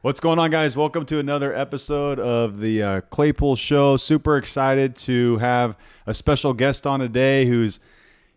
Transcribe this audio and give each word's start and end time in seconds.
What's 0.00 0.20
going 0.20 0.38
on, 0.38 0.52
guys? 0.52 0.76
Welcome 0.76 1.06
to 1.06 1.18
another 1.18 1.52
episode 1.52 2.20
of 2.20 2.60
the 2.60 2.82
uh, 2.84 3.00
Claypool 3.00 3.56
Show. 3.56 3.96
Super 3.96 4.36
excited 4.36 4.94
to 4.94 5.38
have 5.38 5.76
a 6.06 6.14
special 6.14 6.52
guest 6.52 6.86
on 6.86 7.00
today 7.00 7.46
who's 7.46 7.80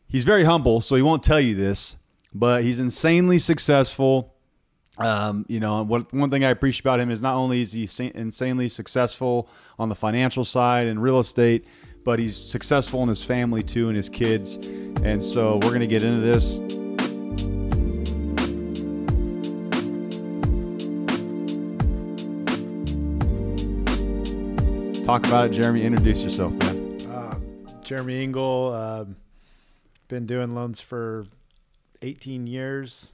he's 0.08 0.24
very 0.24 0.44
humble, 0.44 0.82
so 0.82 0.96
he 0.96 1.04
won't 1.04 1.22
tell 1.22 1.40
you 1.40 1.54
this, 1.54 1.98
but 2.34 2.64
he's 2.64 2.80
insanely 2.80 3.38
successful. 3.38 4.34
Um, 4.98 5.46
you 5.48 5.60
know, 5.60 5.84
what, 5.84 6.12
one 6.12 6.32
thing 6.32 6.44
I 6.44 6.50
appreciate 6.50 6.82
about 6.82 7.00
him 7.00 7.12
is 7.12 7.22
not 7.22 7.36
only 7.36 7.62
is 7.62 7.74
he 7.74 7.88
insanely 8.16 8.68
successful 8.68 9.48
on 9.78 9.88
the 9.88 9.96
financial 9.96 10.44
side 10.44 10.88
and 10.88 11.00
real 11.00 11.20
estate, 11.20 11.66
but 12.04 12.18
he's 12.18 12.36
successful 12.36 13.04
in 13.04 13.10
his 13.10 13.24
family 13.24 13.62
too 13.62 13.88
and 13.88 13.96
his 13.96 14.10
kids. 14.10 14.56
And 15.04 15.24
so 15.24 15.58
we're 15.58 15.70
going 15.70 15.82
to 15.82 15.88
get 15.88 16.02
into 16.02 16.22
this. 16.22 16.60
Talk 25.12 25.28
about 25.28 25.48
it, 25.48 25.52
Jeremy. 25.52 25.84
Introduce 25.84 26.24
yourself, 26.24 26.54
man. 26.54 27.02
Uh, 27.12 27.38
Jeremy 27.84 28.24
Engel, 28.24 28.72
uh, 28.74 29.04
been 30.08 30.26
doing 30.26 30.56
loans 30.56 30.80
for 30.80 31.26
18 32.02 32.48
years, 32.48 33.12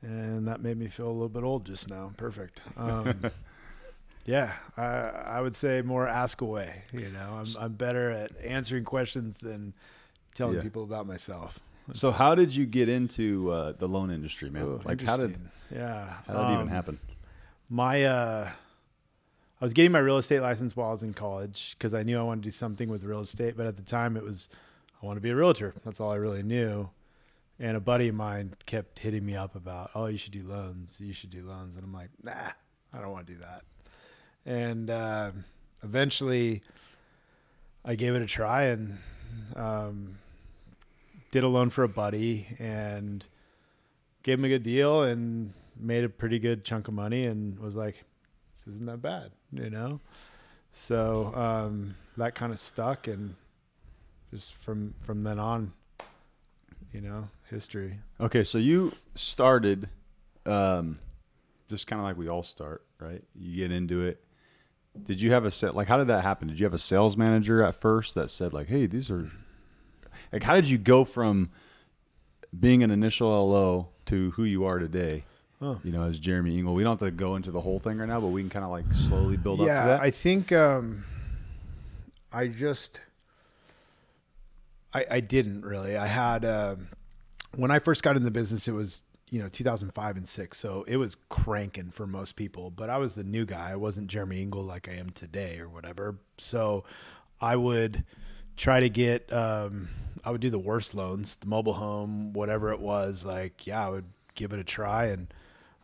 and 0.00 0.48
that 0.48 0.62
made 0.62 0.78
me 0.78 0.86
feel 0.88 1.08
a 1.08 1.12
little 1.12 1.28
bit 1.28 1.42
old 1.42 1.66
just 1.66 1.90
now. 1.90 2.12
Perfect. 2.16 2.62
Um, 2.78 3.20
yeah, 4.24 4.54
I, 4.78 4.84
I 4.84 5.40
would 5.42 5.54
say 5.54 5.82
more 5.82 6.08
ask 6.08 6.40
away. 6.40 6.84
You 6.94 7.10
know, 7.10 7.42
I'm, 7.42 7.62
I'm 7.62 7.72
better 7.74 8.10
at 8.10 8.30
answering 8.42 8.84
questions 8.84 9.36
than 9.36 9.74
telling 10.32 10.56
Yeah. 10.56 10.62
people 10.62 10.82
about 10.82 11.06
myself. 11.06 11.60
So, 11.92 12.10
how 12.10 12.34
did 12.34 12.56
you 12.56 12.64
get 12.64 12.88
into 12.88 13.50
uh, 13.50 13.72
the 13.72 13.86
loan 13.86 14.10
industry, 14.10 14.48
man? 14.48 14.62
Oh, 14.62 14.80
like, 14.82 15.02
how 15.02 15.18
did 15.18 15.38
yeah, 15.70 16.14
how 16.26 16.32
did 16.32 16.48
it 16.48 16.52
even 16.54 16.62
Um, 16.62 16.68
happen? 16.68 16.98
My 17.68 18.04
uh 18.04 18.50
I 19.60 19.64
was 19.64 19.72
getting 19.72 19.92
my 19.92 20.00
real 20.00 20.18
estate 20.18 20.40
license 20.40 20.76
while 20.76 20.88
I 20.88 20.92
was 20.92 21.02
in 21.02 21.14
college 21.14 21.76
because 21.78 21.94
I 21.94 22.02
knew 22.02 22.18
I 22.18 22.22
wanted 22.22 22.42
to 22.42 22.48
do 22.48 22.52
something 22.52 22.90
with 22.90 23.04
real 23.04 23.20
estate, 23.20 23.56
but 23.56 23.66
at 23.66 23.76
the 23.76 23.82
time 23.82 24.16
it 24.16 24.22
was 24.22 24.50
I 25.02 25.06
want 25.06 25.16
to 25.16 25.20
be 25.20 25.30
a 25.30 25.36
realtor. 25.36 25.74
That's 25.84 26.00
all 26.00 26.10
I 26.10 26.16
really 26.16 26.42
knew. 26.42 26.90
And 27.58 27.76
a 27.76 27.80
buddy 27.80 28.08
of 28.08 28.14
mine 28.14 28.54
kept 28.66 28.98
hitting 28.98 29.24
me 29.24 29.34
up 29.34 29.54
about, 29.54 29.90
"Oh, 29.94 30.06
you 30.06 30.18
should 30.18 30.32
do 30.32 30.42
loans. 30.42 31.00
You 31.00 31.12
should 31.14 31.30
do 31.30 31.42
loans." 31.42 31.74
And 31.74 31.84
I'm 31.84 31.92
like, 31.92 32.10
"Nah, 32.22 32.50
I 32.92 33.00
don't 33.00 33.12
want 33.12 33.26
to 33.26 33.32
do 33.32 33.40
that." 33.40 33.62
And 34.44 34.90
uh, 34.90 35.30
eventually 35.82 36.62
I 37.84 37.94
gave 37.94 38.14
it 38.14 38.20
a 38.20 38.26
try 38.26 38.64
and 38.64 38.98
um, 39.54 40.18
did 41.30 41.44
a 41.44 41.48
loan 41.48 41.70
for 41.70 41.82
a 41.82 41.88
buddy 41.88 42.46
and 42.58 43.24
gave 44.22 44.38
him 44.38 44.44
a 44.44 44.48
good 44.48 44.62
deal 44.62 45.02
and 45.02 45.52
made 45.78 46.04
a 46.04 46.08
pretty 46.08 46.38
good 46.38 46.64
chunk 46.64 46.88
of 46.88 46.94
money 46.94 47.24
and 47.24 47.58
was 47.58 47.76
like, 47.76 48.04
this 48.56 48.74
isn't 48.74 48.86
that 48.86 49.02
bad, 49.02 49.32
you 49.52 49.70
know? 49.70 50.00
So 50.72 51.34
um, 51.34 51.94
that 52.16 52.34
kind 52.34 52.52
of 52.52 52.60
stuck 52.60 53.08
and 53.08 53.34
just 54.30 54.56
from 54.56 54.94
from 55.02 55.22
then 55.22 55.38
on, 55.38 55.72
you 56.92 57.00
know, 57.00 57.28
history. 57.50 57.98
Okay, 58.20 58.44
so 58.44 58.58
you 58.58 58.92
started 59.14 59.88
um, 60.44 60.98
just 61.68 61.86
kind 61.86 62.00
of 62.00 62.04
like 62.04 62.16
we 62.16 62.28
all 62.28 62.42
start, 62.42 62.84
right? 62.98 63.22
You 63.34 63.56
get 63.56 63.72
into 63.72 64.02
it. 64.02 64.22
Did 65.04 65.20
you 65.20 65.30
have 65.32 65.44
a 65.44 65.50
set? 65.50 65.74
Like, 65.74 65.88
how 65.88 65.98
did 65.98 66.06
that 66.08 66.22
happen? 66.22 66.48
Did 66.48 66.58
you 66.58 66.64
have 66.64 66.74
a 66.74 66.78
sales 66.78 67.16
manager 67.16 67.62
at 67.62 67.74
first 67.74 68.14
that 68.14 68.30
said, 68.30 68.52
like, 68.52 68.68
"Hey, 68.68 68.86
these 68.86 69.10
are," 69.10 69.30
like, 70.32 70.42
how 70.42 70.54
did 70.54 70.68
you 70.68 70.78
go 70.78 71.04
from 71.04 71.50
being 72.58 72.82
an 72.82 72.90
initial 72.90 73.28
LO 73.28 73.88
to 74.06 74.30
who 74.32 74.44
you 74.44 74.64
are 74.64 74.78
today? 74.78 75.24
Oh. 75.60 75.80
You 75.82 75.92
know, 75.92 76.02
as 76.02 76.18
Jeremy 76.18 76.58
Engel. 76.58 76.74
We 76.74 76.82
don't 76.82 77.00
have 77.00 77.08
to 77.08 77.10
go 77.10 77.36
into 77.36 77.50
the 77.50 77.60
whole 77.60 77.78
thing 77.78 77.98
right 77.98 78.08
now, 78.08 78.20
but 78.20 78.28
we 78.28 78.42
can 78.42 78.50
kind 78.50 78.64
of 78.64 78.70
like 78.70 78.84
slowly 78.92 79.36
build 79.36 79.60
up 79.60 79.66
to 79.66 79.72
yeah, 79.72 79.86
that. 79.86 80.00
I 80.00 80.10
think 80.10 80.52
um, 80.52 81.04
I 82.32 82.48
just 82.48 83.00
I, 84.92 85.04
I 85.10 85.20
didn't 85.20 85.64
really. 85.64 85.96
I 85.96 86.06
had 86.06 86.44
um 86.44 86.88
when 87.54 87.70
I 87.70 87.78
first 87.78 88.02
got 88.02 88.16
in 88.16 88.24
the 88.24 88.30
business, 88.30 88.68
it 88.68 88.72
was 88.72 89.02
you 89.30 89.40
know 89.40 89.48
2005 89.48 90.16
and 90.16 90.28
six, 90.28 90.58
so 90.58 90.84
it 90.86 90.96
was 90.96 91.16
cranking 91.30 91.90
for 91.90 92.06
most 92.06 92.36
people. 92.36 92.70
But 92.70 92.90
I 92.90 92.98
was 92.98 93.14
the 93.14 93.24
new 93.24 93.46
guy. 93.46 93.72
I 93.72 93.76
wasn't 93.76 94.08
Jeremy 94.08 94.42
Engel 94.42 94.62
like 94.62 94.88
I 94.88 94.92
am 94.92 95.10
today 95.10 95.58
or 95.58 95.68
whatever. 95.68 96.18
So 96.38 96.84
I 97.40 97.56
would 97.56 98.04
try 98.56 98.80
to 98.80 98.88
get. 98.90 99.32
Um, 99.32 99.88
I 100.24 100.30
would 100.30 100.40
do 100.40 100.50
the 100.50 100.58
worst 100.58 100.94
loans, 100.94 101.36
the 101.36 101.46
mobile 101.46 101.74
home, 101.74 102.32
whatever 102.32 102.72
it 102.72 102.80
was. 102.80 103.24
Like 103.24 103.66
yeah, 103.66 103.86
I 103.86 103.90
would 103.90 104.06
give 104.34 104.52
it 104.52 104.58
a 104.58 104.64
try 104.64 105.06
and 105.06 105.28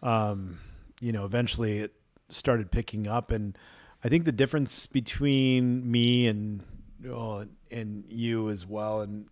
um, 0.02 0.58
you 1.00 1.12
know, 1.12 1.24
eventually 1.24 1.78
it 1.78 1.94
started 2.28 2.70
picking 2.70 3.06
up. 3.06 3.30
And 3.30 3.56
I 4.04 4.08
think 4.08 4.24
the 4.24 4.32
difference 4.32 4.86
between 4.86 5.90
me 5.90 6.26
and 6.26 6.62
well, 7.04 7.44
and 7.70 8.04
you 8.08 8.50
as 8.50 8.66
well, 8.66 9.00
and 9.00 9.26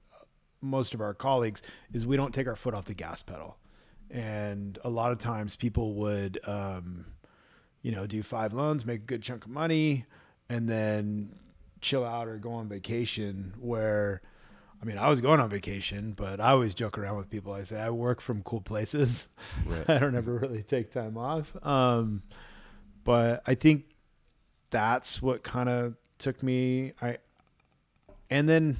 most 0.60 0.94
of 0.94 1.00
our 1.00 1.14
colleagues, 1.14 1.62
is 1.92 2.06
we 2.06 2.16
don't 2.16 2.34
take 2.34 2.46
our 2.46 2.56
foot 2.56 2.74
off 2.74 2.86
the 2.86 2.94
gas 2.94 3.22
pedal. 3.22 3.56
And 4.10 4.78
a 4.84 4.90
lot 4.90 5.12
of 5.12 5.18
times 5.18 5.54
people 5.54 5.94
would, 5.94 6.40
um, 6.44 7.06
you 7.82 7.92
know, 7.92 8.06
do 8.06 8.22
five 8.22 8.52
loans, 8.52 8.84
make 8.84 9.00
a 9.00 9.04
good 9.04 9.22
chunk 9.22 9.44
of 9.44 9.50
money, 9.50 10.04
and 10.48 10.68
then 10.68 11.38
chill 11.80 12.04
out 12.04 12.26
or 12.26 12.36
go 12.36 12.52
on 12.52 12.68
vacation. 12.68 13.54
Where, 13.60 14.20
I 14.82 14.86
mean, 14.86 14.96
I 14.96 15.08
was 15.08 15.20
going 15.20 15.40
on 15.40 15.50
vacation, 15.50 16.12
but 16.12 16.40
I 16.40 16.50
always 16.50 16.74
joke 16.74 16.96
around 16.96 17.18
with 17.18 17.28
people. 17.28 17.52
I 17.52 17.62
say 17.62 17.78
I 17.78 17.90
work 17.90 18.20
from 18.20 18.42
cool 18.42 18.62
places. 18.62 19.28
Right. 19.66 19.84
I 19.90 19.98
don't 19.98 20.14
ever 20.14 20.34
really 20.34 20.62
take 20.62 20.90
time 20.90 21.18
off. 21.18 21.54
Um, 21.64 22.22
but 23.04 23.42
I 23.46 23.54
think 23.54 23.84
that's 24.70 25.20
what 25.20 25.42
kind 25.42 25.68
of 25.68 25.96
took 26.18 26.42
me. 26.42 26.92
I 27.02 27.18
and 28.30 28.48
then 28.48 28.78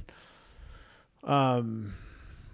um, 1.23 1.93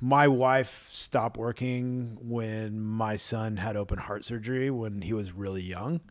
my 0.02 0.28
wife 0.28 0.90
stopped 0.92 1.38
working 1.38 2.18
when 2.22 2.82
my 2.82 3.16
son 3.16 3.58
had 3.58 3.78
open 3.78 3.98
heart 3.98 4.26
surgery 4.26 4.70
when 4.70 5.02
he 5.02 5.14
was 5.14 5.32
really 5.32 5.62
young. 5.62 6.02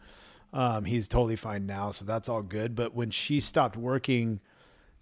Um, 0.52 0.84
he's 0.84 1.08
totally 1.08 1.36
fine 1.36 1.66
now, 1.66 1.90
so 1.90 2.04
that's 2.04 2.28
all 2.28 2.42
good. 2.42 2.74
But 2.74 2.94
when 2.94 3.10
she 3.10 3.40
stopped 3.40 3.76
working, 3.76 4.40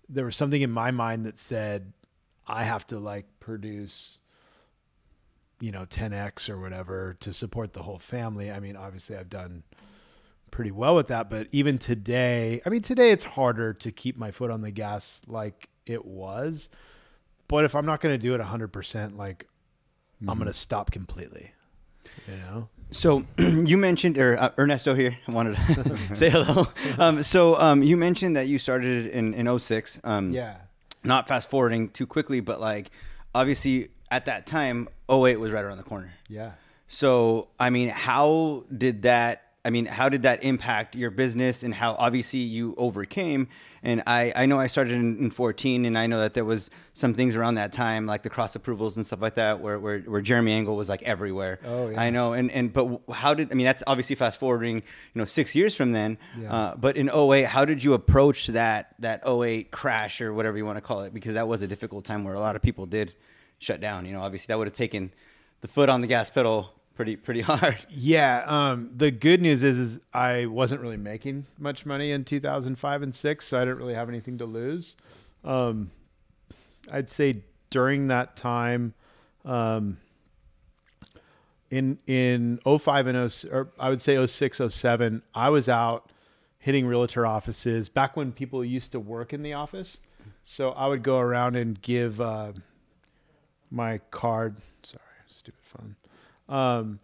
there 0.09 0.25
was 0.25 0.37
something 0.37 0.63
in 0.63 0.71
my 0.71 0.91
mind 0.91 1.27
that 1.27 1.39
said, 1.39 1.93
I 2.47 2.65
have 2.65 2.87
to 2.89 2.99
like 2.99 3.27
produce 3.41 4.21
you 5.61 5.73
know 5.73 5.87
10x 5.87 6.51
or 6.51 6.59
whatever 6.61 7.17
to 7.21 7.33
support 7.33 7.73
the 7.73 7.83
whole 7.83 7.99
family 7.99 8.51
i 8.51 8.59
mean 8.59 8.77
obviously 8.77 9.17
i've 9.17 9.31
done 9.31 9.63
pretty 10.51 10.71
well 10.71 10.95
with 10.95 11.09
that 11.09 11.31
but 11.31 11.47
even 11.53 11.79
today 11.79 12.61
i 12.67 12.69
mean 12.69 12.83
today 12.83 13.11
it's 13.13 13.25
harder 13.25 13.73
to 13.73 13.91
keep 13.91 14.17
my 14.17 14.31
foot 14.31 14.51
on 14.51 14.63
the 14.63 14.71
gas 14.71 15.23
like 15.27 15.69
it 15.87 16.05
was 16.05 16.71
but 17.49 17.65
if 17.65 17.75
i'm 17.75 17.87
not 17.87 18.01
going 18.01 18.13
to 18.13 18.19
do 18.19 18.35
it 18.35 18.41
100% 18.41 19.17
like 19.17 19.49
i'm 20.29 20.37
going 20.37 20.47
to 20.47 20.53
stop 20.53 20.91
completely 20.91 21.53
you 22.29 22.37
know 22.37 22.69
So 22.91 23.25
you 23.39 23.77
mentioned, 23.77 24.19
or 24.19 24.39
uh, 24.39 24.51
Ernesto 24.59 24.95
here, 24.95 25.19
I 25.27 25.33
wanted 25.39 25.57
to 25.57 25.99
say 26.15 26.31
hello. 26.31 26.69
Um, 26.99 27.23
so 27.23 27.59
um, 27.59 27.83
you 27.83 27.97
mentioned 27.97 28.37
that 28.37 28.47
you 28.47 28.59
started 28.59 29.07
in, 29.09 29.35
in 29.35 29.59
06. 29.59 29.99
Um, 30.05 30.31
yeah 30.31 30.57
Not 31.05 31.29
fast 31.29 31.51
forwarding 31.51 31.91
too 31.91 32.07
quickly, 32.07 32.41
but 32.41 32.61
like 32.61 32.91
obviously 33.35 33.91
at 34.11 34.27
that 34.27 34.47
time, 34.47 34.89
08 35.11 35.39
was 35.39 35.53
right 35.53 35.65
around 35.65 35.79
the 35.79 35.85
corner. 35.85 36.13
yeah 36.29 36.53
So, 36.87 37.49
I 37.59 37.71
mean, 37.71 37.89
how 37.89 38.65
did 38.77 39.03
that, 39.03 39.44
I 39.65 39.71
mean, 39.71 39.87
how 39.87 40.11
did 40.11 40.25
that 40.25 40.45
impact 40.45 40.95
your 40.95 41.11
business 41.11 41.63
and 41.63 41.73
how 41.73 41.93
obviously 41.93 42.41
you 42.41 42.75
overcame? 42.77 43.49
And 43.83 44.03
I, 44.07 44.33
I 44.37 44.47
know 44.47 44.59
I 44.59 44.67
started 44.67 44.93
in, 44.93 45.19
in 45.19 45.31
14 45.31 45.87
and 45.87 45.97
I 45.97 46.07
know 46.07 46.21
that 46.21 46.35
there 46.35 46.45
was 46.45 46.71
some 46.93 47.15
things 47.15 47.35
around 47.35 47.55
that 47.55 47.73
time, 47.73 48.05
like 48.05 48.23
the 48.23 48.29
cross 48.29 48.55
approvals 48.57 48.97
and 48.97 49.07
stuff 49.07 49.23
like 49.23 49.37
that, 49.37 49.61
where, 49.61 49.79
where, 49.79 50.01
where 50.01 50.21
Jeremy 50.21 50.53
Engel 50.53 50.77
was 50.77 50.91
like 50.91 51.03
everywhere. 51.03 51.59
Oh, 51.65 51.89
yeah. 51.89 52.01
I 52.01 52.11
know. 52.11 52.35
And, 52.35 52.51
and, 52.51 52.73
but 52.75 53.01
how 53.11 53.33
did, 53.33 53.51
I 53.51 53.55
mean, 53.55 53.65
that's 53.65 53.83
obviously 53.87 54.17
fast 54.17 54.39
forwarding, 54.39 54.77
you 54.77 54.83
know, 55.15 55.25
six 55.25 55.57
years 55.57 55.75
from 55.75 55.93
then. 55.93 56.19
Yeah. 56.39 56.53
Uh, 56.53 56.77
but 56.77 56.99
in 56.99 57.09
08, 57.09 57.47
how 57.47 57.65
did 57.65 57.83
you 57.83 57.95
approach 57.95 58.49
that, 58.49 58.95
that 58.99 59.27
08 59.27 59.71
crash 59.71 60.21
or 60.21 60.35
whatever 60.35 60.59
you 60.59 60.67
want 60.67 60.77
to 60.77 60.83
call 60.83 61.03
it? 61.03 61.15
Because 61.15 61.35
that 61.35 61.49
was 61.49 61.63
a 61.63 61.67
difficult 61.67 62.05
time 62.05 62.23
where 62.25 62.35
a 62.35 62.41
lot 62.41 62.55
of 62.55 62.61
people 62.61 62.85
did 62.85 63.15
shut 63.61 63.81
down. 63.81 64.05
You 64.05 64.13
know, 64.13 64.21
obviously 64.21 64.53
that 64.53 64.59
would 64.59 64.69
have 64.69 64.77
taken 64.77 65.11
the 65.63 65.69
foot 65.69 65.89
on 65.89 66.03
the 66.03 66.07
gas 66.07 66.29
pedal 66.29 66.75
pretty 66.95 67.17
pretty 67.17 67.41
hard. 67.43 67.79
Yeah. 67.91 68.45
Um, 68.47 68.91
the 68.95 69.11
good 69.11 69.41
news 69.41 69.63
is, 69.63 69.79
is 69.79 70.01
I 70.13 70.47
wasn't 70.47 70.81
really 70.81 70.97
making 70.97 71.47
much 71.59 71.87
money 71.87 72.13
in 72.13 72.25
2005 72.25 73.03
and 73.03 73.15
six, 73.15 73.47
so 73.47 73.59
I 73.59 73.65
didn't 73.65 73.79
really 73.79 73.95
have 73.95 74.09
anything 74.09 74.39
to 74.39 74.45
lose. 74.45 74.97
Um, 75.45 75.91
I'd 76.91 77.11
say 77.11 77.43
during 77.71 78.09
that 78.09 78.37
time, 78.37 78.95
um, 79.45 79.99
in 81.71 81.99
in 82.07 82.61
05 82.65 83.07
and 83.09 83.33
06, 83.33 83.53
or 83.53 83.69
I 83.79 83.89
would 83.89 84.01
say 84.01 84.25
06, 84.25 84.61
07, 84.69 85.23
I 85.35 85.51
was 85.51 85.69
out 85.69 86.11
hitting 86.59 86.87
realtor 86.87 87.27
offices 87.27 87.89
back 87.89 88.17
when 88.17 88.33
people 88.33 88.65
used 88.65 88.93
to 88.93 89.01
work 89.01 89.33
in 89.33 89.43
the 89.43 89.53
office. 89.53 90.01
So 90.45 90.71
I 90.71 90.87
would 90.87 91.03
go 91.03 91.19
around 91.19 91.57
and 91.57 91.81
give 91.83 92.21
uh, 92.21 92.53
my 93.71 93.99
card. 94.11 94.59
Sorry, 94.83 95.03
stupid 95.27 95.61
phone. 95.63 95.97
Um, 96.49 96.99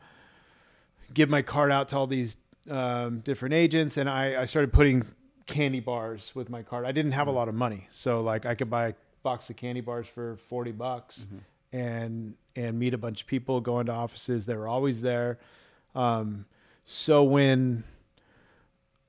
give 1.14 1.28
my 1.28 1.42
card 1.42 1.72
out 1.72 1.88
to 1.88 1.96
all 1.96 2.06
these 2.06 2.36
um, 2.68 3.20
different 3.20 3.54
agents, 3.54 3.96
and 3.96 4.08
I, 4.08 4.42
I 4.42 4.44
started 4.44 4.72
putting 4.72 5.04
candy 5.46 5.80
bars 5.80 6.32
with 6.34 6.48
my 6.50 6.62
card. 6.62 6.84
I 6.84 6.92
didn't 6.92 7.12
have 7.12 7.26
a 7.26 7.32
lot 7.32 7.48
of 7.48 7.54
money, 7.54 7.86
so 7.88 8.20
like 8.20 8.46
I 8.46 8.54
could 8.54 8.70
buy 8.70 8.88
a 8.88 8.94
box 9.22 9.50
of 9.50 9.56
candy 9.56 9.80
bars 9.80 10.06
for 10.06 10.36
forty 10.36 10.72
bucks, 10.72 11.26
and 11.72 12.34
and 12.56 12.78
meet 12.78 12.94
a 12.94 12.98
bunch 12.98 13.22
of 13.22 13.26
people, 13.26 13.60
go 13.60 13.80
into 13.80 13.92
offices. 13.92 14.46
They 14.46 14.54
were 14.54 14.68
always 14.68 15.02
there. 15.02 15.38
Um, 15.94 16.44
so 16.84 17.24
when 17.24 17.84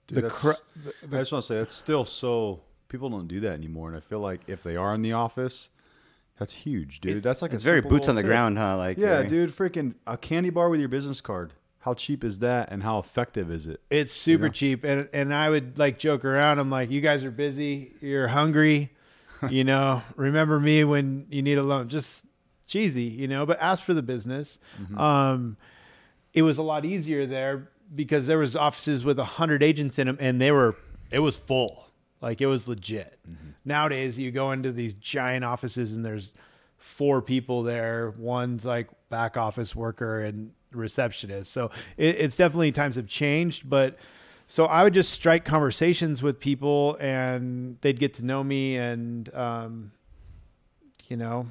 Dude, 0.08 0.24
the, 0.24 0.30
cr- 0.30 0.52
I 1.04 1.18
just 1.18 1.32
want 1.32 1.44
to 1.44 1.48
say 1.48 1.58
that's 1.58 1.74
still 1.74 2.06
so 2.06 2.62
people 2.90 3.10
don't 3.10 3.28
do 3.28 3.40
that 3.42 3.54
anymore, 3.54 3.88
and 3.88 3.98
I 3.98 4.00
feel 4.00 4.20
like 4.20 4.42
if 4.48 4.64
they 4.64 4.76
are 4.76 4.94
in 4.94 5.02
the 5.02 5.14
office, 5.14 5.70
that's 6.42 6.54
huge, 6.54 7.02
dude. 7.02 7.22
that's 7.22 7.44
like 7.44 7.54
it's 7.54 7.62
a 7.62 7.66
very 7.66 7.82
boots 7.82 8.08
on 8.08 8.16
the 8.16 8.24
tip. 8.24 8.30
ground, 8.30 8.58
huh? 8.58 8.76
Like 8.76 8.98
Yeah, 8.98 9.18
very- 9.18 9.28
dude, 9.28 9.56
freaking 9.56 9.94
a 10.08 10.18
candy 10.18 10.50
bar 10.50 10.70
with 10.70 10.80
your 10.80 10.90
business 10.90 11.22
card. 11.22 11.54
How 11.82 11.94
cheap 11.94 12.24
is 12.24 12.40
that, 12.40 12.72
and 12.72 12.82
how 12.82 12.98
effective 12.98 13.52
is 13.52 13.68
it? 13.68 13.80
It's 13.92 14.12
super 14.12 14.46
know? 14.46 14.52
cheap, 14.52 14.84
and 14.84 15.08
and 15.14 15.32
I 15.36 15.52
would 15.52 15.78
like 15.78 16.00
joke 16.00 16.26
around. 16.26 16.58
I'm 16.58 16.72
like, 16.72 16.90
you 16.90 17.00
guys 17.00 17.24
are 17.24 17.30
busy, 17.30 17.94
you're 18.02 18.28
hungry, 18.28 18.90
you 19.52 19.64
know. 19.64 20.02
Remember 20.16 20.60
me 20.60 20.84
when 20.84 21.28
you 21.30 21.44
need 21.44 21.60
a 21.60 21.64
loan. 21.64 21.88
Just 21.90 22.26
cheesy, 22.66 23.04
you 23.04 23.28
know. 23.28 23.46
But 23.46 23.60
ask 23.62 23.84
for 23.84 23.94
the 23.94 24.02
business. 24.02 24.58
Um, 24.98 25.58
it 26.34 26.42
was 26.42 26.58
a 26.58 26.64
lot 26.64 26.86
easier 26.86 27.28
there 27.28 27.70
because 27.94 28.26
there 28.26 28.40
was 28.40 28.56
offices 28.56 29.04
with 29.06 29.20
a 29.20 29.26
hundred 29.26 29.62
agents 29.62 30.00
in 30.00 30.08
them, 30.08 30.18
and 30.20 30.42
they 30.42 30.52
were 30.52 30.76
it 31.12 31.20
was 31.20 31.36
full, 31.36 31.86
like 32.22 32.42
it 32.42 32.48
was 32.48 32.68
legit. 32.68 33.20
Nowadays, 33.66 34.18
you 34.18 34.32
go 34.32 34.52
into 34.52 34.72
these 34.72 34.94
giant 34.94 35.44
offices 35.44 35.96
and 35.96 36.06
there's 36.06 36.34
four 36.78 37.22
people 37.22 37.64
there. 37.64 38.14
One's 38.18 38.66
like 38.66 38.90
back 39.10 39.38
office 39.38 39.76
worker 39.76 40.22
and 40.22 40.52
receptionist. 40.72 41.52
So 41.52 41.72
it, 41.98 42.16
it's 42.20 42.38
definitely 42.38 42.72
times 42.72 42.96
have 42.96 43.08
changed, 43.08 43.70
but 43.70 43.98
so 44.48 44.66
I 44.66 44.84
would 44.84 44.94
just 44.94 45.12
strike 45.12 45.46
conversations 45.46 46.22
with 46.22 46.40
people 46.40 46.98
and 47.00 47.78
they'd 47.82 48.00
get 48.00 48.16
to 48.16 48.26
know 48.26 48.44
me 48.44 48.78
and, 48.78 49.34
um, 49.34 49.92
you 51.08 51.18
know, 51.18 51.48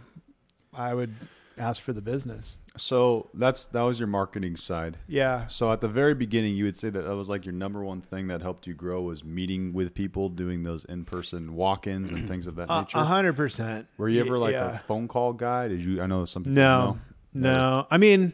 I 0.75 0.95
would 0.95 1.15
ask 1.59 1.83
for 1.83 1.93
the 1.93 2.01
business. 2.01 2.57
So 2.77 3.29
that's 3.35 3.67
that 3.67 3.83
was 3.83 3.99
your 3.99 4.07
marketing 4.07 4.57
side. 4.57 4.97
Yeah. 5.09 5.47
So 5.49 5.73
at 5.73 5.81
the 5.81 5.89
very 5.89 6.15
beginning, 6.15 6.55
you 6.55 6.65
would 6.65 6.77
say 6.77 6.89
that 6.91 7.03
that 7.03 7.17
was 7.17 7.29
like 7.29 7.45
your 7.45 7.53
number 7.55 7.83
one 7.85 8.01
thing 8.01 8.29
that 8.29 8.41
helped 8.43 8.67
you 8.67 8.75
grow 8.75 9.03
was 9.03 9.25
meeting 9.25 9.73
with 9.73 9.93
people, 9.93 10.29
doing 10.29 10.63
those 10.63 10.85
in-person 10.87 11.55
walk-ins 11.55 12.11
and 12.11 12.27
things 12.29 12.47
of 12.47 12.55
that 12.57 12.69
nature. 12.69 12.99
a 12.99 13.05
hundred 13.05 13.35
percent. 13.35 13.87
Were 13.99 14.09
you 14.09 14.21
ever 14.21 14.39
like 14.39 14.53
Yeah. 14.53 14.77
a 14.77 14.79
phone 14.79 15.09
call 15.09 15.33
guy? 15.33 15.69
Did 15.69 15.83
you? 15.83 16.01
I 16.01 16.07
know 16.07 16.25
some 16.25 16.45
people. 16.45 16.55
No, 16.55 16.99
no. 17.35 17.87
I 17.91 17.99
mean, 17.99 18.33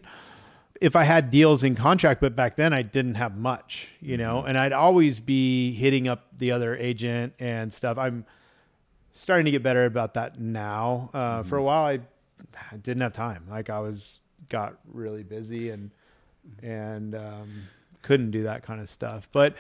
if 0.81 0.95
I 0.95 1.05
had 1.05 1.31
deals 1.31 1.63
in 1.63 1.75
contract, 1.75 2.21
but 2.21 2.37
back 2.37 2.57
then 2.57 2.75
I 2.75 2.83
didn't 2.83 3.15
have 3.15 3.37
much, 3.39 3.89
you 4.01 4.19
know, 4.19 4.43
and 4.45 4.59
I'd 4.59 4.73
always 4.75 5.21
be 5.21 5.73
hitting 5.73 6.07
up 6.07 6.27
the 6.37 6.53
other 6.53 6.77
agent 6.77 7.33
and 7.39 7.73
stuff. 7.73 7.97
I'm 7.97 8.27
starting 9.15 9.47
to 9.47 9.51
get 9.51 9.63
better 9.63 9.87
about 9.87 10.13
that 10.15 10.39
now. 10.39 11.09
Uh, 11.15 11.43
For 11.45 11.57
a 11.57 11.63
while, 11.63 11.87
I 11.87 12.01
didn't 12.83 13.03
have 13.03 13.13
time. 13.13 13.45
Like 13.51 13.71
I 13.71 13.81
was 13.81 14.21
got 14.49 14.79
really 14.93 15.23
busy 15.23 15.71
and 15.71 15.91
and 16.63 17.15
um, 17.15 17.51
couldn't 18.03 18.31
do 18.31 18.45
that 18.45 18.63
kind 18.63 18.81
of 18.81 18.89
stuff. 18.89 19.29
But 19.33 19.55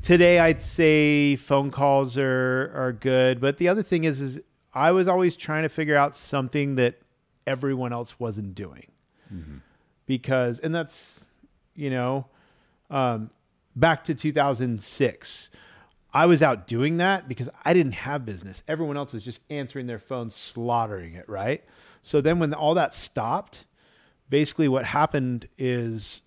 today, 0.00 0.38
I'd 0.40 0.62
say 0.62 1.36
phone 1.36 1.70
calls 1.70 2.18
are 2.18 2.72
are 2.74 2.92
good. 2.92 3.40
But 3.40 3.58
the 3.58 3.68
other 3.68 3.82
thing 3.82 4.04
is, 4.04 4.20
is 4.20 4.40
I 4.74 4.90
was 4.92 5.08
always 5.08 5.36
trying 5.36 5.62
to 5.62 5.68
figure 5.68 5.96
out 5.96 6.16
something 6.16 6.76
that 6.76 6.98
everyone 7.46 7.92
else 7.92 8.18
wasn't 8.20 8.54
doing 8.54 8.86
because 10.06 10.58
and 10.60 10.74
that's 10.74 11.26
you 11.74 11.90
know 11.90 12.26
um, 12.90 13.30
back 13.74 14.04
to 14.04 14.14
2006 14.14 15.50
i 16.14 16.26
was 16.26 16.42
out 16.42 16.66
doing 16.66 16.98
that 16.98 17.26
because 17.28 17.48
i 17.64 17.72
didn't 17.72 17.94
have 17.94 18.24
business 18.24 18.62
everyone 18.68 18.96
else 18.96 19.12
was 19.12 19.24
just 19.24 19.40
answering 19.50 19.86
their 19.86 19.98
phones 19.98 20.34
slaughtering 20.36 21.14
it 21.14 21.28
right 21.28 21.64
so 22.02 22.20
then 22.20 22.38
when 22.38 22.52
all 22.54 22.74
that 22.74 22.94
stopped 22.94 23.64
basically 24.28 24.68
what 24.68 24.84
happened 24.84 25.48
is 25.58 26.22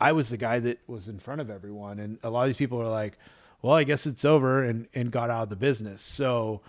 i 0.00 0.12
was 0.12 0.30
the 0.30 0.36
guy 0.36 0.58
that 0.58 0.78
was 0.86 1.08
in 1.08 1.18
front 1.18 1.40
of 1.40 1.50
everyone 1.50 1.98
and 1.98 2.18
a 2.22 2.30
lot 2.30 2.42
of 2.42 2.48
these 2.48 2.56
people 2.56 2.78
were 2.78 2.88
like 2.88 3.18
well 3.62 3.74
i 3.74 3.84
guess 3.84 4.06
it's 4.06 4.24
over 4.24 4.62
and 4.64 4.86
and 4.94 5.10
got 5.10 5.30
out 5.30 5.44
of 5.44 5.48
the 5.50 5.56
business 5.56 6.02
so 6.02 6.60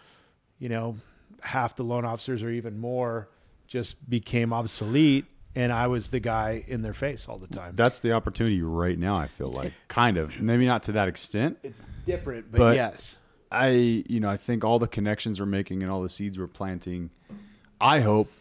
you 0.60 0.70
know 0.70 0.96
half 1.42 1.76
the 1.76 1.84
loan 1.84 2.06
officers 2.06 2.44
or 2.44 2.50
even 2.50 2.80
more 2.80 3.28
just 3.68 4.10
became 4.10 4.54
obsolete 4.54 5.26
and 5.56 5.74
I 5.74 5.88
was 5.88 6.10
the 6.10 6.20
guy 6.22 6.64
in 6.68 6.82
their 6.82 6.94
face 6.94 7.28
all 7.28 7.38
the 7.38 7.48
time. 7.48 7.74
That's 7.76 8.00
the 8.00 8.14
opportunity 8.14 8.62
right 8.62 8.98
now. 8.98 9.18
I 9.18 9.28
feel 9.28 9.52
like 9.52 9.74
kind 9.90 10.16
of 10.18 10.42
maybe 10.42 10.66
not 10.66 10.84
to 10.84 10.94
that 10.94 11.10
extent. 11.10 11.58
It's 11.64 11.78
different, 12.06 12.52
but, 12.52 12.58
But- 12.58 12.76
yes. 12.76 13.18
I 13.52 13.70
you 14.08 14.22
know 14.22 14.30
I 14.30 14.38
think 14.38 14.64
all 14.64 14.80
the 14.80 14.88
connections 14.88 15.42
we're 15.42 15.46
making 15.46 15.84
and 15.84 15.92
all 15.92 16.02
the 16.02 16.10
seeds 16.10 16.40
we're 16.40 16.48
planting. 16.48 17.10
I 17.82 18.00
hope 18.00 18.32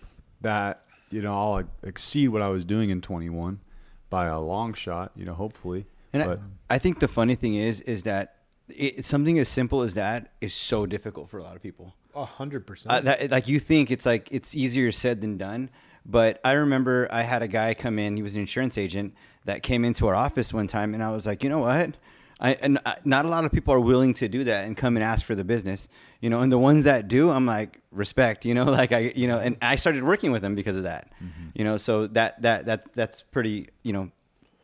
that 0.41 0.85
you 1.11 1.23
know 1.23 1.33
I'll 1.33 1.65
exceed 1.83 2.29
what 2.29 2.43
I 2.43 2.49
was 2.49 2.65
doing 2.65 2.91
in 2.91 3.01
21 3.01 3.61
by 4.09 4.27
a 4.27 4.41
long 4.41 4.75
shot. 4.75 5.13
You 5.17 5.25
know, 5.25 5.35
hopefully. 5.35 5.87
And 6.13 6.25
but 6.25 6.41
I, 6.69 6.75
I 6.75 6.79
think 6.79 7.01
the 7.01 7.09
funny 7.09 7.35
thing 7.35 7.55
is, 7.55 7.81
is 7.83 8.03
that 8.05 8.37
it, 8.69 9.05
something 9.05 9.39
as 9.39 9.49
simple 9.49 9.83
as 9.83 9.95
that 9.95 10.33
is 10.41 10.55
so 10.55 10.87
difficult 10.87 11.29
for 11.29 11.39
a 11.39 11.43
lot 11.43 11.57
of 11.57 11.63
people. 11.63 11.95
A 12.15 12.25
hundred 12.25 12.67
percent. 12.67 13.07
Uh, 13.07 13.29
like 13.31 13.49
you 13.49 13.61
think 13.61 13.91
it's 13.91 14.07
like 14.07 14.29
it's 14.31 14.55
easier 14.55 14.91
said 14.93 15.21
than 15.21 15.37
done. 15.37 15.71
But 16.07 16.41
I 16.45 16.53
remember 16.53 17.09
I 17.11 17.23
had 17.23 17.43
a 17.43 17.49
guy 17.49 17.75
come 17.75 17.99
in. 17.99 18.17
He 18.17 18.23
was 18.23 18.35
an 18.35 18.41
insurance 18.41 18.79
agent 18.79 19.15
that 19.45 19.63
came 19.63 19.85
into 19.85 20.09
our 20.09 20.15
office 20.15 20.53
one 20.53 20.67
time, 20.67 20.95
and 20.95 21.03
I 21.03 21.11
was 21.11 21.27
like, 21.27 21.45
you 21.45 21.51
know 21.51 21.61
what? 21.61 21.97
I, 22.43 22.55
and 22.55 22.79
uh, 22.87 22.95
not 23.05 23.27
a 23.27 23.29
lot 23.29 23.45
of 23.45 23.53
people 23.53 23.75
are 23.75 23.81
willing 23.81 24.15
to 24.15 24.27
do 24.29 24.45
that 24.45 24.65
and 24.65 24.75
come 24.77 24.97
and 24.97 25.05
ask 25.05 25.25
for 25.27 25.35
the 25.35 25.45
business, 25.45 25.89
you 26.21 26.31
know. 26.31 26.41
And 26.41 26.51
the 26.51 26.59
ones 26.59 26.85
that 26.85 27.07
do, 27.07 27.29
I'm 27.31 27.45
like, 27.45 27.81
respect, 27.93 28.47
you 28.47 28.55
know, 28.55 28.65
like 28.81 28.93
I, 28.93 29.13
you 29.15 29.29
know, 29.29 29.39
and 29.39 29.57
I 29.61 29.77
started 29.77 30.03
working 30.05 30.33
with 30.33 30.41
them 30.41 30.55
because 30.55 30.77
of 30.79 30.85
that, 30.85 31.13
you 31.55 31.65
know. 31.65 31.77
So 31.77 32.07
that 32.09 32.41
that 32.43 32.65
that 32.67 32.93
that's 32.95 33.21
pretty, 33.23 33.69
you 33.83 33.93
know, 33.93 34.11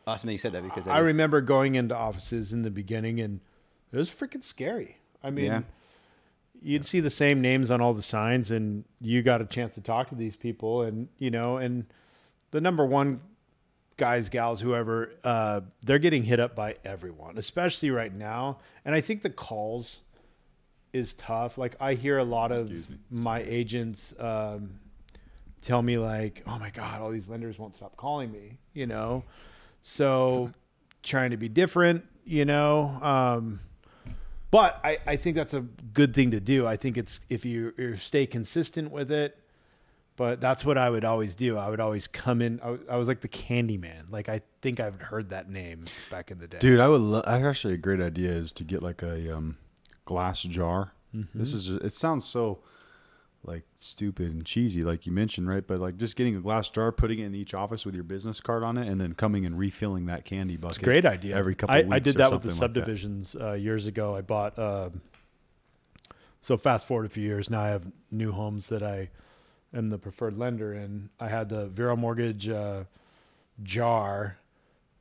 awesome 0.06 0.28
that 0.28 0.32
you 0.32 0.38
said 0.38 0.52
that 0.52 0.62
because 0.62 0.86
that 0.86 0.94
I 0.94 1.00
is- 1.00 1.06
remember 1.08 1.40
going 1.42 1.74
into 1.74 1.94
offices 1.94 2.52
in 2.54 2.62
the 2.62 2.70
beginning 2.70 3.20
and 3.20 3.40
it 3.92 3.96
was 3.98 4.08
freaking 4.10 4.42
scary. 4.42 4.96
I 5.22 5.30
mean, 5.30 5.44
Yeah. 5.46 5.60
you'd 6.62 6.86
see 6.86 7.00
the 7.00 7.10
same 7.10 7.40
names 7.40 7.70
on 7.70 7.80
all 7.80 7.92
the 7.94 8.02
signs 8.02 8.50
and 8.50 8.84
you 9.00 9.22
got 9.22 9.40
a 9.42 9.44
chance 9.44 9.74
to 9.74 9.80
talk 9.80 10.08
to 10.08 10.14
these 10.14 10.36
people 10.36 10.82
and, 10.82 11.08
you 11.18 11.30
know, 11.30 11.56
and 11.58 11.84
the 12.52 12.60
number 12.60 12.84
one 12.86 13.20
guys, 13.96 14.28
gals, 14.28 14.60
whoever, 14.60 15.12
uh, 15.24 15.60
they're 15.84 15.98
getting 15.98 16.22
hit 16.22 16.40
up 16.40 16.54
by 16.54 16.76
everyone, 16.84 17.38
especially 17.38 17.90
right 17.90 18.14
now. 18.14 18.58
And 18.84 18.94
I 18.94 19.00
think 19.00 19.22
the 19.22 19.30
calls 19.30 20.02
is 20.92 21.14
tough. 21.14 21.58
Like 21.58 21.76
I 21.80 21.94
hear 21.94 22.18
a 22.18 22.24
lot 22.24 22.52
of 22.52 22.72
my 23.10 23.40
agents 23.42 24.14
um, 24.18 24.78
tell 25.60 25.82
me 25.82 25.98
like, 25.98 26.42
"Oh 26.46 26.58
my 26.58 26.70
god, 26.70 27.00
all 27.00 27.10
these 27.10 27.28
lenders 27.28 27.58
won't 27.58 27.74
stop 27.74 27.96
calling 27.96 28.30
me," 28.32 28.58
you 28.72 28.86
know. 28.86 29.24
So 29.82 30.50
trying 31.02 31.30
to 31.30 31.36
be 31.36 31.48
different, 31.48 32.04
you 32.24 32.44
know. 32.44 32.98
Um, 33.02 33.60
but 34.50 34.80
I, 34.84 34.98
I 35.06 35.16
think 35.16 35.36
that's 35.36 35.54
a 35.54 35.60
good 35.60 36.14
thing 36.14 36.30
to 36.30 36.40
do. 36.40 36.66
I 36.66 36.76
think 36.76 36.96
it's 36.96 37.20
if 37.28 37.44
you, 37.44 37.72
you 37.76 37.96
stay 37.96 38.26
consistent 38.26 38.90
with 38.90 39.10
it. 39.10 39.38
But 40.16 40.40
that's 40.40 40.64
what 40.64 40.78
I 40.78 40.88
would 40.88 41.04
always 41.04 41.34
do. 41.34 41.58
I 41.58 41.68
would 41.68 41.80
always 41.80 42.06
come 42.08 42.40
in. 42.40 42.58
I, 42.62 42.70
was- 42.70 42.80
I 42.90 42.96
was 42.96 43.06
like 43.08 43.20
the 43.20 43.28
candy 43.28 43.76
man. 43.76 44.06
Like 44.10 44.28
I 44.28 44.40
think 44.62 44.80
I've 44.80 45.00
heard 45.00 45.30
that 45.30 45.50
name 45.50 45.84
back 46.10 46.30
in 46.30 46.38
the 46.38 46.46
day. 46.48 46.58
Dude, 46.58 46.80
I 46.80 46.88
would. 46.88 47.00
Lo- 47.00 47.22
actually 47.26 47.74
a 47.74 47.78
great 47.78 48.00
idea 48.00 48.30
is 48.30 48.52
to 48.54 48.64
get 48.64 48.82
like 48.82 49.02
a 49.02 49.36
um, 49.36 49.58
glass 50.06 50.42
jar. 50.42 50.92
Mm-hmm. 51.14 51.38
This 51.38 51.52
is. 51.52 51.66
Just, 51.66 51.84
it 51.84 51.92
sounds 51.92 52.24
so 52.24 52.60
like 53.44 53.62
stupid 53.76 54.32
and 54.32 54.44
cheesy, 54.44 54.82
like 54.82 55.06
you 55.06 55.12
mentioned, 55.12 55.48
right? 55.48 55.64
But 55.66 55.78
like 55.80 55.98
just 55.98 56.16
getting 56.16 56.34
a 56.34 56.40
glass 56.40 56.70
jar, 56.70 56.90
putting 56.92 57.18
it 57.18 57.26
in 57.26 57.34
each 57.34 57.52
office 57.52 57.84
with 57.84 57.94
your 57.94 58.02
business 58.04 58.40
card 58.40 58.62
on 58.62 58.78
it, 58.78 58.88
and 58.88 58.98
then 59.00 59.12
coming 59.12 59.44
and 59.44 59.58
refilling 59.58 60.06
that 60.06 60.24
candy 60.24 60.56
bucket. 60.56 60.78
It's 60.78 60.82
a 60.82 60.84
great 60.84 61.04
idea. 61.04 61.36
Every 61.36 61.54
couple. 61.54 61.76
I, 61.76 61.86
I 61.90 61.98
did 61.98 62.16
that 62.16 62.32
with 62.32 62.42
the 62.42 62.48
like 62.48 62.56
subdivisions 62.56 63.36
uh, 63.38 63.52
years 63.52 63.86
ago. 63.86 64.16
I 64.16 64.22
bought. 64.22 64.58
Um, 64.58 65.02
so 66.40 66.56
fast 66.56 66.86
forward 66.86 67.06
a 67.06 67.08
few 67.08 67.24
years, 67.24 67.50
now 67.50 67.60
I 67.60 67.68
have 67.68 67.84
new 68.10 68.30
homes 68.30 68.68
that 68.68 68.82
I 68.82 69.10
am 69.76 69.90
the 69.90 69.98
preferred 69.98 70.38
lender 70.38 70.72
and 70.72 71.08
I 71.20 71.28
had 71.28 71.48
the 71.48 71.66
Vero 71.66 71.96
Mortgage 71.96 72.48
uh, 72.48 72.84
jar, 73.62 74.36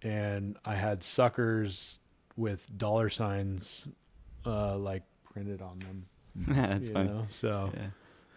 and 0.01 0.57
I 0.65 0.75
had 0.75 1.03
suckers 1.03 1.99
with 2.37 2.69
dollar 2.77 3.09
signs 3.09 3.87
uh, 4.45 4.77
like 4.77 5.03
printed 5.33 5.61
on 5.61 5.79
them. 5.79 6.05
that's 6.47 6.89
fun. 6.89 7.07
know? 7.07 7.25
So. 7.29 7.71
Yeah. 7.73 7.87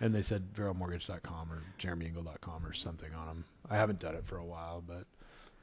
And 0.00 0.14
they 0.14 0.22
said 0.22 0.54
veromortgage.com 0.54 1.50
or 1.50 1.60
jeremyingle.com 1.80 2.64
or 2.64 2.72
something 2.72 3.12
on 3.14 3.26
them. 3.26 3.44
I 3.68 3.74
haven't 3.74 3.98
done 3.98 4.14
it 4.14 4.24
for 4.24 4.36
a 4.36 4.44
while, 4.44 4.80
but 4.86 5.06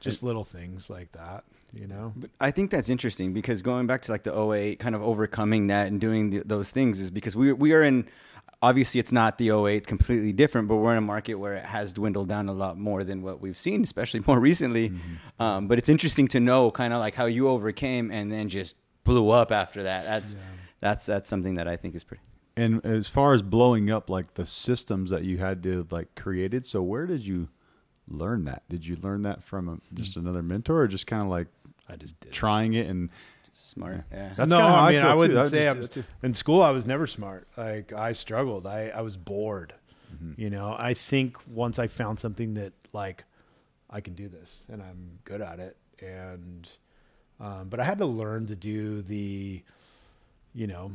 just 0.00 0.22
little 0.22 0.44
things 0.44 0.90
like 0.90 1.12
that, 1.12 1.44
you 1.72 1.86
know? 1.86 2.12
But 2.14 2.30
I 2.40 2.50
think 2.50 2.70
that's 2.70 2.88
interesting 2.88 3.32
because 3.32 3.62
going 3.62 3.86
back 3.86 4.02
to 4.02 4.12
like 4.12 4.24
the 4.24 4.38
08, 4.38 4.78
kind 4.78 4.94
of 4.94 5.02
overcoming 5.02 5.68
that 5.68 5.86
and 5.86 6.00
doing 6.00 6.30
the, 6.30 6.42
those 6.44 6.70
things 6.70 7.00
is 7.00 7.10
because 7.10 7.34
we 7.36 7.52
we 7.52 7.72
are 7.72 7.82
in. 7.82 8.06
Obviously 8.62 8.98
it's 8.98 9.12
not 9.12 9.38
the 9.38 9.50
08 9.50 9.86
completely 9.86 10.32
different 10.32 10.66
but 10.68 10.76
we're 10.76 10.92
in 10.92 10.98
a 10.98 11.00
market 11.02 11.34
where 11.34 11.54
it 11.54 11.64
has 11.64 11.92
dwindled 11.92 12.28
down 12.28 12.48
a 12.48 12.52
lot 12.52 12.78
more 12.78 13.04
than 13.04 13.22
what 13.22 13.40
we've 13.40 13.58
seen 13.58 13.82
especially 13.82 14.20
more 14.26 14.40
recently 14.50 14.90
Mm-hmm. 14.90 15.42
um, 15.42 15.68
but 15.68 15.78
it's 15.78 15.88
interesting 15.88 16.26
to 16.28 16.40
know 16.40 16.70
kind 16.70 16.92
of 16.92 17.00
like 17.00 17.14
how 17.14 17.26
you 17.26 17.48
overcame 17.48 18.10
and 18.10 18.32
then 18.32 18.48
just 18.48 18.74
blew 19.04 19.30
up 19.30 19.52
after 19.52 19.82
that 19.84 20.04
that's 20.04 20.36
that's 20.80 21.06
that's 21.06 21.28
something 21.28 21.54
that 21.56 21.68
i 21.68 21.76
think 21.76 21.94
is 21.94 22.04
pretty 22.04 22.22
And 22.56 22.84
as 22.86 23.06
far 23.06 23.34
as 23.34 23.42
blowing 23.42 23.90
up, 23.90 24.08
like 24.08 24.32
the 24.34 24.46
systems 24.46 25.10
that 25.10 25.24
you 25.24 25.36
had 25.36 25.62
to 25.64 25.86
like 25.90 26.14
created, 26.14 26.64
so 26.64 26.80
where 26.82 27.06
did 27.06 27.20
you 27.20 27.48
learn 28.08 28.46
that? 28.46 28.62
Did 28.70 28.86
you 28.86 28.96
learn 28.96 29.20
that 29.22 29.44
from 29.44 29.68
a, 29.68 29.76
just 29.94 30.16
another 30.16 30.42
mentor, 30.42 30.80
or 30.80 30.88
just 30.88 31.06
kind 31.06 31.22
of 31.22 31.28
like 31.28 31.48
I 31.86 31.96
just 31.96 32.18
did. 32.20 32.32
trying 32.32 32.72
it 32.72 32.86
and 32.88 33.10
smart 33.58 34.04
yeah 34.12 34.32
That's 34.36 34.50
no, 34.50 34.58
kinda 34.58 34.70
I 34.72 34.88
I 34.88 34.92
mean 34.92 35.00
feel 35.00 35.10
I 35.10 35.14
wouldn't 35.14 35.38
I 35.38 35.48
say 35.48 35.66
I 35.68 35.72
do 35.72 35.80
was 35.80 35.88
too. 35.90 36.04
in 36.22 36.34
school. 36.34 36.62
I 36.62 36.70
was 36.70 36.86
never 36.86 37.06
smart. 37.06 37.48
Like 37.56 37.92
I 37.92 38.12
struggled. 38.12 38.66
I 38.66 38.88
I 38.88 39.00
was 39.00 39.16
bored. 39.16 39.72
Mm-hmm. 40.14 40.40
You 40.40 40.50
know, 40.50 40.76
I 40.78 40.94
think 40.94 41.36
once 41.48 41.78
I 41.78 41.88
found 41.88 42.20
something 42.20 42.54
that 42.54 42.72
like 42.92 43.24
I 43.90 44.00
can 44.00 44.14
do 44.14 44.28
this 44.28 44.64
and 44.70 44.82
I'm 44.82 45.18
good 45.24 45.40
at 45.40 45.58
it, 45.58 45.76
and 46.00 46.68
um, 47.40 47.68
but 47.68 47.80
I 47.80 47.84
had 47.84 47.98
to 47.98 48.06
learn 48.06 48.46
to 48.46 48.56
do 48.56 49.02
the, 49.02 49.62
you 50.54 50.66
know, 50.66 50.92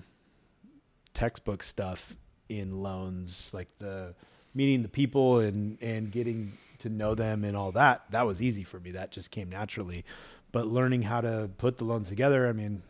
textbook 1.14 1.64
stuff 1.64 2.16
in 2.50 2.82
loans, 2.82 3.52
like 3.54 3.70
the 3.80 4.14
meeting 4.54 4.82
the 4.82 4.90
people 4.90 5.40
and 5.40 5.78
and 5.82 6.12
getting 6.12 6.54
to 6.80 6.90
know 6.90 7.14
them 7.16 7.44
and 7.44 7.56
all 7.56 7.72
that. 7.74 8.04
That 8.12 8.26
was 8.26 8.42
easy 8.42 8.64
for 8.64 8.80
me. 8.80 8.92
That 8.92 9.12
just 9.12 9.30
came 9.32 9.50
naturally. 9.50 10.04
But 10.52 10.68
learning 10.68 11.04
how 11.04 11.22
to 11.22 11.50
put 11.58 11.78
the 11.78 11.86
loans 11.86 12.10
together, 12.10 12.48
I 12.48 12.52
mean, 12.52 12.84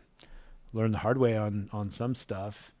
learn 0.72 0.90
the 0.90 0.98
hard 0.98 1.18
way 1.18 1.36
on 1.36 1.68
on 1.72 1.90
some 1.90 2.14
stuff. 2.14 2.72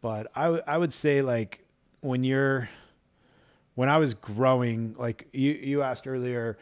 But 0.00 0.30
I 0.34 0.44
w- 0.44 0.62
I 0.66 0.78
would 0.78 0.92
say 0.92 1.22
like 1.22 1.64
when 2.00 2.24
you're 2.24 2.68
when 3.74 3.88
I 3.88 3.98
was 3.98 4.14
growing, 4.14 4.94
like 4.98 5.28
you 5.32 5.52
you 5.52 5.82
asked 5.82 6.06
earlier, 6.06 6.58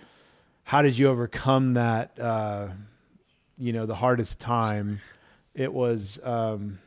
how 0.65 0.83
did 0.83 0.99
you 0.99 1.09
overcome 1.09 1.75
that? 1.75 2.19
Uh, 2.19 2.69
you 3.59 3.73
know, 3.73 3.87
the 3.87 3.95
hardest 3.95 4.41
time. 4.41 5.01
It 5.55 5.73
was 5.73 6.19
um, 6.25 6.79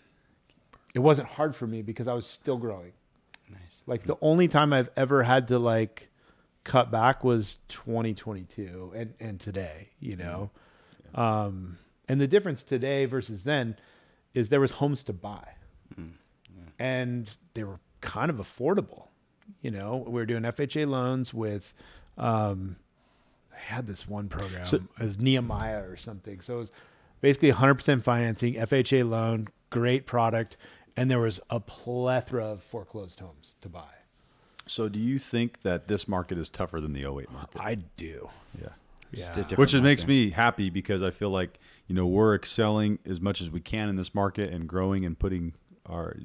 it 0.94 1.00
wasn't 1.00 1.28
hard 1.30 1.56
for 1.56 1.66
me 1.66 1.82
because 1.82 2.08
I 2.08 2.13
was 2.13 2.28
still 2.28 2.58
growing. 2.58 2.92
nice 3.50 3.84
Like 3.88 4.04
the 4.04 4.18
only 4.22 4.48
time 4.48 4.74
I've 4.74 4.89
ever 4.98 5.24
had 5.24 5.48
to 5.48 5.58
like 5.60 6.09
cut 6.63 6.92
back 6.92 7.24
was 7.24 7.58
2022 7.70 8.94
and 8.96 9.13
and 9.20 9.39
today, 9.39 9.89
you 10.00 10.16
know. 10.16 10.51
Um 11.16 11.78
and 12.08 12.20
the 12.20 12.28
difference 12.28 12.63
today 12.63 13.06
versus 13.06 13.44
then 13.44 13.75
is 14.34 14.50
there 14.50 14.60
was 14.60 14.72
homes 14.72 15.04
to 15.04 15.13
buy. 15.13 15.48
And 16.78 17.30
they 17.54 17.63
were 17.63 17.80
kind 18.01 18.30
of 18.30 18.38
affordable. 18.38 19.08
You 19.62 19.72
know, 19.72 19.98
we 20.06 20.13
were 20.13 20.25
doing 20.25 20.44
FHA 20.44 20.88
loans 20.88 21.34
with 21.34 21.74
um 22.18 22.75
I 23.54 23.60
had 23.60 23.88
this 23.88 24.08
one 24.08 24.30
program. 24.30 24.66
So- 24.66 24.78
it 24.78 25.04
was 25.04 25.20
Nehemiah 25.20 25.82
or 25.84 25.98
something. 25.98 26.39
So 26.42 26.56
it 26.56 26.60
was 26.60 26.72
basically 27.22 27.51
100% 27.51 28.04
financing, 28.04 28.54
FHA 28.56 29.04
loan, 29.10 29.48
great 29.70 30.06
product, 30.06 30.56
and 30.96 31.12
there 31.12 31.20
was 31.20 31.39
a 31.50 31.60
plethora 31.60 32.46
of 32.46 32.63
foreclosed 32.63 33.20
homes 33.20 33.56
to 33.62 33.68
buy. 33.70 33.89
So 34.66 34.89
do 34.89 35.00
you 35.00 35.18
think 35.18 35.62
that 35.62 35.88
this 35.88 36.08
market 36.08 36.38
is 36.38 36.50
tougher 36.50 36.80
than 36.80 36.94
the 36.94 37.06
08 37.06 37.32
market? 37.32 37.62
I 37.62 37.75
do. 37.75 38.30
yeah. 38.62 38.70
Yeah. 39.12 39.44
Which 39.56 39.74
it 39.74 39.82
makes 39.82 40.06
me 40.06 40.30
happy 40.30 40.70
because 40.70 41.01
I 41.01 41.10
feel 41.10 41.32
like, 41.32 41.60
you 41.88 41.96
know, 41.96 42.06
we're 42.06 42.36
excelling 42.36 43.00
as 43.08 43.20
much 43.20 43.42
as 43.42 43.50
we 43.50 43.60
can 43.60 43.89
in 43.89 43.96
this 43.96 44.13
market 44.13 44.54
and 44.54 44.68
growing 44.68 45.04
and 45.04 45.18
putting 45.18 45.54
our 45.88 46.16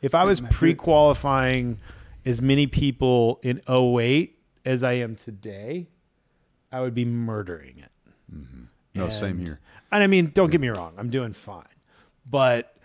If 0.00 0.14
I 0.14 0.24
was 0.24 0.40
pre-qualifying 0.40 1.80
as 2.24 2.40
many 2.40 2.68
people 2.68 3.40
in 3.42 3.60
08 3.68 4.38
as 4.64 4.84
I 4.84 4.92
am 4.92 5.16
today, 5.16 5.88
I 6.70 6.80
would 6.80 6.94
be 6.94 7.04
murdering 7.04 7.78
it. 7.78 7.90
Mm-hmm. 8.32 8.62
no, 8.94 9.08
same 9.10 9.38
here. 9.38 9.58
And 9.90 10.02
I 10.02 10.06
mean, 10.06 10.30
don't 10.32 10.50
get 10.50 10.60
me 10.60 10.68
wrong, 10.68 10.94
I'm 10.96 11.10
doing 11.10 11.32
fine. 11.32 11.66
But 12.30 12.76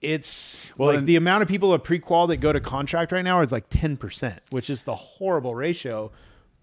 it's 0.00 0.72
Well, 0.78 0.88
like 0.90 0.98
and- 0.98 1.06
the 1.06 1.16
amount 1.16 1.42
of 1.42 1.48
people 1.48 1.74
at 1.74 1.82
pre-qual 1.84 2.28
that 2.28 2.36
go 2.38 2.52
to 2.52 2.60
contract 2.60 3.12
right 3.12 3.24
now 3.24 3.40
is 3.42 3.52
like 3.52 3.68
10%, 3.68 4.38
which 4.50 4.70
is 4.70 4.84
the 4.84 4.94
horrible 4.94 5.54
ratio. 5.54 6.10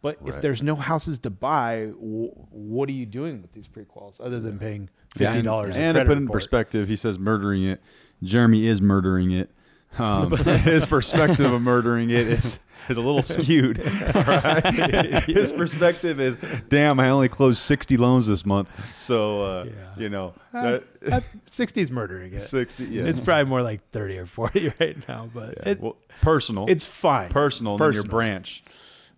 But 0.01 0.19
if 0.25 0.39
there's 0.41 0.61
no 0.61 0.75
houses 0.75 1.17
to 1.19 1.31
buy, 1.31 1.85
w- 1.87 2.29
what 2.51 2.87
are 2.89 2.91
you 2.93 3.07
doing 3.07 3.41
with 3.41 3.53
these 3.53 3.67
pre-quals 3.67 4.17
other 4.19 4.39
than 4.39 4.59
paying 4.59 4.89
Yeah, 5.17 5.33
$50 5.33 5.65
and, 5.65 5.75
and 5.77 5.95
to 5.97 6.01
put 6.05 6.11
it 6.11 6.17
in 6.17 6.23
report? 6.25 6.31
perspective, 6.33 6.87
he 6.87 6.95
says 6.95 7.17
murdering 7.17 7.63
it. 7.63 7.81
Jeremy 8.21 8.67
is 8.67 8.81
murdering 8.83 9.31
it. 9.31 9.49
Um, 9.97 10.31
his 10.37 10.85
perspective 10.85 11.51
of 11.51 11.61
murdering 11.61 12.09
it 12.09 12.27
is 12.27 12.59
is 12.89 12.97
a 12.97 13.01
little 13.01 13.23
skewed. 13.23 13.79
All 13.79 14.23
right? 14.23 15.23
His 15.23 15.51
perspective 15.51 16.19
is, 16.19 16.37
damn, 16.69 16.99
I 16.99 17.09
only 17.09 17.29
closed 17.29 17.59
sixty 17.59 17.97
loans 17.97 18.27
this 18.27 18.45
month. 18.45 18.69
So 18.99 19.41
uh, 19.43 19.63
Yeah. 19.65 19.71
you 19.97 20.09
know, 20.09 20.33
Uh, 20.53 20.61
that, 20.61 20.83
uh, 21.11 21.21
60 21.47 21.81
is 21.81 21.89
murdering 21.91 22.33
it. 22.33 22.41
sixty. 22.41 22.85
Yeah, 22.85 23.05
It's 23.05 23.19
probably 23.19 23.45
more 23.49 23.61
like 23.63 23.81
30 23.91 24.19
or 24.19 24.25
40 24.25 24.71
right 24.79 25.07
now, 25.07 25.29
but 25.33 25.55
yeah. 25.63 25.69
it, 25.71 25.81
well, 25.81 25.97
personal. 26.21 26.65
it's 26.69 26.85
fine. 26.85 27.29
personal. 27.29 27.77
Than 27.77 27.93
your 27.93 28.03
branch. 28.03 28.63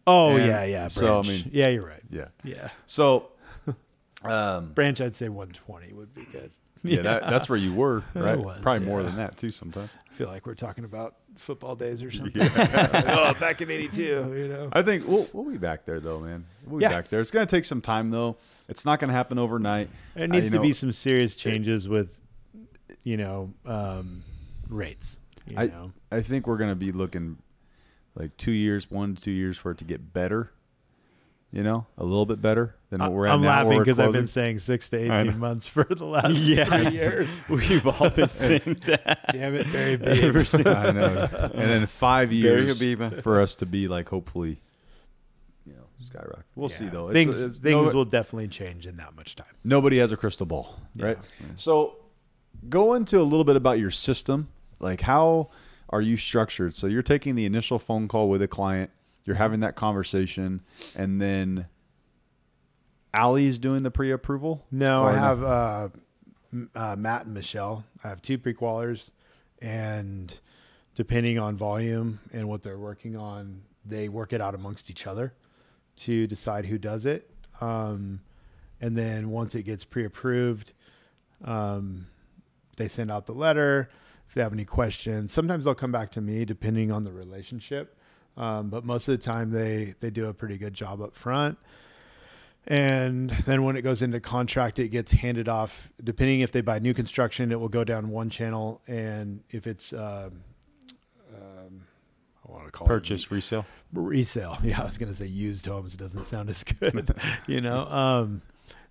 Oh, 0.06 0.38
And 0.38 0.46
yeah, 0.46 0.64
yeah. 0.64 0.78
Branch. 0.80 0.92
so, 0.94 1.20
I 1.20 1.22
mean- 1.24 1.50
yeah, 1.52 1.68
you're 1.68 1.86
right. 1.86 2.04
Yeah. 2.10 2.28
Yeah. 2.46 2.70
So, 2.86 3.28
um, 4.24 4.72
Branch, 4.74 5.02
I'd 5.02 5.16
say 5.16 5.28
120 5.28 5.94
would 5.94 6.14
be 6.16 6.24
good. 6.32 6.52
Yeah, 6.88 7.02
That, 7.02 7.30
that's 7.30 7.50
where 7.50 7.58
you 7.58 7.74
were, 7.74 8.04
right? 8.14 8.38
was, 8.38 8.60
Probably 8.62 8.86
more 8.86 9.04
than 9.04 9.16
that 9.18 9.38
too. 9.38 9.52
Sometimes. 9.52 9.90
I 10.10 10.14
feel 10.14 10.28
like 10.28 10.46
we're 10.46 10.56
talking 10.56 10.84
about 10.84 11.16
football 11.36 11.76
days 11.76 12.02
or 12.04 12.10
something. 12.12 12.42
oh, 12.56 13.34
back 13.40 13.62
in 13.62 13.70
82, 13.70 14.02
you 14.04 14.48
know. 14.48 14.70
I 14.74 14.82
think 14.82 15.08
we'll 15.08 15.28
we'll 15.34 15.50
be 15.50 15.58
back 15.58 15.86
there 15.86 16.00
though, 16.00 16.20
man. 16.20 16.46
We'll 16.66 16.80
be 16.80 16.84
Yeah. 16.84 16.90
back 16.90 17.10
there. 17.10 17.20
It's 17.22 17.32
gonna 17.32 17.46
take 17.46 17.66
some 17.66 17.82
time 17.82 18.10
though. 18.12 18.38
It's 18.68 18.86
not 18.86 19.00
gonna 19.00 19.14
happen 19.14 19.38
overnight. 19.38 19.90
There 20.16 20.24
Uh, 20.24 20.28
needs 20.28 20.46
you 20.46 20.50
to 20.52 20.56
know, 20.58 20.62
be 20.64 20.74
some 20.74 20.92
serious 20.92 21.36
changes 21.36 21.88
with, 21.88 22.10
you 23.04 23.18
know, 23.18 23.54
um, 23.66 24.24
rates. 24.70 25.20
You 25.48 25.58
I 25.58 25.68
know. 25.68 25.92
I 26.12 26.22
think 26.22 26.48
we're 26.48 26.58
gonna 26.58 26.76
be 26.76 26.92
looking 26.92 27.38
like 28.16 28.36
two 28.38 28.52
years, 28.52 28.90
one 28.90 29.16
to 29.16 29.22
two 29.22 29.32
years 29.32 29.58
for 29.58 29.72
it 29.72 29.78
to 29.78 29.84
get 29.86 30.12
better. 30.14 30.52
You 31.54 31.64
know, 31.64 31.86
a 31.98 32.04
little 32.04 32.26
bit 32.26 32.42
better 32.42 32.76
than 32.90 33.00
what 33.00 33.14
we're 33.14 33.26
at 33.28 33.34
I'm 33.34 33.42
now. 33.42 33.48
where 33.48 33.64
laughing 33.64 33.80
because 33.80 34.00
I've 34.00 34.12
been 34.12 34.28
saying 34.28 34.60
six 34.60 34.90
to 34.90 34.98
18 34.98 35.40
months 35.40 35.66
for 35.66 35.86
the 35.86 36.04
last 36.06 36.36
Yeah. 36.40 36.66
three 36.66 36.92
years. 36.92 37.30
we've 37.50 37.88
all 37.88 38.10
been 38.10 38.30
saying 38.34 38.82
that 38.86 39.30
Damn 39.32 39.56
it, 39.56 39.72
Barry 39.72 39.96
B. 39.96 40.06
I 40.66 40.92
know. 40.92 41.30
And 41.54 41.54
then 41.54 41.88
five 41.88 42.30
Barry 42.32 42.66
years 42.66 43.24
for 43.24 43.40
us 43.40 43.56
to 43.56 43.66
be 43.66 43.88
like 43.88 44.10
hopefully, 44.10 44.60
you 45.66 45.72
know, 45.74 45.86
skyrocket. 46.00 46.44
We'll 46.56 46.68
see 46.70 46.88
though. 46.90 47.10
It's- 47.10 47.14
Things 47.14 47.42
it's- 47.42 47.58
things 47.60 47.92
no- 47.94 47.98
will 47.98 48.06
definitely 48.06 48.50
change 48.50 48.86
in 48.86 48.98
that 48.98 49.16
much 49.16 49.38
time. 49.38 49.48
nobody 49.64 50.00
has 50.00 50.12
a 50.12 50.18
crystal 50.18 50.46
ball, 50.46 50.78
right? 51.00 51.18
So, 51.56 51.96
go 52.68 52.94
into 52.94 53.22
a 53.22 53.24
little 53.24 53.46
bit 53.46 53.56
about 53.56 53.80
your 53.80 53.92
system. 53.92 54.50
Like, 54.80 55.00
how 55.00 55.50
are 55.90 56.02
you 56.02 56.18
structured? 56.18 56.74
So, 56.74 56.88
you're 56.88 57.02
taking 57.04 57.36
the 57.36 57.46
initial 57.46 57.80
phone 57.80 58.10
call 58.10 58.30
with 58.30 58.42
a 58.42 58.48
client, 58.50 58.92
you're 59.28 59.36
having 59.36 59.60
that 59.60 59.76
conversation, 59.76 60.62
and 60.96 61.22
then 61.22 61.68
Allie's 63.14 63.60
doing 63.60 63.84
the 63.84 63.92
pre 63.92 64.12
approval? 64.12 64.66
No, 64.72 65.04
I 65.04 65.14
have 65.14 65.44
uh, 65.44 65.90
uh, 66.76 66.96
Matt 66.98 67.26
and 67.26 67.34
Michelle. 67.34 67.84
I 68.04 68.10
have 68.10 68.22
two 68.22 68.38
pre-qualers, 68.38 69.14
and 69.62 70.40
depending 70.96 71.38
on 71.38 71.56
volume 71.56 72.20
and 72.32 72.48
what 72.48 72.64
they're 72.64 72.78
working 72.78 73.16
on, 73.16 73.62
they 73.86 74.10
work 74.10 74.34
it 74.34 74.42
out 74.42 74.56
amongst 74.56 74.90
each 74.90 75.08
other 75.08 75.34
to 75.98 76.28
decide 76.28 76.66
who 76.66 76.78
does 76.78 77.06
it. 77.06 77.30
Um, 77.60 78.22
and 78.82 78.96
then 78.96 79.30
once 79.30 79.56
it 79.56 79.64
gets 79.64 79.84
pre-approved, 79.84 80.74
um, 81.44 82.08
they 82.78 82.88
send 82.88 83.12
out 83.12 83.26
the 83.26 83.34
letter. 83.34 83.90
If 84.30 84.36
they 84.36 84.42
have 84.42 84.54
any 84.54 84.66
questions, 84.66 85.32
sometimes 85.32 85.66
they'll 85.66 85.76
come 85.76 85.92
back 85.92 86.12
to 86.12 86.22
me 86.22 86.46
depending 86.46 86.92
on 86.92 87.04
the 87.04 87.12
relationship. 87.12 87.97
Um, 88.38 88.70
but 88.70 88.86
most 88.86 89.08
of 89.08 89.20
the 89.20 89.24
time, 89.24 89.52
they 89.52 89.96
they 90.00 90.10
do 90.10 90.28
a 90.28 90.34
pretty 90.34 90.58
good 90.58 90.74
job 90.74 91.02
up 91.02 91.16
front. 91.16 91.58
And 92.68 93.30
then 93.30 93.64
when 93.64 93.78
it 93.78 93.82
goes 93.82 94.02
into 94.02 94.20
contract, 94.20 94.78
it 94.78 94.90
gets 94.90 95.14
handed 95.14 95.48
off. 95.48 95.90
Depending 96.04 96.42
if 96.42 96.52
they 96.52 96.60
buy 96.62 96.80
new 96.80 96.94
construction, 96.94 97.52
it 97.52 97.60
will 97.60 97.70
go 97.70 97.86
down 97.86 98.10
one 98.10 98.30
channel, 98.30 98.82
and 98.88 99.42
if 99.50 99.68
it's 99.68 99.94
um, 99.94 100.44
um, 101.34 101.84
I 102.48 102.52
want 102.52 102.66
to 102.66 102.72
call 102.72 102.86
Purchase, 102.86 103.32
resale. 103.32 103.62
it 103.62 103.66
resale. 104.00 104.58
Yeah, 104.64 104.82
I 104.82 104.86
was 104.86 104.98
going 104.98 105.10
to 105.12 105.16
say 105.18 105.26
used 105.28 105.66
homes. 105.66 105.94
It 105.94 105.98
doesn't 105.98 106.26
sound 106.26 106.50
as 106.50 106.64
good, 106.80 107.10
you 107.48 107.62
know. 107.62 107.88
Um, 107.88 108.42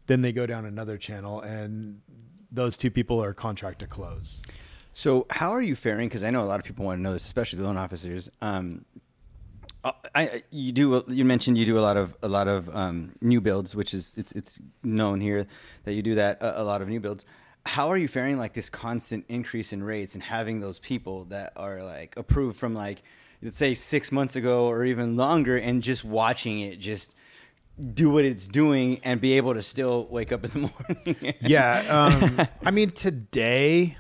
then 0.06 0.22
they 0.22 0.32
go 0.32 0.46
down 0.46 0.64
another 0.64 0.96
channel, 0.96 1.42
and 1.42 2.00
those 2.50 2.78
two 2.78 2.90
people 2.90 3.22
are 3.22 3.34
contract 3.34 3.80
to 3.80 3.86
close. 3.86 4.40
So, 4.94 5.26
how 5.28 5.50
are 5.50 5.60
you 5.60 5.74
faring? 5.76 6.08
Because 6.08 6.22
I 6.22 6.30
know 6.30 6.42
a 6.42 6.46
lot 6.46 6.58
of 6.60 6.64
people 6.64 6.86
want 6.86 6.98
to 6.98 7.02
know 7.02 7.12
this, 7.12 7.26
especially 7.26 7.58
the 7.58 7.66
loan 7.66 7.76
officers. 7.76 8.30
Um, 8.40 8.86
I, 10.14 10.43
you 10.50 10.73
do. 10.73 11.05
You 11.09 11.25
mentioned 11.25 11.59
you 11.59 11.66
do 11.66 11.78
a 11.78 11.81
lot 11.81 11.97
of 11.97 12.16
a 12.23 12.28
lot 12.28 12.49
of 12.49 12.75
um, 12.75 13.12
new 13.21 13.40
builds, 13.40 13.75
which 13.75 13.95
is 13.95 14.14
it's 14.16 14.33
it's 14.33 14.61
known 14.83 15.21
here 15.21 15.47
that 15.85 15.93
you 15.95 16.02
do 16.02 16.14
that 16.16 16.43
a, 16.43 16.62
a 16.62 16.64
lot 16.64 16.83
of 16.83 16.88
new 16.88 17.00
builds. 17.00 17.25
how 17.66 17.88
are 17.90 17.97
you 17.97 18.09
faring 18.09 18.38
like 18.38 18.52
this 18.55 18.71
constant 18.71 19.25
increase 19.28 19.73
in 19.73 19.83
rates 19.83 20.14
and 20.14 20.23
having 20.23 20.61
those 20.61 20.78
people 20.78 21.25
that 21.26 21.52
are 21.57 21.83
like 21.83 22.14
approved 22.16 22.57
from 22.57 22.75
like 22.75 23.02
let's 23.43 23.57
say 23.57 23.75
six 23.75 24.12
months 24.12 24.37
ago 24.37 24.66
or 24.66 24.85
even 24.85 25.16
longer 25.16 25.57
and 25.57 25.83
just 25.83 26.05
watching 26.05 26.61
it 26.61 26.78
just 26.78 27.14
do 27.93 28.09
what 28.09 28.25
it's 28.25 28.47
doing 28.49 29.00
and 29.05 29.21
be 29.21 29.35
able 29.35 29.52
to 29.52 29.62
still 29.62 30.07
wake 30.11 30.33
up 30.33 30.45
in 30.45 30.50
the 30.52 30.59
morning 31.14 31.35
Yeah. 31.40 31.78
Um, 31.90 32.47
I 32.64 32.71
mean, 32.71 32.90
today 32.90 33.97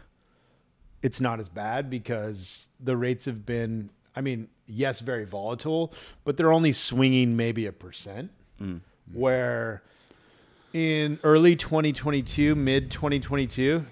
it's 1.02 1.20
not 1.20 1.40
as 1.40 1.48
bad 1.48 1.90
because 1.90 2.68
the 2.80 2.96
rates 2.96 3.26
have 3.26 3.44
been, 3.44 3.90
I 4.14 4.20
mean, 4.22 4.48
yes, 4.66 5.00
very 5.00 5.24
volatile, 5.24 5.92
but 6.24 6.36
they're 6.36 6.52
only 6.52 6.72
swinging 6.72 7.36
maybe 7.36 7.66
a 7.66 7.72
percent. 7.72 8.30
Mm. 8.60 8.80
Where 9.12 9.82
in 10.72 11.18
early 11.22 11.56
2022, 11.56 12.54
mid 12.54 12.90
2022, 12.90 13.84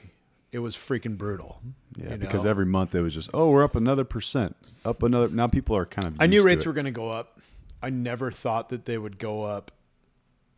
it 0.52 0.58
was 0.58 0.76
freaking 0.76 1.16
brutal. 1.16 1.60
Yeah, 1.96 2.12
you 2.12 2.16
because 2.18 2.44
every 2.44 2.66
month 2.66 2.94
it 2.94 3.00
was 3.02 3.14
just, 3.14 3.30
oh, 3.34 3.50
we're 3.50 3.62
up 3.64 3.76
another 3.76 4.04
percent, 4.04 4.56
up 4.84 5.02
another. 5.02 5.28
Now 5.28 5.46
people 5.46 5.76
are 5.76 5.86
kind 5.86 6.08
of. 6.08 6.16
I 6.20 6.26
knew 6.26 6.42
rates 6.42 6.66
were 6.66 6.72
going 6.72 6.84
to 6.86 6.90
go 6.90 7.08
up. 7.10 7.40
I 7.82 7.90
never 7.90 8.30
thought 8.30 8.70
that 8.70 8.84
they 8.86 8.96
would 8.98 9.18
go 9.18 9.42
up, 9.42 9.70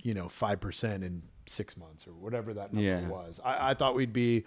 you 0.03 0.15
know, 0.15 0.29
five 0.29 0.61
percent 0.61 1.03
in 1.05 1.23
six 1.47 1.77
months 1.77 2.07
or 2.07 2.13
whatever 2.13 2.55
that 2.55 2.73
number 2.73 2.89
Yeah. 2.89 3.07
was. 3.09 3.41
I, 3.45 3.71
I 3.71 3.75
thought 3.75 3.95
we'd 3.95 4.13
be, 4.13 4.45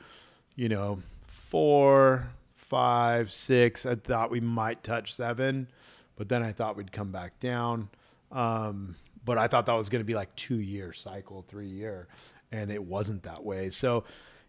you 0.56 0.70
know, 0.70 1.00
four, 1.28 2.30
five, 2.70 3.32
six. 3.32 3.86
I 3.86 3.96
thought 3.96 4.32
we 4.32 4.40
might 4.40 4.84
touch 4.84 5.14
seven, 5.14 5.68
but 6.16 6.30
then 6.30 6.44
I 6.44 6.52
thought 6.54 6.78
we'd 6.78 6.92
come 6.92 7.12
back 7.12 7.40
down. 7.40 7.90
Um, 8.32 8.96
but 9.26 9.38
I 9.38 9.48
thought 9.48 9.66
that 9.66 9.74
was 9.74 9.90
going 9.90 10.02
to 10.02 10.06
be 10.06 10.16
like 10.16 10.34
two 10.36 10.60
year 10.60 10.94
cycle, 10.94 11.44
three 11.48 11.68
year, 11.68 12.08
and 12.52 12.72
it 12.72 12.84
wasn't 12.84 13.24
that 13.24 13.44
way. 13.44 13.70
So. 13.70 14.06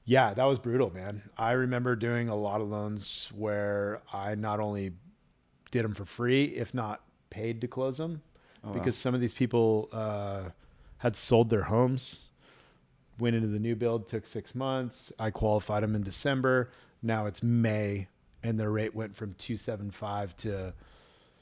Yeah, 0.07 0.33
that 0.35 0.45
was 0.45 0.59
brutal, 0.59 0.91
man. 0.93 1.23
I 1.37 1.53
remember 1.53 1.95
doing 1.95 2.31
a 2.31 2.35
lot 2.35 2.62
of 2.62 2.69
loans 2.69 3.31
where 3.37 4.00
I 4.12 4.35
not 4.35 4.59
only 4.59 4.93
did 5.71 5.85
them 5.85 5.95
for 5.95 6.05
free, 6.05 6.45
if 6.45 6.75
not 6.75 7.03
paid 7.29 7.61
to 7.61 7.69
close 7.69 7.99
them, 7.99 8.23
because 8.73 8.97
some 8.97 9.15
of 9.15 9.21
these 9.21 9.35
people 9.35 9.89
uh, 9.93 10.45
had 10.99 11.15
sold 11.15 11.49
their 11.50 11.62
homes, 11.62 12.31
went 13.21 13.37
into 13.37 13.49
the 13.49 13.59
new 13.59 13.77
build, 13.77 14.09
took 14.09 14.27
six 14.27 14.55
months. 14.55 15.12
I 15.19 15.31
qualified 15.31 15.83
them 15.83 15.95
in 15.95 16.03
December. 16.03 16.71
Now 17.03 17.27
it's 17.27 17.43
May, 17.43 18.09
and 18.43 18.59
their 18.59 18.71
rate 18.71 18.95
went 18.95 19.15
from 19.15 19.35
two 19.35 19.57
seven 19.57 19.91
five 19.91 20.37
to 20.39 20.73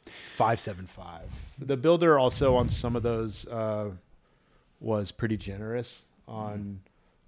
five 0.06 0.60
seven 0.60 0.86
five. 0.86 1.28
The 1.58 1.76
builder 1.76 2.18
also 2.18 2.54
on 2.56 2.68
some 2.68 2.96
of 2.96 3.02
those 3.02 3.46
uh, 3.46 3.90
was 4.80 5.10
pretty 5.10 5.36
generous 5.36 6.02
on 6.26 6.80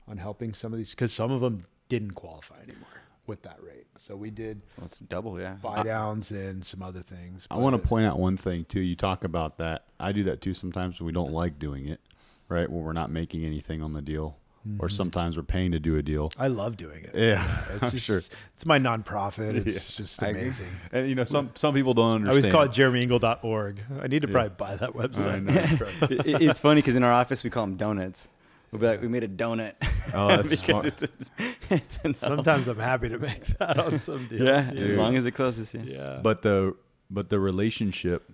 on 0.09 0.17
helping 0.17 0.55
some 0.55 0.73
of 0.73 0.79
these 0.79 0.91
because 0.91 1.13
some 1.13 1.31
of 1.31 1.41
them 1.41 1.65
didn't 1.89 2.13
qualify 2.13 2.57
anymore 2.63 2.89
with 3.27 3.43
that 3.43 3.59
rate. 3.63 3.87
So 3.97 4.17
we 4.17 4.31
did 4.31 4.61
well, 4.77 4.87
it's 4.87 4.99
double 4.99 5.41
yeah 5.41 5.55
buy 5.55 5.83
downs 5.83 6.31
and 6.31 6.65
some 6.65 6.83
other 6.83 7.01
things. 7.01 7.47
I 7.51 7.57
want 7.59 7.81
to 7.81 7.89
point 7.89 8.07
out 8.07 8.19
one 8.19 8.37
thing 8.37 8.65
too. 8.65 8.81
You 8.81 8.97
talk 8.97 9.25
about 9.25 9.59
that. 9.59 9.85
I 9.99 10.13
do 10.13 10.23
that 10.25 10.41
too 10.41 10.55
sometimes 10.55 11.01
we 11.01 11.13
don't 11.13 11.33
like 11.33 11.59
doing 11.59 11.89
it, 11.89 12.01
right? 12.49 12.69
When 12.69 12.83
we're 12.83 12.93
not 12.93 13.11
making 13.11 13.45
anything 13.45 13.83
on 13.83 13.93
the 13.93 14.03
deal, 14.03 14.37
or 14.79 14.87
mm-hmm. 14.87 14.95
sometimes 14.95 15.37
we're 15.37 15.43
paying 15.43 15.73
to 15.73 15.79
do 15.81 15.97
a 15.97 16.03
deal. 16.03 16.31
I 16.39 16.49
love 16.49 16.77
doing 16.77 17.05
it. 17.05 17.13
Yeah, 17.15 17.45
it's 17.75 17.83
I'm 17.83 17.91
just 17.91 18.07
sure. 18.07 18.19
it's 18.19 18.67
my 18.67 18.79
nonprofit. 18.79 19.67
It's 19.67 19.97
just 19.97 20.23
I 20.23 20.29
amazing. 20.29 20.69
And 20.93 21.09
you 21.09 21.15
know, 21.15 21.25
some 21.25 21.51
some 21.55 21.75
people 21.75 21.95
don't 21.95 22.27
understand. 22.27 22.55
I 22.55 22.59
always 22.59 22.77
call 22.77 22.87
it 22.87 22.93
jeremyingle.org. 22.93 23.83
I 24.03 24.07
need 24.07 24.23
to 24.23 24.29
probably 24.29 24.51
buy 24.51 24.77
that 24.77 24.93
website. 24.93 25.27
I 25.27 25.39
know. 25.39 25.61
It- 26.11 26.27
it- 26.27 26.43
it's 26.51 26.61
funny 26.61 26.81
because 26.81 26.97
in 26.97 27.05
our 27.05 27.13
office 27.13 27.43
we 27.45 27.51
call 27.51 27.65
them 27.67 27.77
donuts 27.77 28.29
we'll 28.71 28.81
be 28.81 28.87
like 28.87 29.01
we 29.01 29.09
made 29.09 29.25
a 29.25 29.29
donut 29.29 29.75
Oh, 30.15 30.29
that's 30.29 30.51
because 30.61 30.65
smart. 30.65 30.87
it's, 30.87 31.03
it's, 31.03 31.99
it's. 32.05 32.19
Sometimes 32.19 32.69
I'm 32.69 32.79
happy 32.79 33.09
to 33.09 33.19
make 33.19 33.45
that 33.59 33.79
on 33.79 33.99
some 33.99 34.27
deals. 34.29 34.43
yeah 34.43 34.71
Dude. 34.71 34.91
as 34.93 34.97
long 34.97 35.17
as 35.17 35.27
it 35.27 35.33
closes 35.33 35.75
yeah, 35.75 35.83
yeah. 35.85 36.21
but 36.23 36.43
the 36.43 36.75
but 37.11 37.29
the 37.29 37.39
relationship 37.39 38.31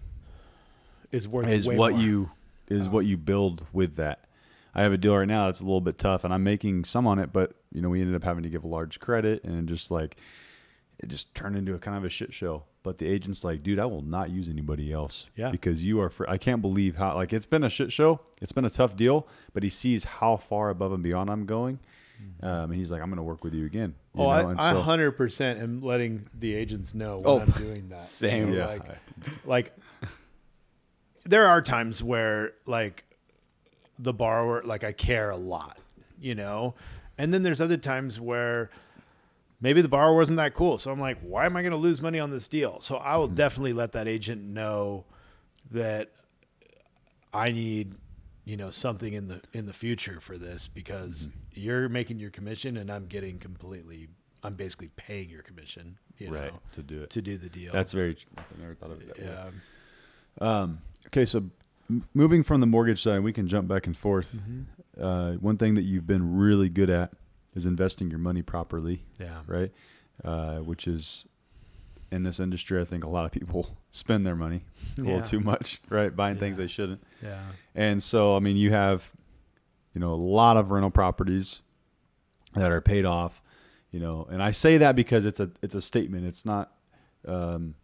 it's 1.12 1.26
worth 1.26 1.49
is 1.49 1.66
way 1.66 1.76
what 1.76 1.92
more. 1.92 2.02
you 2.02 2.30
is 2.68 2.87
oh. 2.87 2.90
what 2.90 3.06
you 3.06 3.16
build 3.16 3.64
with 3.73 3.97
that. 3.97 4.25
I 4.76 4.83
have 4.83 4.92
a 4.92 4.99
deal 4.99 5.16
right 5.16 5.26
now 5.26 5.47
that's 5.47 5.61
a 5.61 5.64
little 5.64 5.80
bit 5.80 5.99
tough, 5.99 6.23
and 6.25 6.33
I'm 6.33 6.45
making 6.45 6.85
some 6.85 7.06
on 7.06 7.18
it, 7.18 7.33
but 7.33 7.54
you 7.73 7.80
know 7.80 7.88
we 7.88 8.00
ended 8.00 8.14
up 8.14 8.23
having 8.23 8.42
to 8.45 8.50
give 8.50 8.62
a 8.62 8.68
large 8.68 9.00
credit, 9.00 9.42
and 9.42 9.66
just 9.68 9.90
like 9.90 10.16
it 10.98 11.09
just 11.09 11.35
turned 11.35 11.57
into 11.57 11.74
a 11.74 11.79
kind 11.79 11.96
of 11.96 12.05
a 12.05 12.09
shit 12.09 12.33
show. 12.33 12.62
But 12.83 12.98
the 12.98 13.07
agent's 13.07 13.42
like, 13.42 13.62
dude, 13.64 13.79
I 13.81 13.85
will 13.87 14.03
not 14.03 14.31
use 14.31 14.48
anybody 14.48 14.92
else, 14.92 15.27
Yeah. 15.35 15.50
because 15.50 15.85
you 15.85 16.00
are. 16.00 16.09
Fr- 16.09 16.29
I 16.29 16.38
can't 16.38 16.62
believe 16.62 16.94
how 16.96 17.14
like 17.16 17.33
it's 17.33 17.46
been 17.46 17.64
a 17.64 17.68
shit 17.70 17.90
show. 17.90 18.20
It's 18.40 18.53
been 18.53 18.64
a 18.66 18.70
tough 18.70 18.94
deal, 18.96 19.27
but 19.55 19.62
he 19.62 19.70
sees 19.70 20.05
how 20.05 20.37
far 20.37 20.68
above 20.70 20.92
and 20.92 21.03
beyond 21.03 21.31
I'm 21.31 21.46
going, 21.46 21.79
um, 22.42 22.70
and 22.70 22.74
he's 22.74 22.90
like, 22.90 23.00
I'm 23.03 23.09
going 23.09 23.16
to 23.16 23.22
work 23.22 23.42
with 23.44 23.55
you 23.55 23.64
again. 23.66 23.94
You 24.14 24.22
Oh, 24.24 24.31
know? 24.42 24.48
and 24.50 24.61
I, 24.61 24.70
I 24.70 24.72
so- 24.72 24.83
100% 24.83 25.61
am 25.61 25.81
letting 25.83 26.29
the 26.38 26.55
agents 26.55 26.94
know 26.94 27.16
when 27.16 27.27
Oh, 27.27 27.40
I'm 27.40 27.50
doing 27.59 27.88
that. 27.88 28.03
same. 28.03 28.50
You 28.50 28.57
know, 28.59 28.61
Yeah. 28.61 28.66
Like, 28.66 28.85
like, 29.46 29.77
there 31.24 31.46
are 31.46 31.61
times 31.62 32.03
where, 32.03 32.53
like, 32.66 33.05
the 33.98 34.12
borrower, 34.12 34.62
like, 34.62 34.85
I 34.85 34.92
care 34.92 35.30
a 35.30 35.37
lot, 35.37 35.78
you 36.20 36.35
know? 36.35 36.74
And 37.18 37.32
then 37.32 37.42
there's 37.42 37.61
other 37.61 37.76
times 37.76 38.20
where 38.20 38.70
maybe 39.61 39.82
the 39.82 39.88
borrower 39.88 40.14
wasn't 40.14 40.37
that 40.37 40.54
cool. 40.54 40.78
So 40.78 40.90
I'm 40.90 41.00
like, 41.00 41.18
why 41.20 41.46
am 41.46 41.56
I 41.56 41.62
going 41.62 41.72
to 41.72 41.78
lose 41.78 42.02
money 42.02 42.18
on 42.18 42.30
this 42.30 42.48
deal? 42.48 42.80
So 42.80 42.96
I 42.96 43.16
will 43.16 43.28
definitely 43.28 43.72
let 43.72 43.92
that 43.92 44.06
agent 44.06 44.42
know 44.42 45.04
that 45.70 46.12
I 47.32 47.52
need, 47.52 47.94
you 48.44 48.56
know, 48.56 48.70
something 48.70 49.12
in 49.12 49.26
the 49.26 49.40
in 49.52 49.66
the 49.66 49.72
future 49.72 50.20
for 50.20 50.38
this 50.38 50.68
because 50.68 51.28
you're 51.52 51.88
making 51.88 52.18
your 52.18 52.30
commission 52.30 52.76
and 52.76 52.90
I'm 52.90 53.06
getting 53.06 53.38
completely 53.38 54.09
I'm 54.42 54.54
basically 54.54 54.90
paying 54.96 55.28
your 55.28 55.42
commission, 55.42 55.98
you 56.18 56.30
right 56.32 56.52
know, 56.52 56.61
to 56.72 56.82
do 56.82 57.02
it. 57.02 57.11
to 57.11 57.22
do 57.22 57.37
the 57.37 57.48
deal. 57.48 57.72
That's 57.72 57.92
very. 57.92 58.16
I 58.38 58.42
never 58.61 58.74
thought 58.74 58.90
of 58.92 59.00
it 59.00 59.09
that 59.09 59.18
way. 59.18 59.26
yeah. 59.26 59.50
Um, 60.40 60.78
okay, 61.09 61.24
so 61.24 61.44
moving 62.14 62.42
from 62.42 62.61
the 62.61 62.66
mortgage 62.66 63.03
side, 63.03 63.20
we 63.20 63.33
can 63.33 63.46
jump 63.49 63.68
back 63.68 63.87
and 63.87 63.96
forth. 63.96 64.37
Mm-hmm. 64.37 65.03
Uh, 65.03 65.33
one 65.35 65.57
thing 65.57 65.75
that 65.75 65.83
you've 65.83 66.07
been 66.07 66.37
really 66.37 66.68
good 66.68 66.90
at 66.90 67.12
is 67.55 67.66
investing 67.66 68.11
your 68.11 68.18
money 68.18 68.42
properly, 68.42 69.03
Yeah. 69.20 69.40
right? 69.46 69.72
Uh, 70.25 70.59
which 70.59 70.87
is 70.88 71.27
in 72.11 72.22
this 72.22 72.40
industry, 72.40 72.81
I 72.81 72.85
think 72.85 73.05
a 73.05 73.09
lot 73.09 73.25
of 73.25 73.33
people 73.33 73.77
spend 73.90 74.25
their 74.27 74.37
money 74.37 74.64
a 74.99 75.01
Yeah. 75.03 75.07
little 75.07 75.22
too 75.22 75.40
much, 75.40 75.81
right? 75.90 76.14
Buying 76.14 76.37
things 76.38 76.57
they 76.57 76.66
shouldn't. 76.66 77.03
Yeah. 77.22 77.40
And 77.75 78.03
so, 78.03 78.37
I 78.37 78.40
mean, 78.40 78.57
you 78.57 78.70
have, 78.70 79.11
you 79.94 80.01
know, 80.01 80.12
a 80.12 80.14
lot 80.14 80.57
of 80.57 80.70
rental 80.70 80.90
properties 80.90 81.61
that 82.55 82.70
are 82.72 82.81
paid 82.81 83.05
off, 83.05 83.42
you 83.90 84.01
know, 84.01 84.27
and 84.31 84.42
I 84.42 84.51
say 84.51 84.79
that 84.79 84.96
because 84.96 85.25
it's 85.25 85.40
a 85.40 85.51
it's 85.62 85.75
a 85.75 85.81
statement. 85.81 86.27
It's 86.27 86.44
not 86.44 86.72
um, 87.27 87.75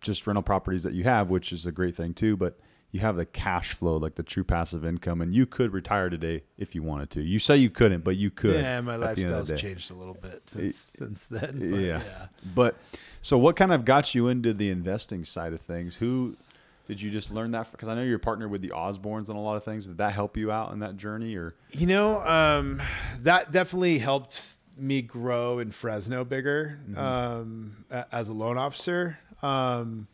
just 0.00 0.26
rental 0.26 0.42
properties 0.42 0.82
that 0.82 0.92
you 0.94 1.04
have, 1.04 1.28
which 1.30 1.52
is 1.52 1.66
a 1.66 1.72
great 1.72 1.94
thing 1.96 2.14
too, 2.14 2.36
but 2.36 2.58
you 2.90 3.00
have 3.00 3.16
the 3.16 3.26
cash 3.26 3.72
flow, 3.72 3.96
like 3.96 4.14
the 4.14 4.22
true 4.22 4.44
passive 4.44 4.84
income, 4.84 5.20
and 5.20 5.34
you 5.34 5.44
could 5.44 5.72
retire 5.72 6.08
today 6.08 6.42
if 6.56 6.74
you 6.74 6.82
wanted 6.82 7.10
to. 7.10 7.22
You 7.22 7.38
say 7.38 7.56
you 7.56 7.70
couldn't, 7.70 8.02
but 8.02 8.16
you 8.16 8.30
could. 8.30 8.54
Yeah, 8.54 8.80
my 8.80 8.94
at 8.94 9.16
the 9.16 9.22
end 9.22 9.30
of 9.30 9.46
the 9.46 9.52
lifestyle's 9.52 9.60
changed 9.60 9.90
a 9.90 9.94
little 9.94 10.14
bit 10.14 10.42
since 10.48 10.76
since 10.76 11.26
then. 11.26 11.58
but 11.58 11.80
yeah. 11.80 12.02
yeah. 12.02 12.26
But 12.54 12.76
so 13.20 13.36
what 13.36 13.56
kind 13.56 13.72
of 13.72 13.84
got 13.84 14.14
you 14.14 14.28
into 14.28 14.54
the 14.54 14.70
investing 14.70 15.24
side 15.24 15.52
of 15.52 15.60
things? 15.60 15.96
Who 15.96 16.36
did 16.86 17.02
you 17.02 17.10
just 17.10 17.30
learn 17.30 17.50
that? 17.50 17.70
Because 17.70 17.88
I 17.88 17.94
know 17.94 18.02
you're 18.02 18.18
partnered 18.18 18.50
with 18.50 18.62
the 18.62 18.70
Osbornes 18.70 19.28
on 19.28 19.36
a 19.36 19.42
lot 19.42 19.56
of 19.56 19.64
things. 19.64 19.86
Did 19.86 19.98
that 19.98 20.14
help 20.14 20.38
you 20.38 20.50
out 20.50 20.72
in 20.72 20.78
that 20.78 20.96
journey, 20.96 21.36
or 21.36 21.54
You 21.70 21.86
know, 21.86 22.22
um, 22.22 22.80
that 23.20 23.52
definitely 23.52 23.98
helped 23.98 24.56
me 24.78 25.02
grow 25.02 25.58
in 25.58 25.70
Fresno 25.72 26.24
bigger 26.24 26.80
um, 26.96 27.84
as 28.10 28.30
a 28.30 28.32
loan 28.32 28.56
officer. 28.56 29.18
Um, 29.42 30.08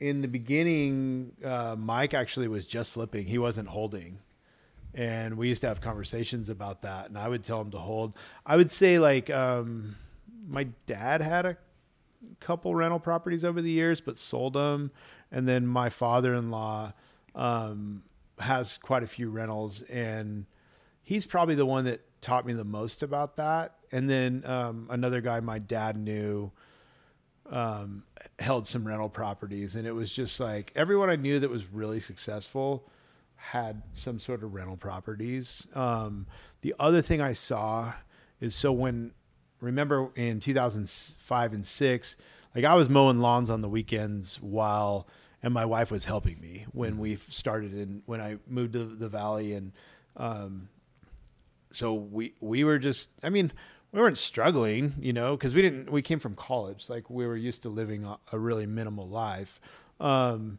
in 0.00 0.20
the 0.22 0.28
beginning, 0.28 1.32
uh, 1.44 1.76
Mike 1.78 2.14
actually 2.14 2.48
was 2.48 2.66
just 2.66 2.92
flipping; 2.92 3.26
he 3.26 3.38
wasn't 3.38 3.68
holding, 3.68 4.18
and 4.94 5.36
we 5.36 5.48
used 5.48 5.62
to 5.62 5.68
have 5.68 5.80
conversations 5.80 6.48
about 6.48 6.82
that. 6.82 7.06
And 7.08 7.18
I 7.18 7.28
would 7.28 7.44
tell 7.44 7.60
him 7.60 7.70
to 7.72 7.78
hold. 7.78 8.16
I 8.46 8.56
would 8.56 8.70
say 8.70 8.98
like 8.98 9.30
um, 9.30 9.96
my 10.48 10.68
dad 10.86 11.20
had 11.20 11.46
a 11.46 11.56
couple 12.40 12.74
rental 12.74 12.98
properties 12.98 13.44
over 13.44 13.60
the 13.62 13.70
years, 13.70 14.00
but 14.00 14.16
sold 14.16 14.54
them. 14.54 14.90
And 15.30 15.46
then 15.46 15.66
my 15.66 15.88
father-in-law 15.88 16.92
um, 17.34 18.02
has 18.38 18.78
quite 18.78 19.02
a 19.02 19.06
few 19.06 19.30
rentals, 19.30 19.82
and 19.82 20.46
he's 21.02 21.26
probably 21.26 21.54
the 21.54 21.66
one 21.66 21.84
that 21.84 22.00
taught 22.20 22.46
me 22.46 22.52
the 22.52 22.64
most 22.64 23.02
about 23.02 23.36
that. 23.36 23.76
And 23.92 24.08
then 24.08 24.42
um, 24.46 24.86
another 24.90 25.20
guy 25.20 25.40
my 25.40 25.58
dad 25.58 25.96
knew 25.96 26.50
um, 27.50 28.02
held 28.38 28.66
some 28.66 28.86
rental 28.86 29.08
properties, 29.08 29.76
and 29.76 29.86
it 29.86 29.92
was 29.92 30.12
just 30.12 30.40
like 30.40 30.72
everyone 30.76 31.10
I 31.10 31.16
knew 31.16 31.38
that 31.40 31.50
was 31.50 31.66
really 31.72 32.00
successful 32.00 32.88
had 33.36 33.82
some 33.92 34.18
sort 34.18 34.42
of 34.42 34.52
rental 34.52 34.76
properties. 34.76 35.66
Um, 35.74 36.26
the 36.60 36.74
other 36.80 37.00
thing 37.00 37.20
I 37.20 37.32
saw 37.32 37.92
is 38.40 38.54
so 38.54 38.72
when 38.72 39.12
remember 39.60 40.10
in 40.16 40.40
2005 40.40 41.52
and 41.52 41.64
six, 41.64 42.16
like 42.54 42.64
I 42.64 42.74
was 42.74 42.88
mowing 42.88 43.20
lawns 43.20 43.50
on 43.50 43.60
the 43.60 43.68
weekends 43.68 44.40
while 44.40 45.06
and 45.42 45.54
my 45.54 45.64
wife 45.64 45.90
was 45.90 46.04
helping 46.04 46.40
me 46.40 46.66
when 46.72 46.98
we 46.98 47.16
started 47.28 47.72
and 47.72 48.02
when 48.06 48.20
I 48.20 48.38
moved 48.48 48.72
to 48.72 48.84
the 48.84 49.08
valley 49.08 49.54
and 49.54 49.72
um, 50.16 50.68
so 51.70 51.94
we 51.94 52.34
we 52.40 52.64
were 52.64 52.78
just 52.78 53.10
I 53.22 53.30
mean 53.30 53.52
we 53.92 54.00
weren't 54.00 54.18
struggling, 54.18 54.94
you 55.00 55.12
know, 55.12 55.36
because 55.36 55.54
we 55.54 55.62
didn't 55.62 55.90
we 55.90 56.02
came 56.02 56.18
from 56.18 56.34
college, 56.34 56.88
like 56.88 57.08
we 57.08 57.26
were 57.26 57.36
used 57.36 57.62
to 57.62 57.68
living 57.68 58.04
a, 58.04 58.18
a 58.32 58.38
really 58.38 58.66
minimal 58.66 59.08
life. 59.08 59.60
Um, 60.00 60.58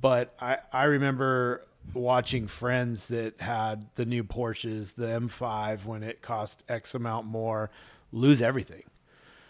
but 0.00 0.34
I 0.40 0.58
I 0.72 0.84
remember 0.84 1.66
watching 1.92 2.46
friends 2.46 3.08
that 3.08 3.40
had 3.40 3.86
the 3.94 4.04
new 4.04 4.24
Porsches, 4.24 4.94
the 4.94 5.06
M5 5.06 5.84
when 5.84 6.02
it 6.02 6.22
cost 6.22 6.64
X 6.68 6.94
amount 6.94 7.26
more, 7.26 7.70
lose 8.10 8.40
everything. 8.40 8.84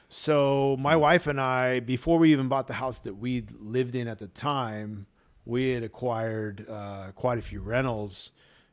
So 0.09 0.77
my 0.79 0.97
wife 0.97 1.27
and 1.27 1.41
I, 1.41 1.81
before 1.81 2.19
we 2.19 2.33
even 2.33 2.49
bought 2.49 2.67
the 2.67 2.75
house 2.75 2.99
that 3.01 3.15
we 3.15 3.47
lived 3.59 3.95
in 3.95 4.07
at 4.09 4.19
the 4.19 4.29
time, 4.29 5.07
we 5.45 5.71
had 5.71 5.83
acquired 5.83 6.69
uh, 6.69 7.13
quite 7.15 7.39
a 7.39 7.43
few 7.43 7.61
rentals. 7.61 8.33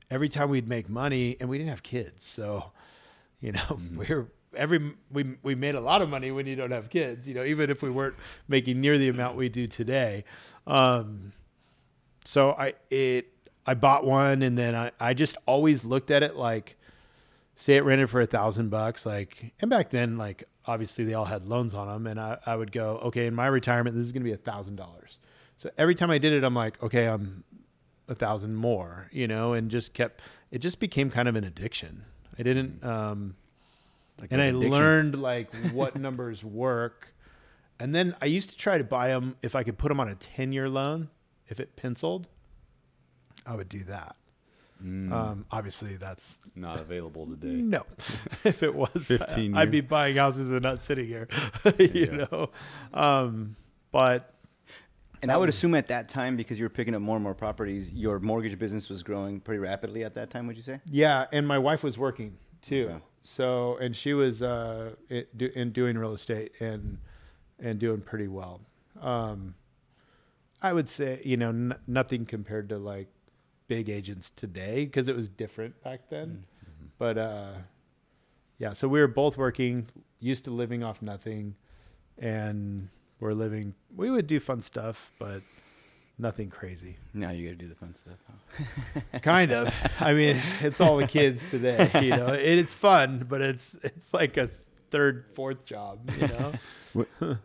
Every 0.09 0.29
time 0.29 0.49
we'd 0.49 0.67
make 0.67 0.89
money, 0.89 1.37
and 1.39 1.49
we 1.49 1.57
didn't 1.57 1.69
have 1.69 1.83
kids, 1.83 2.23
so 2.23 2.71
you 3.39 3.53
know 3.53 3.79
we 3.95 4.05
were 4.13 4.27
every 4.55 4.93
we 5.11 5.37
we 5.43 5.55
made 5.55 5.75
a 5.75 5.79
lot 5.79 6.01
of 6.01 6.09
money 6.09 6.31
when 6.31 6.45
you 6.45 6.55
don't 6.55 6.71
have 6.71 6.89
kids. 6.89 7.27
You 7.27 7.33
know, 7.33 7.43
even 7.43 7.69
if 7.69 7.81
we 7.81 7.89
weren't 7.89 8.15
making 8.47 8.81
near 8.81 8.97
the 8.97 9.09
amount 9.09 9.37
we 9.37 9.49
do 9.49 9.67
today. 9.67 10.23
Um, 10.67 11.33
so 12.25 12.51
I 12.51 12.73
it 12.89 13.27
I 13.65 13.73
bought 13.73 14.05
one, 14.05 14.41
and 14.41 14.57
then 14.57 14.75
I 14.75 14.91
I 14.99 15.13
just 15.13 15.37
always 15.45 15.83
looked 15.85 16.11
at 16.11 16.23
it 16.23 16.35
like 16.35 16.77
say 17.61 17.75
it 17.75 17.83
rented 17.83 18.09
for 18.09 18.21
a 18.21 18.25
thousand 18.25 18.69
bucks 18.69 19.05
like 19.05 19.53
and 19.59 19.69
back 19.69 19.91
then 19.91 20.17
like 20.17 20.45
obviously 20.65 21.05
they 21.05 21.13
all 21.13 21.25
had 21.25 21.43
loans 21.43 21.75
on 21.75 21.87
them 21.87 22.07
and 22.07 22.19
I, 22.19 22.37
I 22.43 22.55
would 22.55 22.71
go 22.71 22.97
okay 23.03 23.27
in 23.27 23.35
my 23.35 23.45
retirement 23.45 23.95
this 23.95 24.03
is 24.03 24.11
going 24.11 24.23
to 24.23 24.27
be 24.27 24.33
a 24.33 24.37
thousand 24.37 24.77
dollars 24.77 25.19
so 25.57 25.69
every 25.77 25.93
time 25.93 26.09
i 26.09 26.17
did 26.17 26.33
it 26.33 26.43
i'm 26.43 26.55
like 26.55 26.81
okay 26.81 27.05
i'm 27.05 27.43
a 28.07 28.15
thousand 28.15 28.55
more 28.55 29.09
you 29.11 29.27
know 29.27 29.53
and 29.53 29.69
just 29.69 29.93
kept 29.93 30.21
it 30.49 30.57
just 30.57 30.79
became 30.79 31.11
kind 31.11 31.27
of 31.29 31.35
an 31.35 31.43
addiction 31.43 32.03
i 32.39 32.41
didn't 32.41 32.83
um 32.83 33.35
Like 34.21 34.31
and 34.31 34.41
i 34.41 34.45
addiction. 34.45 34.71
learned 34.71 35.17
like 35.21 35.53
what 35.73 35.95
numbers 35.97 36.43
work 36.45 37.13
and 37.79 37.93
then 37.93 38.15
i 38.21 38.25
used 38.27 38.51
to 38.51 38.57
try 38.57 38.77
to 38.77 38.83
buy 38.83 39.07
them 39.09 39.35
if 39.41 39.55
i 39.55 39.63
could 39.63 39.77
put 39.77 39.89
them 39.89 39.99
on 39.99 40.07
a 40.09 40.15
10 40.15 40.53
year 40.53 40.69
loan 40.69 41.09
if 41.49 41.59
it 41.59 41.75
penciled 41.75 42.27
i 43.45 43.55
would 43.55 43.67
do 43.69 43.83
that 43.85 44.15
Mm. 44.83 45.11
um, 45.11 45.45
obviously 45.51 45.95
that's 45.97 46.41
Not 46.55 46.79
available 46.79 47.27
today. 47.27 47.49
no. 47.61 47.83
if 48.43 48.63
it 48.63 48.73
was 48.73 48.89
15 49.05 49.55
I'd 49.55 49.69
be 49.69 49.81
buying 49.81 50.15
houses 50.17 50.49
and 50.49 50.63
not 50.63 50.81
sitting 50.81 51.05
here. 51.05 51.27
you 51.77 51.91
Yeah. 51.93 52.25
know. 52.31 52.49
Um, 52.91 53.55
but 53.91 54.33
And 55.21 55.31
I 55.31 55.37
would 55.37 55.49
assume 55.49 55.75
at 55.75 55.89
that 55.89 56.09
time, 56.09 56.35
because 56.35 56.57
you 56.57 56.65
were 56.65 56.69
picking 56.71 56.95
up 56.95 57.01
more 57.03 57.15
and 57.15 57.21
more 57.23 57.35
properties, 57.35 57.91
your 57.91 58.19
mortgage 58.19 58.57
business 58.57 58.89
was 58.89 59.03
growing 59.03 59.39
pretty 59.39 59.59
rapidly 59.59 60.03
at 60.03 60.15
that 60.15 60.31
time. 60.31 60.47
Would 60.47 60.57
you 60.57 60.63
say? 60.63 60.79
yeah, 60.89 61.27
and 61.31 61.47
my 61.47 61.59
wife 61.59 61.83
was 61.83 61.99
working 61.99 62.35
too. 62.63 62.87
Okay. 62.89 63.03
So 63.21 63.77
and 63.77 63.95
she 63.95 64.13
was 64.13 64.41
uh, 64.41 64.91
in 65.09 65.71
doing 65.71 65.97
real 65.97 66.13
estate 66.13 66.53
and 66.59 66.97
and 67.59 67.79
doing 67.79 68.01
pretty 68.01 68.27
well. 68.27 68.61
Um, 68.99 69.55
I 70.61 70.73
would 70.73 70.89
say 70.89 71.21
you 71.23 71.37
know 71.37 71.49
n- 71.49 71.75
nothing 71.87 72.25
compared 72.25 72.69
to 72.69 72.77
like 72.77 73.07
big 73.67 73.89
agents 73.89 74.31
today 74.31 74.85
because 74.85 75.07
it 75.07 75.15
was 75.15 75.29
different 75.29 75.81
back 75.83 76.09
then. 76.09 76.43
But 76.97 77.17
uh, 77.17 77.53
yeah, 78.57 78.73
so 78.73 78.87
we 78.87 78.99
were 78.99 79.07
both 79.07 79.37
working, 79.37 79.87
used 80.19 80.43
to 80.45 80.51
living 80.51 80.83
off 80.83 81.01
nothing, 81.01 81.55
and 82.19 82.89
we're 83.19 83.33
living. 83.33 83.73
We 83.95 84.11
would 84.11 84.27
do 84.27 84.39
fun 84.39 84.59
stuff, 84.59 85.11
but 85.19 85.41
nothing 86.21 86.49
crazy. 86.49 86.97
Now 87.13 87.31
you 87.31 87.47
got 87.49 87.57
to 87.59 87.65
do 87.65 87.67
the 87.69 87.75
fun 87.75 87.93
stuff. 87.93 88.13
Huh? 88.27 89.01
Kind 89.21 89.51
of. 89.51 89.73
I 89.99 90.13
mean, 90.13 90.41
it's 90.61 90.79
all 90.79 90.97
the 90.97 91.07
kids 91.07 91.49
today. 91.49 91.89
You 92.01 92.11
know, 92.11 92.27
it, 92.33 92.59
it's 92.59 92.73
fun, 92.73 93.25
but 93.27 93.41
it's 93.41 93.75
it's 93.83 94.13
like 94.13 94.37
a 94.37 94.47
third, 94.91 95.25
fourth 95.33 95.65
job. 95.65 96.09
You 96.19 96.27
know. 96.27 96.53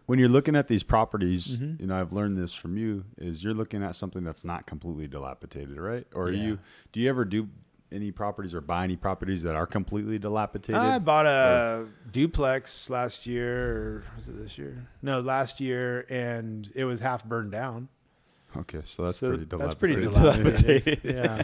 When 0.07 0.19
you're 0.19 0.29
looking 0.29 0.57
at 0.57 0.67
these 0.67 0.83
properties, 0.83 1.59
Mhm. 1.59 1.81
you 1.81 1.87
know, 1.87 2.01
I've 2.01 2.13
learned 2.13 2.37
this 2.37 2.53
from 2.53 2.77
you 2.77 3.05
is 3.17 3.45
you're 3.45 3.55
looking 3.55 3.83
at 3.83 3.95
something 3.95 4.25
that's 4.25 4.45
not 4.45 4.67
completely 4.67 5.07
dilapidated, 5.07 5.79
right? 5.79 6.05
Or 6.15 6.25
are 6.25 6.31
Yeah. 6.33 6.43
you 6.43 6.59
do 6.93 6.99
you 7.01 7.09
ever 7.09 7.25
do 7.25 7.49
any 7.93 8.11
properties 8.11 8.53
or 8.53 8.61
buy 8.61 8.83
any 8.83 8.97
properties 8.97 9.45
that 9.45 9.55
are 9.55 9.67
completely 9.67 10.19
dilapidated? 10.19 10.75
I 10.83 10.99
bought 10.99 11.27
a 11.27 11.87
duplex 12.11 12.91
last 12.91 13.25
year, 13.29 13.71
or 13.77 14.05
was 14.17 14.29
it 14.29 14.37
this 14.37 14.59
year? 14.59 14.85
No, 15.03 15.21
last 15.21 15.61
year, 15.61 16.05
and 16.11 16.69
it 16.75 16.85
was 16.85 17.01
half 17.01 17.25
burned 17.25 17.53
down. 17.53 17.89
Okay, 18.61 18.81
so 18.85 19.05
that's 19.05 19.19
So 19.19 19.29
pretty 19.29 19.45
That's 19.45 19.75
dilapidated. 19.75 20.13
pretty 20.13 20.19
dilapidated. 20.19 21.01
yeah. 21.05 21.43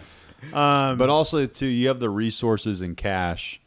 Um, 0.90 0.98
But 0.98 1.08
also 1.10 1.46
too, 1.46 1.66
you 1.66 1.88
have 1.88 2.00
the 2.00 2.10
resources 2.10 2.80
and 2.80 2.96
cash 2.96 3.60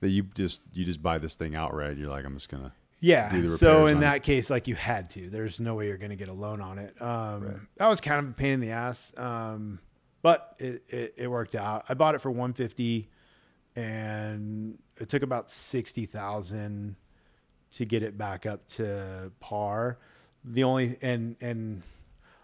that 0.00 0.10
you 0.10 0.24
just 0.34 0.62
you 0.72 0.84
just 0.84 1.02
buy 1.02 1.18
this 1.18 1.34
thing 1.36 1.54
outright. 1.54 1.96
You're 1.96 2.10
like, 2.10 2.24
I'm 2.24 2.34
just 2.34 2.48
gonna 2.48 2.72
Yeah. 3.00 3.30
do 3.30 3.42
the 3.42 3.48
So 3.48 3.86
in 3.86 4.00
that 4.00 4.22
case, 4.22 4.50
like 4.50 4.66
you 4.68 4.74
had 4.74 5.10
to. 5.10 5.28
There's 5.30 5.58
no 5.60 5.74
way 5.74 5.86
you're 5.88 5.96
going 5.96 6.10
to 6.10 6.16
get 6.16 6.28
a 6.28 6.32
loan 6.32 6.60
on 6.60 6.78
it. 6.78 7.00
Um, 7.00 7.68
That 7.76 7.88
was 7.88 8.00
kind 8.00 8.24
of 8.24 8.30
a 8.30 8.34
pain 8.34 8.52
in 8.54 8.60
the 8.60 8.70
ass, 8.70 9.12
um, 9.16 9.78
but 10.22 10.54
it, 10.58 10.82
it 10.88 11.14
it 11.16 11.28
worked 11.28 11.54
out. 11.54 11.84
I 11.88 11.94
bought 11.94 12.14
it 12.14 12.20
for 12.20 12.30
150, 12.30 13.08
and 13.76 14.78
it 14.98 15.08
took 15.08 15.22
about 15.22 15.50
sixty 15.50 16.06
thousand 16.06 16.96
to 17.72 17.84
get 17.84 18.02
it 18.02 18.18
back 18.18 18.44
up 18.46 18.66
to 18.68 19.30
par. 19.40 19.98
The 20.44 20.64
only 20.64 20.96
and 21.02 21.36
and 21.40 21.82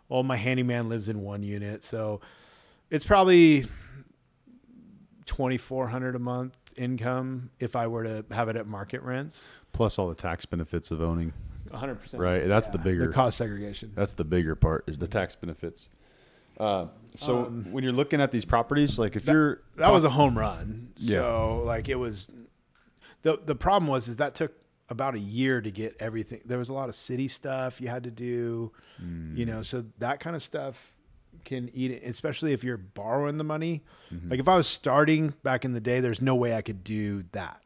well, 0.09 0.23
my 0.23 0.37
handyman 0.37 0.89
lives 0.89 1.09
in 1.09 1.21
one 1.23 1.43
unit, 1.43 1.83
so 1.83 2.21
it's 2.91 3.05
probably 3.05 3.65
twenty 5.27 5.57
four 5.59 5.89
hundred 5.89 6.17
a 6.17 6.19
month 6.19 6.57
income 6.77 7.51
if 7.59 7.75
I 7.77 7.87
were 7.87 8.05
to 8.05 8.25
have 8.31 8.49
it 8.49 8.57
at 8.57 8.67
market 8.67 9.03
rents. 9.03 9.49
plus 9.73 9.99
all 9.99 10.09
the 10.09 10.15
tax 10.15 10.47
benefits 10.47 10.91
of 10.91 11.01
owning. 11.03 11.33
100%. 11.71 12.19
Right, 12.19 12.47
that's 12.49 12.69
the 12.69 12.79
bigger- 12.79 13.09
the 13.09 13.13
cost 13.13 13.37
segregation. 13.37 13.93
That's 13.95 14.15
the 14.15 14.25
bigger 14.25 14.55
part 14.55 14.85
is 14.87 14.97
the 14.99 15.07
tax 15.07 15.37
benefits. 15.37 15.91
Uh, 16.59 16.87
so 17.15 17.45
when 17.45 17.85
you're 17.85 17.93
looking 17.93 18.21
at 18.23 18.31
these 18.33 18.45
properties, 18.47 18.99
like 18.99 19.15
if 19.17 19.27
you're 19.27 19.51
Um, 19.53 19.59
That 19.77 19.93
was 19.93 20.05
a 20.05 20.09
home 20.11 20.37
run. 20.39 20.93
Yeah. 20.97 21.13
So 21.15 21.63
like 21.67 21.89
it 21.89 21.97
was 21.97 22.27
the 23.23 23.39
the 23.45 23.55
problem 23.55 23.89
was 23.89 24.09
is 24.09 24.17
that 24.17 24.35
took 24.35 24.53
about 24.89 25.15
a 25.15 25.19
year 25.19 25.61
to 25.61 25.71
get 25.71 25.97
everything. 26.01 26.41
There 26.45 26.59
was 26.59 26.69
a 26.69 26.75
lot 26.75 26.89
of 26.89 26.95
city 26.95 27.29
stuff 27.29 27.81
you 27.81 27.89
had 27.89 28.05
to 28.05 28.11
do, 28.11 28.73
you 29.35 29.47
know, 29.47 29.63
so 29.63 29.85
that 29.99 30.21
kind 30.21 30.35
of 30.35 30.43
stuff 30.43 30.95
can 31.45 31.71
eat 31.75 31.91
it, 31.91 32.03
especially 32.05 32.53
if 32.53 32.65
you're 32.65 32.77
borrowing 32.77 33.39
the 33.39 33.45
money. 33.45 33.83
Mm-hmm. 34.13 34.31
Like 34.31 34.41
if 34.41 34.49
I 34.49 34.57
was 34.57 34.67
starting 34.67 35.35
back 35.43 35.65
in 35.65 35.73
the 35.73 35.81
day, 35.81 36.01
there's 36.01 36.23
no 36.23 36.35
way 36.35 36.55
I 36.55 36.63
could 36.63 36.85
do 36.85 37.25
that. 37.33 37.61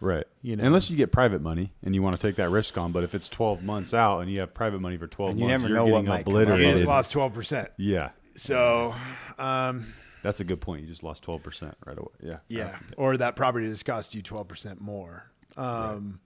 Right. 0.00 0.24
You 0.42 0.56
know. 0.56 0.64
Unless 0.64 0.90
you 0.90 0.96
get 0.96 1.10
private 1.10 1.42
money 1.42 1.72
and 1.82 1.94
you 1.94 2.02
want 2.02 2.16
to 2.16 2.22
take 2.22 2.36
that 2.36 2.50
risk 2.50 2.78
on, 2.78 2.92
but 2.92 3.02
if 3.02 3.14
it's 3.14 3.28
12 3.28 3.64
months 3.64 3.92
out 3.92 4.20
and 4.20 4.30
you 4.30 4.40
have 4.40 4.54
private 4.54 4.80
money 4.80 4.96
for 4.96 5.06
12 5.06 5.30
And 5.32 5.40
you 5.40 5.46
months, 5.46 5.62
never 5.62 5.68
you're 5.68 5.76
know 5.78 5.84
what 5.92 6.04
getting 6.04 6.24
come 6.24 6.52
up. 6.52 6.58
You 6.58 6.72
just 6.72 6.86
lost 6.86 7.12
12%. 7.12 7.68
Yeah. 7.76 8.10
So, 8.36 8.94
um, 9.38 9.92
That's 10.22 10.38
a 10.40 10.44
good 10.44 10.60
point. 10.60 10.82
You 10.82 10.88
just 10.88 11.02
lost 11.02 11.24
12% 11.24 11.74
right 11.84 11.98
away. 11.98 12.08
Yeah. 12.22 12.36
Yeah. 12.46 12.76
Or 12.96 13.16
that 13.16 13.34
property 13.34 13.68
just 13.68 13.84
cost 13.84 14.14
you 14.14 14.22
12% 14.22 14.80
more. 14.80 15.24
Um, 15.56 16.20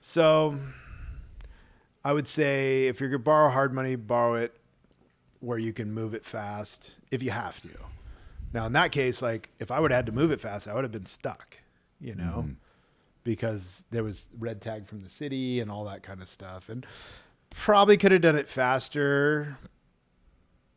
So 0.00 0.56
I 2.04 2.12
would 2.12 2.26
say 2.26 2.86
if 2.86 3.00
you're 3.00 3.10
going 3.10 3.20
to 3.20 3.24
borrow 3.24 3.50
hard 3.50 3.72
money, 3.72 3.96
borrow 3.96 4.34
it 4.34 4.56
where 5.40 5.58
you 5.58 5.72
can 5.72 5.92
move 5.92 6.14
it 6.14 6.24
fast 6.24 6.96
if 7.10 7.22
you 7.22 7.30
have 7.30 7.60
to. 7.60 7.68
Now, 8.52 8.66
in 8.66 8.72
that 8.72 8.92
case, 8.92 9.22
like 9.22 9.50
if 9.58 9.70
I 9.70 9.80
would 9.80 9.90
have 9.90 9.98
had 9.98 10.06
to 10.06 10.12
move 10.12 10.32
it 10.32 10.40
fast, 10.40 10.68
I 10.68 10.74
would 10.74 10.84
have 10.84 10.92
been 10.92 11.06
stuck, 11.06 11.56
you 12.00 12.14
know, 12.14 12.44
mm-hmm. 12.44 12.52
because 13.24 13.84
there 13.90 14.02
was 14.02 14.28
red 14.38 14.60
tag 14.60 14.86
from 14.86 15.02
the 15.02 15.08
city 15.08 15.60
and 15.60 15.70
all 15.70 15.84
that 15.84 16.02
kind 16.02 16.20
of 16.20 16.28
stuff. 16.28 16.68
And 16.68 16.86
probably 17.50 17.96
could 17.96 18.12
have 18.12 18.22
done 18.22 18.36
it 18.36 18.48
faster, 18.48 19.56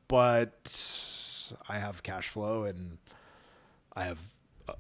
but 0.08 1.52
I 1.68 1.80
have 1.80 2.04
cash 2.04 2.30
flow 2.30 2.64
and 2.64 2.98
I 3.96 4.06
have 4.06 4.20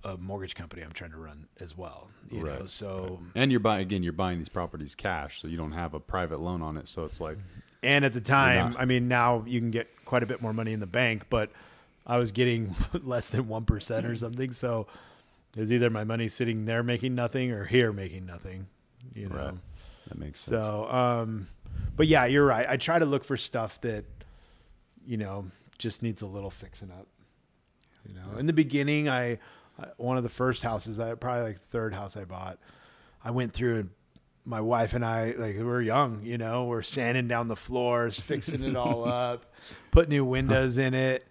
a, 0.03 0.17
mortgage 0.17 0.55
company 0.55 0.81
I'm 0.81 0.91
trying 0.91 1.11
to 1.11 1.17
run 1.17 1.47
as 1.59 1.77
well. 1.77 2.09
You 2.31 2.43
know, 2.43 2.51
Right, 2.51 2.69
so 2.69 3.19
And 3.35 3.51
you're 3.51 3.59
buying, 3.59 3.81
again, 3.81 4.03
you're 4.03 4.13
buying 4.13 4.37
these 4.37 4.49
properties 4.49 4.95
cash, 4.95 5.41
so 5.41 5.47
you 5.47 5.57
don't 5.57 5.73
have 5.73 5.93
a 5.93 5.99
private 5.99 6.39
loan 6.39 6.61
on 6.61 6.77
it. 6.77 6.87
So 6.87 7.05
it's 7.05 7.19
like, 7.19 7.37
and 7.81 8.05
at 8.05 8.13
the 8.13 8.21
time, 8.21 8.71
not- 8.71 8.81
I 8.81 8.85
mean, 8.85 9.07
now 9.07 9.43
you 9.45 9.59
can 9.59 9.71
get 9.71 9.89
quite 10.05 10.23
a 10.23 10.25
bit 10.25 10.41
more 10.41 10.53
money 10.53 10.73
in 10.73 10.79
the 10.79 10.87
bank, 10.87 11.25
but 11.29 11.51
I 12.05 12.17
was 12.17 12.31
getting 12.31 12.75
less 13.03 13.29
than 13.29 13.47
one 13.47 13.65
percent 13.65 14.05
or 14.05 14.15
something. 14.15 14.51
So 14.51 14.87
it 15.55 15.59
was 15.59 15.71
either 15.71 15.89
my 15.89 16.03
money 16.03 16.27
sitting 16.27 16.65
there 16.65 16.83
making 16.83 17.15
nothing 17.15 17.51
or 17.51 17.65
here 17.65 17.91
making 17.91 18.25
nothing. 18.25 18.67
You 19.13 19.29
know. 19.29 19.35
right. 19.35 19.53
That 20.07 20.17
makes 20.17 20.41
sense. 20.41 20.63
So, 20.63 20.89
um, 20.89 21.47
but 21.95 22.07
yeah, 22.07 22.25
you're 22.25 22.45
right. 22.45 22.65
I 22.67 22.77
try 22.77 22.99
to 22.99 23.05
look 23.05 23.23
for 23.23 23.37
stuff 23.37 23.79
that, 23.81 24.05
you 25.05 25.17
know, 25.17 25.45
just 25.77 26.03
needs 26.03 26.21
a 26.21 26.25
little 26.27 26.49
fixing 26.49 26.91
up. 26.91 27.07
You 28.07 28.15
know, 28.15 28.37
in 28.37 28.47
the 28.47 28.53
beginning, 28.53 29.07
I 29.07 29.39
one 29.97 30.17
of 30.17 30.23
the 30.23 30.29
first 30.29 30.63
houses, 30.63 30.99
I 30.99 31.13
probably 31.15 31.43
like 31.43 31.55
the 31.59 31.65
third 31.67 31.93
house 31.93 32.15
I 32.17 32.25
bought, 32.25 32.59
I 33.23 33.31
went 33.31 33.53
through 33.53 33.79
and 33.79 33.89
my 34.45 34.59
wife 34.62 34.93
and 34.93 35.05
I, 35.05 35.33
like 35.38 35.55
we're 35.57 35.81
young, 35.81 36.21
you 36.23 36.38
know, 36.38 36.65
we're 36.65 36.81
sanding 36.81 37.27
down 37.27 37.47
the 37.47 37.55
floors, 37.55 38.19
fixing 38.19 38.62
it 38.63 38.75
all 38.75 39.05
up, 39.09 39.53
put 39.91 40.09
new 40.09 40.25
windows 40.25 40.77
in 40.77 40.93
it, 40.93 41.25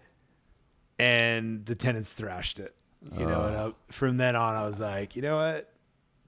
and 0.98 1.64
the 1.66 1.74
tenants 1.74 2.12
thrashed 2.12 2.58
it. 2.58 2.74
You 3.18 3.26
know, 3.26 3.46
and 3.46 3.56
I, 3.56 3.72
from 3.90 4.16
then 4.16 4.36
on, 4.36 4.54
I 4.54 4.64
was 4.64 4.78
like, 4.78 5.16
you 5.16 5.22
know 5.22 5.36
what, 5.36 5.72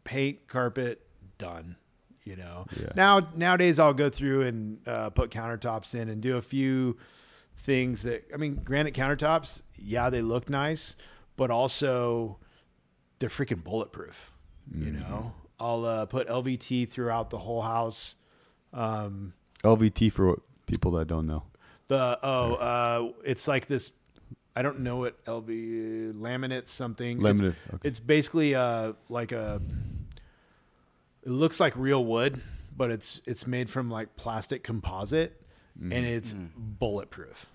paint, 0.02 0.48
carpet, 0.48 1.06
done. 1.38 1.76
You 2.24 2.36
know, 2.36 2.66
Yeah. 2.80 2.88
now 2.96 3.28
nowadays 3.36 3.78
I'll 3.78 3.92
go 3.94 4.08
through 4.10 4.42
and 4.42 4.88
uh, 4.88 5.10
put 5.10 5.30
countertops 5.30 5.94
in 5.94 6.08
and 6.08 6.20
do 6.22 6.36
a 6.38 6.42
few 6.42 6.96
things 7.58 8.02
that 8.02 8.24
I 8.32 8.38
mean, 8.38 8.60
granite 8.64 8.94
countertops, 8.94 9.62
yeah, 9.76 10.10
they 10.10 10.22
look 10.22 10.48
nice, 10.50 10.96
but 11.36 11.50
also 11.50 12.38
they're 13.18 13.28
freaking 13.28 13.62
bulletproof. 13.64 14.32
You 14.74 14.92
know, 14.92 15.32
I'll 15.60 15.84
uh, 15.84 16.06
put 16.06 16.26
LVT 16.28 16.88
throughout 16.90 17.28
the 17.30 17.38
whole 17.38 17.60
house. 17.62 18.14
Um, 18.72 19.34
LVT 19.62 20.10
for 20.12 20.40
people 20.66 20.90
that 20.92 21.06
don't 21.06 21.26
know. 21.26 21.42
the 21.88 22.18
oh, 22.22 22.54
uh, 22.54 23.12
it's 23.24 23.46
like 23.46 23.66
this. 23.66 23.92
I 24.56 24.62
don't 24.62 24.80
know 24.80 24.96
what 24.96 25.22
LV 25.24 26.14
laminate 26.14 26.66
something. 26.68 27.18
It's- 27.18 27.34
Laminate, 27.40 27.54
okay. 27.74 27.88
It's, 27.88 27.98
basically 28.00 28.54
uh 28.54 28.92
like 29.08 29.32
a. 29.32 29.60
It 31.24 31.30
looks 31.30 31.58
like 31.60 31.74
real 31.76 32.04
wood, 32.04 32.40
but 32.76 32.90
it's 32.90 33.20
it's 33.26 33.46
made 33.46 33.68
from 33.70 33.90
like 33.90 34.14
plastic 34.16 34.62
composite, 34.62 35.40
Mm. 35.80 35.92
and 35.92 36.06
it's 36.06 36.32
bulletproof. 36.56 37.46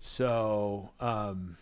So 0.00 0.90
um, 1.00 1.56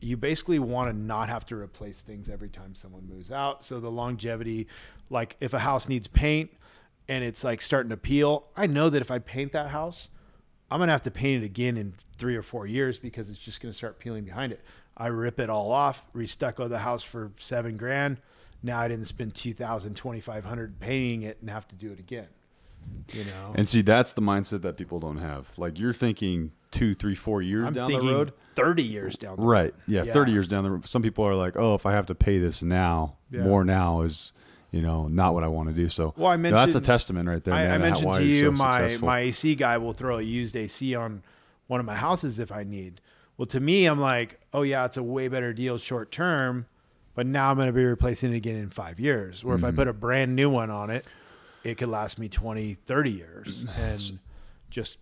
you 0.00 0.16
basically 0.16 0.58
want 0.58 0.90
to 0.90 0.98
not 0.98 1.28
have 1.28 1.46
to 1.46 1.56
replace 1.56 2.02
things 2.02 2.28
every 2.28 2.48
time 2.48 2.74
someone 2.74 3.08
moves 3.08 3.30
out. 3.30 3.64
So 3.64 3.80
the 3.80 3.90
longevity, 3.90 4.66
like 5.10 5.36
if 5.40 5.54
a 5.54 5.58
house 5.58 5.88
needs 5.88 6.06
paint 6.06 6.50
and 7.08 7.24
it's 7.24 7.44
like 7.44 7.62
starting 7.62 7.90
to 7.90 7.96
peel, 7.96 8.44
I 8.56 8.66
know 8.66 8.90
that 8.90 9.00
if 9.00 9.10
I 9.10 9.18
paint 9.18 9.52
that 9.52 9.68
house, 9.68 10.10
I'm 10.70 10.78
gonna 10.78 10.92
have 10.92 11.02
to 11.04 11.10
paint 11.10 11.42
it 11.42 11.46
again 11.46 11.76
in 11.76 11.94
three 12.16 12.36
or 12.36 12.42
four 12.42 12.66
years 12.66 12.98
because 12.98 13.30
it's 13.30 13.38
just 13.38 13.60
gonna 13.60 13.74
start 13.74 13.98
peeling 13.98 14.24
behind 14.24 14.52
it. 14.52 14.60
I 14.96 15.08
rip 15.08 15.40
it 15.40 15.50
all 15.50 15.72
off, 15.72 16.04
restucco 16.14 16.68
the 16.68 16.78
house 16.78 17.02
for 17.02 17.32
seven 17.36 17.76
grand. 17.76 18.18
Now 18.62 18.80
I 18.80 18.88
didn't 18.88 19.06
spend 19.06 19.34
2000 19.34 19.94
2500 19.94 20.80
painting 20.80 21.22
it 21.22 21.38
and 21.40 21.50
have 21.50 21.68
to 21.68 21.74
do 21.76 21.92
it 21.92 21.98
again. 21.98 22.28
You 23.12 23.24
know, 23.24 23.52
And 23.54 23.68
see, 23.68 23.82
that's 23.82 24.12
the 24.12 24.22
mindset 24.22 24.62
that 24.62 24.76
people 24.76 25.00
don't 25.00 25.16
have. 25.16 25.56
Like 25.58 25.78
you're 25.78 25.92
thinking 25.92 26.52
two, 26.74 26.94
three, 26.94 27.14
four 27.14 27.40
years 27.42 27.66
I'm 27.68 27.74
down 27.74 27.88
thinking 27.88 28.08
the 28.08 28.14
road. 28.14 28.32
30 28.56 28.82
years 28.82 29.16
down 29.16 29.36
the 29.36 29.42
road. 29.42 29.48
Right. 29.48 29.74
Yeah, 29.86 30.04
Yeah. 30.04 30.12
30 30.12 30.32
years 30.32 30.48
down 30.48 30.64
the 30.64 30.70
road. 30.72 30.88
Some 30.88 31.02
people 31.02 31.24
are 31.26 31.34
like, 31.34 31.56
oh, 31.56 31.74
if 31.74 31.86
I 31.86 31.92
have 31.92 32.06
to 32.06 32.14
pay 32.14 32.38
this 32.38 32.62
now, 32.62 33.16
Yeah. 33.30 33.42
more 33.42 33.64
now 33.64 34.02
is, 34.02 34.32
you 34.70 34.82
know, 34.82 35.08
not 35.08 35.34
what 35.34 35.44
I 35.44 35.48
want 35.48 35.68
to 35.70 35.74
do. 35.74 35.88
So 35.88 36.14
Well, 36.16 36.30
I 36.32 36.36
no, 36.36 36.50
that's 36.50 36.54
a 36.54 36.66
mentioned- 36.66 36.84
testament 36.84 37.28
right 37.28 37.42
there. 37.44 37.54
I, 37.54 37.62
man, 37.64 37.70
I 37.70 37.72
to 37.74 37.78
how- 37.78 37.84
mentioned 37.84 38.06
why 38.06 38.18
to 38.18 38.24
you're 38.24 38.50
you 38.50 38.56
so 38.56 38.62
my 38.62 38.78
successful. 38.80 39.06
my 39.06 39.18
AC 39.20 39.54
guy 39.54 39.78
will 39.78 39.92
throw 39.92 40.18
a 40.18 40.22
used 40.22 40.56
AC 40.56 40.94
on 40.94 41.22
one 41.66 41.80
of 41.80 41.86
my 41.86 41.94
houses 41.96 42.38
if 42.38 42.50
I 42.52 42.64
need. 42.64 43.00
Well, 43.36 43.46
to 43.46 43.60
me, 43.60 43.86
I'm 43.86 43.98
like, 44.00 44.40
oh 44.52 44.62
yeah, 44.62 44.84
it's 44.84 44.96
a 44.96 45.02
way 45.02 45.28
better 45.28 45.52
deal 45.52 45.78
short 45.78 46.10
term, 46.12 46.66
but 47.14 47.26
now 47.26 47.50
I'm 47.50 47.56
going 47.56 47.66
to 47.68 47.72
be 47.72 47.84
replacing 47.84 48.32
it 48.32 48.36
again 48.36 48.56
in 48.56 48.70
five 48.70 49.00
years. 49.00 49.42
Or 49.42 49.54
if 49.54 49.64
I 49.64 49.68
Mm-hmm. 49.68 49.76
put 49.76 49.88
a 49.88 49.92
brand 49.92 50.34
new 50.36 50.50
one 50.50 50.70
on 50.70 50.90
it, 50.90 51.04
it 51.64 51.76
could 51.78 51.88
last 51.88 52.18
me 52.18 52.28
20, 52.28 52.74
30 52.74 53.10
years 53.10 53.66
and 53.76 54.18
just 54.70 54.98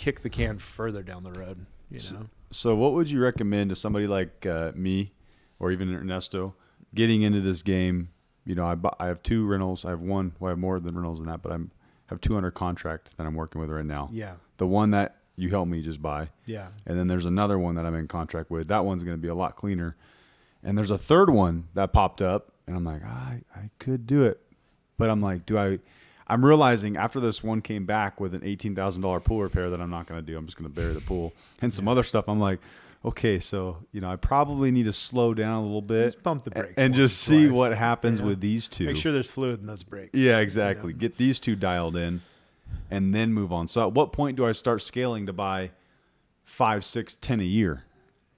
kick 0.00 0.20
the 0.22 0.30
can 0.30 0.58
further 0.58 1.02
down 1.02 1.24
the 1.24 1.32
road. 1.32 1.66
You 1.90 2.00
know, 2.12 2.26
So, 2.50 2.74
what 2.74 2.92
would 2.94 3.10
you 3.10 3.20
recommend 3.20 3.70
to 3.70 3.76
somebody 3.76 4.06
like 4.06 4.46
uh, 4.46 4.72
me, 4.74 5.12
or 5.58 5.70
even 5.72 5.94
Ernesto, 5.94 6.54
getting 6.94 7.22
into 7.22 7.40
this 7.40 7.62
game? 7.62 8.08
You 8.46 8.54
know, 8.54 8.66
I 8.66 8.74
bu- 8.74 8.96
I 8.98 9.06
have 9.06 9.22
two 9.22 9.46
rentals. 9.46 9.84
I 9.84 9.90
have 9.90 10.00
one. 10.00 10.32
Well, 10.40 10.48
I 10.48 10.52
have 10.52 10.58
more 10.58 10.80
than 10.80 10.94
rentals 10.94 11.18
than 11.18 11.28
that, 11.28 11.42
but 11.42 11.52
I'm 11.52 11.70
have 12.06 12.20
two 12.20 12.36
under 12.36 12.50
contract 12.50 13.10
that 13.16 13.26
I'm 13.26 13.34
working 13.34 13.60
with 13.60 13.70
right 13.70 13.84
now. 13.84 14.08
Yeah. 14.12 14.34
The 14.56 14.66
one 14.66 14.90
that 14.92 15.16
you 15.36 15.48
helped 15.50 15.70
me 15.70 15.80
just 15.82 16.02
buy. 16.02 16.30
Yeah. 16.46 16.68
And 16.86 16.98
then 16.98 17.06
there's 17.06 17.24
another 17.24 17.58
one 17.58 17.74
that 17.76 17.84
I'm 17.86 17.94
in 17.94 18.08
contract 18.08 18.50
with. 18.50 18.66
That 18.68 18.84
one's 18.84 19.04
going 19.04 19.16
to 19.16 19.20
be 19.22 19.28
a 19.28 19.34
lot 19.34 19.54
cleaner. 19.56 19.96
And 20.62 20.76
there's 20.76 20.90
a 20.90 20.98
third 20.98 21.30
one 21.30 21.68
that 21.74 21.92
popped 21.92 22.20
up, 22.20 22.52
and 22.66 22.76
I'm 22.76 22.84
like, 22.84 23.02
"Ah, 23.04 23.30
I 23.32 23.42
I 23.58 23.70
could 23.78 24.06
do 24.06 24.24
it, 24.24 24.40
but 24.98 25.08
I'm 25.10 25.20
like, 25.20 25.44
do 25.46 25.56
I? 25.58 25.78
I'm 26.30 26.44
realizing 26.44 26.96
after 26.96 27.18
this 27.20 27.42
one 27.42 27.60
came 27.60 27.84
back 27.84 28.20
with 28.20 28.34
an 28.34 28.42
eighteen 28.44 28.74
thousand 28.74 29.02
dollar 29.02 29.20
pool 29.20 29.42
repair 29.42 29.68
that 29.70 29.80
I'm 29.80 29.90
not 29.90 30.06
going 30.06 30.20
to 30.20 30.26
do. 30.26 30.38
I'm 30.38 30.46
just 30.46 30.56
going 30.56 30.70
to 30.70 30.74
bury 30.74 30.94
the 30.94 31.00
pool 31.00 31.32
and 31.60 31.72
some 31.74 31.88
other 31.88 32.02
stuff. 32.02 32.28
I'm 32.28 32.40
like, 32.40 32.60
okay, 33.04 33.38
so 33.40 33.78
you 33.92 34.00
know, 34.00 34.10
I 34.10 34.16
probably 34.16 34.70
need 34.70 34.84
to 34.84 34.92
slow 34.92 35.34
down 35.34 35.58
a 35.58 35.62
little 35.62 35.82
bit, 35.82 36.12
Just 36.12 36.22
pump 36.22 36.44
the 36.44 36.50
brakes 36.50 36.74
and 36.76 36.94
just 36.94 37.20
see 37.20 37.46
twice, 37.46 37.56
what 37.56 37.76
happens 37.76 38.20
know? 38.20 38.26
with 38.26 38.40
these 38.40 38.68
two. 38.68 38.86
make 38.86 38.96
sure 38.96 39.12
there's 39.12 39.30
fluid 39.30 39.60
in 39.60 39.66
those 39.66 39.82
brakes. 39.82 40.16
Yeah, 40.18 40.38
exactly. 40.38 40.92
Get 40.92 41.16
these 41.16 41.40
two 41.40 41.56
dialed 41.56 41.96
in, 41.96 42.22
and 42.90 43.14
then 43.14 43.32
move 43.32 43.52
on. 43.52 43.68
So, 43.68 43.86
at 43.86 43.92
what 43.92 44.12
point 44.12 44.36
do 44.36 44.46
I 44.46 44.52
start 44.52 44.82
scaling 44.82 45.26
to 45.26 45.32
buy 45.32 45.70
five, 46.44 46.84
six, 46.84 47.16
ten 47.16 47.40
a 47.40 47.44
year? 47.44 47.84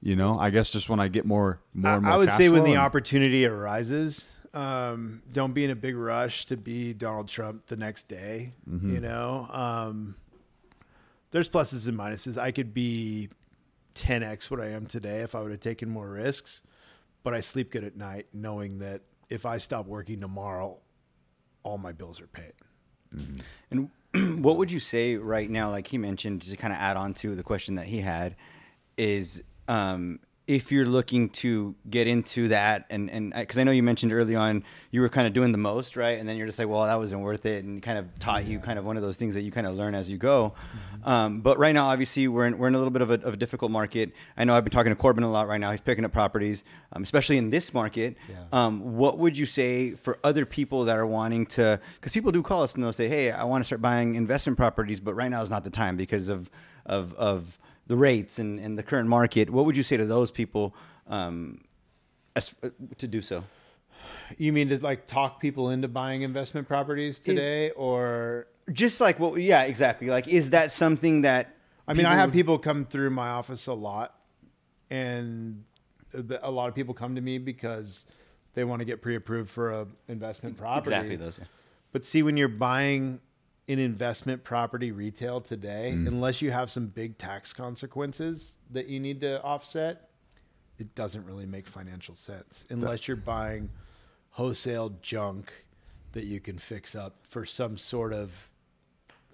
You 0.05 0.17
know, 0.17 0.37
I 0.39 0.51
guess 0.51 0.71
just 0.71 0.89
when 0.89 0.99
I 0.99 1.07
get 1.07 1.25
more, 1.25 1.61
more. 1.75 2.01
more 2.01 2.13
I 2.13 2.17
would 2.17 2.33
say 2.33 2.49
when 2.49 2.65
the 2.65 2.77
opportunity 2.77 3.47
arises, 3.47 4.37
um, 4.55 5.23
don't 5.33 5.55
be 5.55 5.65
in 5.65 5.71
a 5.71 5.77
big 5.77 5.97
rush 5.97 6.47
to 6.47 6.57
be 6.57 6.93
Donald 6.93 7.29
Trump 7.29 7.67
the 7.67 7.77
next 7.77 8.09
day. 8.09 8.51
Mm-hmm. 8.69 8.95
You 8.95 9.01
know, 9.01 9.49
um, 9.51 10.15
there's 11.31 11.49
pluses 11.49 11.89
and 11.89 11.99
minuses. 11.99 12.41
I 12.41 12.51
could 12.51 12.75
be 12.75 13.31
10x 13.95 14.51
what 14.51 14.61
I 14.61 14.71
am 14.71 14.87
today 14.87 15.21
if 15.21 15.35
I 15.35 15.41
would 15.41 15.51
have 15.51 15.61
taken 15.61 15.89
more 15.89 16.09
risks, 16.09 16.63
but 17.23 17.35
I 17.35 17.41
sleep 17.41 17.71
good 17.71 17.85
at 17.85 17.97
night 17.97 18.27
knowing 18.33 18.79
that 18.81 19.03
if 19.31 19.47
I 19.47 19.59
stop 19.59 19.87
working 19.87 20.21
tomorrow, 20.21 20.79
all 21.63 21.79
my 21.79 21.93
bills 21.93 22.21
are 22.21 22.27
paid. 22.27 22.53
And 23.71 23.91
what 24.43 24.59
would 24.59 24.71
you 24.71 24.79
say 24.79 25.17
right 25.17 25.49
now, 25.49 25.71
like 25.71 25.87
he 25.87 25.99
mentioned, 25.99 26.43
just 26.43 26.53
to 26.53 26.57
kind 26.59 26.73
of 26.73 26.79
add 26.79 26.97
on 26.97 27.15
to 27.15 27.35
the 27.35 27.43
question 27.43 27.77
that 27.77 27.87
he 27.87 28.01
had, 28.01 28.37
is 28.97 29.43
um, 29.69 30.21
if 30.47 30.73
you're 30.73 30.87
looking 30.87 31.29
to 31.29 31.75
get 31.89 32.07
into 32.07 32.49
that, 32.49 32.87
and 32.91 33.09
and 33.11 33.33
because 33.33 33.59
I 33.59 33.65
know 33.65 33.71
you 33.71 33.83
mentioned 33.83 34.13
early 34.13 34.35
on 34.35 34.65
you 34.91 35.01
were 35.01 35.09
kind 35.09 35.27
of 35.27 35.33
doing 35.33 35.53
the 35.53 35.59
most, 35.59 35.97
right? 35.97 36.19
And 36.19 36.29
then 36.29 36.37
you're 36.37 36.47
just 36.47 36.59
like, 36.59 36.69
well, 36.69 36.83
that 36.83 36.99
wasn't 36.99 37.23
worth 37.23 37.47
it, 37.47 37.65
and 37.65 37.83
kind 37.83 37.97
of 37.97 38.19
taught 38.19 38.45
you 38.45 38.59
kind 38.59 38.79
of 38.79 38.85
one 38.85 38.97
of 38.97 39.03
those 39.03 39.17
things 39.17 39.35
that 39.35 39.43
you 39.43 39.51
kind 39.53 39.67
of 39.67 39.75
learn 39.77 39.95
as 39.95 40.11
you 40.11 40.19
go. 40.19 40.53
Um, 41.05 41.41
but 41.41 41.59
right 41.59 41.73
now, 41.73 41.87
obviously, 41.89 42.29
we're 42.29 42.47
in, 42.47 42.59
we're 42.59 42.69
in 42.69 42.75
a 42.75 42.79
little 42.79 42.91
bit 42.91 43.03
of 43.03 43.11
a, 43.11 43.15
of 43.15 43.35
a 43.35 43.37
difficult 43.37 43.71
market. 43.71 44.13
I 44.37 44.45
know 44.45 44.55
I've 44.57 44.65
been 44.65 44.73
talking 44.73 44.91
to 44.91 44.97
Corbin 44.97 45.25
a 45.25 45.31
lot 45.31 45.49
right 45.49 45.59
now. 45.61 45.71
He's 45.71 45.81
picking 45.81 46.05
up 46.05 46.13
properties, 46.13 46.65
um, 46.93 47.03
especially 47.03 47.39
in 47.39 47.51
this 47.51 47.73
market. 47.73 48.17
Um, 48.53 48.97
what 48.97 49.19
would 49.19 49.39
you 49.39 49.47
say 49.47 49.93
for 49.93 50.19
other 50.25 50.45
people 50.45 50.85
that 50.85 50.97
are 50.99 51.07
wanting 51.07 51.47
to? 51.47 51.81
Because 51.95 52.13
people 52.13 52.33
do 52.33 52.43
call 52.43 52.63
us 52.63 52.75
and 52.75 52.83
they'll 52.83 52.93
say, 52.93 53.09
"Hey, 53.09 53.31
I 53.31 53.45
want 53.45 53.63
to 53.63 53.67
start 53.67 53.81
buying 53.81 54.15
investment 54.17 54.59
properties, 54.59 55.01
but 55.01 55.15
right 55.15 55.31
now 55.31 55.41
is 55.43 55.51
not 55.51 55.65
the 55.65 55.71
time 55.71 55.97
because 55.97 56.29
of 56.29 56.51
of 56.85 57.15
of 57.15 57.59
the 57.87 57.97
rates 57.97 58.39
and, 58.39 58.59
and 58.59 58.79
the 58.79 58.83
current 58.83 59.09
market." 59.09 59.51
What 59.51 59.65
would 59.65 59.77
you 59.77 59.83
say 59.83 59.97
to 59.97 60.05
those 60.05 60.31
people 60.31 60.75
um, 61.07 61.63
as, 62.37 62.55
to 62.99 63.07
do 63.07 63.23
so? 63.23 63.45
You 64.39 64.53
mean 64.53 64.69
to 64.71 64.79
like 64.79 65.07
talk 65.07 65.41
people 65.41 65.71
into 65.71 65.89
buying 65.89 66.23
investment 66.23 66.67
properties 66.67 67.21
today, 67.21 67.71
or 67.71 68.47
Just 68.73 69.01
like 69.01 69.19
what? 69.19 69.41
Yeah, 69.41 69.63
exactly. 69.63 70.09
Like, 70.09 70.29
is 70.29 70.51
that 70.51 70.73
something 70.73 71.23
that? 71.23 71.57
I 71.87 71.95
mean, 71.95 72.07
I 72.07 72.15
have 72.15 72.31
would- 72.31 72.35
people 72.35 72.59
come 72.59 72.85
through 72.85 73.11
my 73.11 73.29
office 73.29 73.67
a 73.67 73.75
lot, 73.75 74.17
and 74.91 75.65
a 76.43 76.51
lot 76.51 76.69
of 76.69 76.75
people 76.75 76.95
come 76.95 77.15
to 77.15 77.21
me 77.21 77.39
because 77.39 78.07
they 78.55 78.65
want 78.65 78.81
to 78.81 78.85
get 78.85 79.01
pre-approved 79.03 79.51
for 79.51 79.71
a 79.71 79.87
investment 80.09 80.57
property. 80.57 80.95
exactly 80.95 81.17
those. 81.17 81.39
yeah. 81.39 81.47
But 81.93 82.05
see, 82.05 82.23
when 82.23 82.37
you're 82.37 82.49
buying 82.49 83.21
an 83.69 83.79
investment 83.79 84.43
property 84.43 84.91
retail 84.93 85.41
today, 85.41 85.93
mm. 85.95 86.07
unless 86.09 86.43
you 86.43 86.51
have 86.51 86.71
some 86.71 86.87
big 86.87 87.17
tax 87.19 87.53
consequences 87.53 88.59
that 88.71 88.89
you 88.89 88.99
need 88.99 89.21
to 89.21 89.43
offset, 89.43 90.09
it 90.79 90.95
doesn't 90.95 91.25
really 91.25 91.47
make 91.47 91.67
financial 91.67 92.15
sense 92.15 92.65
unless 92.71 93.07
you're 93.07 93.17
buying 93.17 93.69
wholesale 94.31 94.93
junk 95.01 95.53
that 96.13 96.25
you 96.25 96.41
can 96.41 96.59
fix 96.59 96.95
up 96.95 97.17
for 97.29 97.45
some 97.45 97.77
sort 97.77 98.13
of 98.13 98.51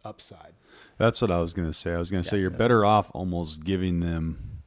upside. 0.04 0.52
That's 0.98 1.22
what 1.22 1.30
I 1.30 1.40
was 1.40 1.54
going 1.54 1.68
to 1.68 1.74
say. 1.74 1.92
I 1.92 1.98
was 1.98 2.10
going 2.10 2.22
to 2.22 2.26
Yeah, 2.26 2.30
say 2.32 2.40
you're 2.40 2.50
better 2.50 2.84
off 2.84 3.10
almost 3.14 3.64
giving 3.64 4.00
them 4.00 4.60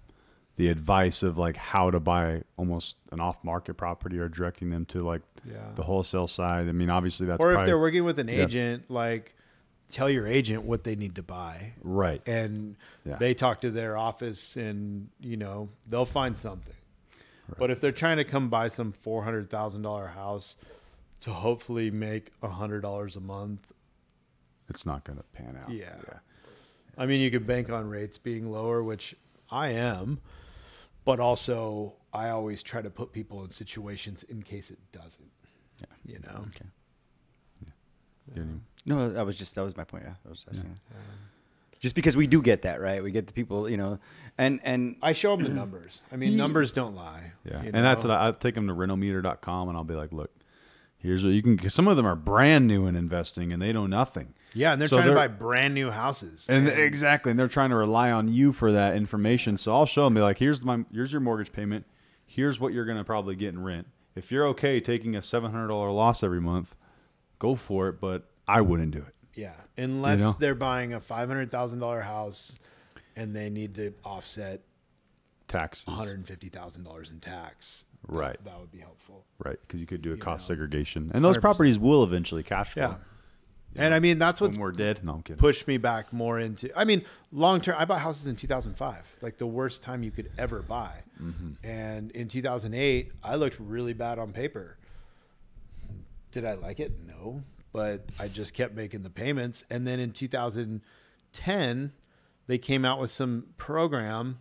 the 0.56 0.70
advice 0.70 1.24
of 1.24 1.38
like 1.38 1.56
how 1.56 1.92
to 1.92 2.00
buy 2.00 2.44
almost 2.58 2.98
an 3.12 3.20
off-market 3.20 3.76
property 3.76 4.18
or 4.20 4.28
directing 4.28 4.70
them 4.72 4.86
to 4.86 5.00
like 5.00 5.22
Yeah. 5.46 5.58
the 5.76 5.84
wholesale 5.84 6.28
side. 6.28 6.68
I 6.68 6.72
mean, 6.72 6.90
obviously 6.90 7.28
that's 7.28 7.44
or 7.44 7.52
if 7.52 7.56
probably- 7.56 7.68
they're 7.68 7.80
working 7.80 8.04
with 8.04 8.20
an 8.20 8.28
Yeah. 8.28 8.44
agent, 8.44 8.90
like 8.90 9.36
tell 9.92 10.10
your 10.10 10.26
agent 10.28 10.64
what 10.64 10.84
they 10.84 10.96
need 10.96 11.16
to 11.16 11.24
buy, 11.24 11.74
right. 11.84 12.22
and 12.28 12.76
Yeah. 13.06 13.18
they 13.18 13.34
talk 13.34 13.62
to 13.62 13.72
their 13.72 13.98
office, 13.98 14.56
and 14.58 15.10
you 15.20 15.38
know 15.38 15.70
they'll 15.88 16.06
find 16.06 16.36
something. 16.38 16.74
But 17.58 17.70
if 17.70 17.82
they're 17.82 17.92
trying 17.92 18.18
to 18.18 18.24
come 18.24 18.50
buy 18.50 18.70
some 18.70 18.92
four 18.94 19.24
hundred 19.24 19.50
thousand 19.50 19.82
dollar 19.82 20.08
house 20.08 20.56
to 21.22 21.32
hopefully 21.32 21.92
make 21.92 22.32
hundred 22.42 22.82
dollars 22.82 23.16
a 23.18 23.20
month, 23.22 23.72
It's 24.70 24.86
not 24.86 25.04
going 25.04 25.18
to 25.18 25.24
pan 25.34 25.58
out. 25.62 25.70
Yeah. 25.72 25.96
I 26.98 27.06
mean, 27.06 27.20
you 27.22 27.30
could 27.32 27.46
bank 27.46 27.70
on 27.70 27.90
rates 27.90 28.18
being 28.18 28.52
lower, 28.52 28.84
which 28.84 29.16
I 29.50 29.70
am, 29.70 30.20
but 31.04 31.20
also 31.20 31.96
I 32.14 32.30
always 32.30 32.64
try 32.64 32.82
to 32.82 32.90
put 32.90 33.12
people 33.12 33.44
in 33.44 33.50
situations 33.50 34.24
in 34.24 34.42
case 34.44 34.72
it 34.72 34.80
doesn't. 34.92 35.32
Yeah. 35.80 35.86
You 36.14 36.20
know. 36.20 36.42
Okay. 36.48 36.66
You 38.36 38.44
know, 38.46 38.60
No, 38.86 39.10
that 39.12 39.26
was 39.26 39.36
just 39.38 39.56
that 39.56 39.64
was 39.64 39.76
my 39.78 39.84
point. 39.84 40.04
Yeah, 40.06 40.14
I 40.26 40.30
was 40.30 40.46
asking. 40.50 40.70
Um, 40.72 41.02
just 41.80 41.96
because 41.96 42.16
we 42.16 42.28
do 42.28 42.42
get 42.42 42.62
that 42.64 42.80
right. 42.80 43.02
We 43.04 43.12
get 43.12 43.28
the 43.28 43.34
people, 43.34 43.68
you 43.70 43.78
know, 43.78 44.00
and 44.38 44.60
and 44.64 44.98
I 45.02 45.14
show 45.14 45.36
them 45.36 45.44
the 45.46 45.54
numbers. 45.54 46.04
I 46.12 46.16
mean, 46.16 46.38
numbers 46.38 46.72
don't 46.72 46.96
lie. 46.96 47.32
Yeah, 47.44 47.62
you 47.64 47.72
and 47.74 47.86
that's 47.86 48.04
know? 48.04 48.12
what 48.12 48.20
I, 48.20 48.28
I 48.30 48.32
take 48.32 48.56
them 48.56 48.68
to 48.68 48.74
rentometer.com 48.74 49.70
and 49.70 49.78
I'll 49.78 49.84
be 49.84 49.96
like, 49.96 50.12
look, 50.12 50.32
here's 50.98 51.24
what 51.24 51.32
you 51.34 51.42
can. 51.42 51.58
Cause 51.58 51.74
some 51.74 51.88
of 51.88 51.98
them 51.98 52.06
are 52.06 52.16
brand 52.16 52.68
new 52.68 52.86
in 52.86 52.96
investing 52.96 53.52
and 53.52 53.60
they 53.62 53.74
know 53.74 53.88
nothing. 53.88 54.34
yeah, 54.54 54.74
and 54.74 54.80
they're 54.82 54.88
So 54.88 54.98
trying 54.98 55.08
to 55.08 55.16
they're- 55.16 55.28
buy 55.28 55.34
brand 55.34 55.74
new 55.74 55.90
houses. 55.90 56.46
And 56.50 56.68
exactly, 56.70 57.32
and 57.32 57.40
they're 57.40 57.48
trying 57.48 57.72
to 57.72 57.76
rely 57.76 58.12
on 58.12 58.28
you 58.32 58.52
for 58.54 58.72
that 58.74 58.96
information. 58.96 59.58
So 59.58 59.74
I'll 59.76 59.88
show 59.88 60.04
them, 60.04 60.14
be 60.14 60.22
like, 60.22 60.38
here's 60.38 60.64
my, 60.64 60.84
here's 60.94 61.12
your 61.12 61.22
mortgage 61.22 61.52
payment. 61.52 61.86
Here's 62.28 62.60
what 62.60 62.74
you're 62.74 62.86
going 62.86 62.98
to 63.00 63.04
probably 63.04 63.36
get 63.36 63.50
in 63.50 63.62
rent. 63.64 63.88
If 64.16 64.32
you're 64.32 64.46
okay 64.50 64.80
taking 64.80 65.16
a 65.16 65.22
seven 65.22 65.52
hundred 65.52 65.70
dollar 65.70 65.90
loss 65.92 66.22
every 66.24 66.42
month, 66.42 66.76
go 67.40 67.56
for 67.56 67.88
it. 67.90 68.00
But 68.00 68.28
I 68.52 68.62
wouldn't 68.62 68.92
do 68.92 69.00
it. 69.00 69.16
yeah, 69.36 69.54
unless 69.78 70.20
know? 70.20 70.36
they're 70.40 70.56
buying 70.56 70.94
a 70.94 71.00
five 71.00 71.28
hundred 71.28 71.52
thousand 71.52 71.80
dollar 71.80 72.02
house 72.02 72.60
and 73.16 73.36
they 73.36 73.50
need 73.50 73.76
to 73.76 73.94
offset 74.04 74.62
Taxes, 75.48 75.88
one 75.88 75.98
hundred 75.98 76.26
fifty 76.28 76.50
thousand 76.50 76.84
dollars 76.84 77.12
in 77.12 77.20
tax. 77.20 77.86
Right. 78.08 78.38
that, 78.46 78.60
would 78.60 78.72
be 78.72 78.80
helpful. 78.80 79.26
right? 79.44 79.58
Because 79.62 79.80
you 79.80 79.86
could 79.86 80.02
do 80.02 80.12
a 80.14 80.18
cost 80.18 80.50
know. 80.50 80.54
segregation, 80.54 81.12
and 81.14 81.24
those 81.24 81.38
100%. 81.38 81.42
properties 81.42 81.78
will 81.80 82.04
eventually 82.04 82.42
cash 82.42 82.74
flow. 82.74 82.96
Yeah, 83.76 83.84
and 83.84 83.94
I 83.94 84.00
mean 84.00 84.18
that's 84.18 84.42
when 84.42 84.50
what's 84.50 84.58
we're 84.58 84.72
dead. 84.72 85.04
No, 85.04 85.14
I'm 85.14 85.22
kidding. 85.22 85.40
pushed 85.40 85.68
me 85.68 85.78
back 85.78 86.12
more 86.12 86.40
into. 86.40 86.72
I 86.78 86.84
mean, 86.84 87.04
long 87.32 87.62
term. 87.62 87.76
I 87.78 87.86
bought 87.86 88.00
houses 88.02 88.28
in 88.28 88.36
2005, 88.36 89.18
like 89.22 89.38
the 89.38 89.46
worst 89.48 89.82
time 89.84 90.04
you 90.04 90.12
could 90.12 90.32
ever 90.38 90.62
buy. 90.62 90.94
Mm-hmm. 91.22 91.66
And 91.66 92.12
in 92.12 92.28
2008, 92.28 93.12
I 93.24 93.36
looked 93.36 93.58
really 93.60 93.94
bad 93.94 94.20
on 94.20 94.34
paper. 94.34 94.78
Did 96.32 96.46
I 96.46 96.54
like 96.56 96.80
it? 96.80 96.94
No, 97.08 97.42
but 97.74 98.06
I 98.20 98.28
just 98.28 98.54
kept 98.54 98.76
making 98.76 99.04
the 99.04 99.10
payments. 99.10 99.64
And 99.70 99.88
then 99.88 100.00
in 100.00 100.12
2010, 100.12 101.94
they 102.48 102.58
came 102.58 102.86
out 102.86 103.00
with 103.00 103.12
some 103.12 103.46
program 103.58 104.40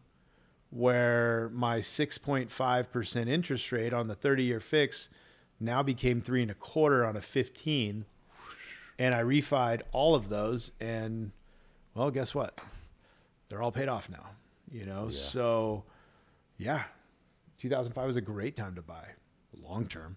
where 0.70 1.50
my 1.52 1.78
6.5% 1.78 3.28
interest 3.28 3.72
rate 3.72 3.92
on 3.92 4.06
the 4.06 4.14
30 4.14 4.44
year 4.44 4.60
fix 4.60 5.10
now 5.58 5.82
became 5.82 6.20
three 6.20 6.42
and 6.42 6.50
a 6.50 6.54
quarter 6.54 7.04
on 7.04 7.16
a 7.16 7.20
15 7.20 8.04
and 9.00 9.14
I 9.14 9.22
refied 9.22 9.80
all 9.92 10.14
of 10.14 10.28
those, 10.28 10.72
and 10.78 11.32
well, 11.94 12.10
guess 12.10 12.34
what? 12.34 12.60
They're 13.48 13.62
all 13.62 13.72
paid 13.72 13.88
off 13.88 14.10
now. 14.10 14.26
You 14.70 14.84
know, 14.84 15.08
so 15.08 15.84
yeah, 16.58 16.82
2005 17.58 18.06
was 18.06 18.16
a 18.18 18.20
great 18.20 18.54
time 18.54 18.74
to 18.74 18.82
buy 18.82 19.04
long 19.60 19.86
term, 19.86 20.16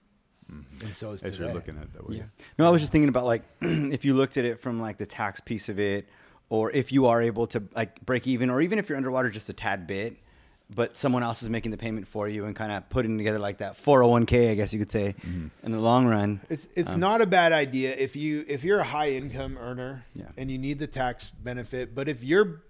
and 0.82 0.94
so 0.94 1.12
is 1.12 1.22
Mm-hmm. 1.22 1.28
As 1.28 1.32
today. 1.34 1.46
you're 1.46 1.54
looking 1.54 1.78
at 1.78 1.84
it 1.84 1.94
that 1.94 2.08
way. 2.10 2.18
Yeah. 2.18 2.24
No, 2.60 2.68
I 2.68 2.70
was 2.70 2.82
just 2.82 2.92
thinking 2.92 3.10
about 3.10 3.26
like 3.26 3.44
if 3.62 4.06
you 4.06 4.14
looked 4.14 4.38
at 4.38 4.46
it 4.46 4.60
from 4.60 4.80
like 4.82 4.98
the 4.98 5.06
tax 5.06 5.40
piece 5.40 5.70
of 5.70 5.80
it, 5.80 6.08
or 6.50 6.72
if 6.72 6.92
you 6.92 7.06
are 7.08 7.22
able 7.22 7.48
to 7.48 7.64
like 7.76 8.06
break 8.06 8.28
even, 8.28 8.50
or 8.50 8.62
even 8.62 8.78
if 8.80 8.90
you're 8.90 8.98
underwater 8.98 9.30
just 9.30 9.50
a 9.50 9.54
tad 9.54 9.88
bit, 9.88 10.16
but 10.76 10.98
someone 10.98 11.24
else 11.24 11.44
is 11.44 11.50
making 11.50 11.72
the 11.72 11.78
payment 11.78 12.08
for 12.08 12.28
you 12.28 12.46
and 12.46 12.56
kind 12.56 12.72
of 12.72 12.88
putting 12.90 13.18
together 13.18 13.38
like 13.40 13.58
that 13.60 13.78
401k, 13.78 14.52
I 14.52 14.56
guess 14.56 14.74
you 14.74 14.80
could 14.80 14.92
say, 14.92 15.16
Mm-hmm. 15.26 15.48
in 15.66 15.72
the 15.72 15.80
long 15.80 16.08
run. 16.08 16.42
It's 16.50 16.68
it's 16.76 16.96
not 16.96 17.22
a 17.22 17.26
bad 17.26 17.52
idea 17.52 17.96
if 17.96 18.16
you 18.16 18.46
if 18.48 18.64
you're 18.64 18.80
a 18.80 18.84
high 18.84 19.12
income 19.12 19.58
earner 19.60 20.06
Yeah. 20.16 20.26
and 20.38 20.50
you 20.52 20.58
need 20.58 20.80
the 20.80 20.88
tax 20.88 21.28
benefit, 21.28 21.94
but 21.96 22.08
if 22.08 22.24
you're 22.24 22.62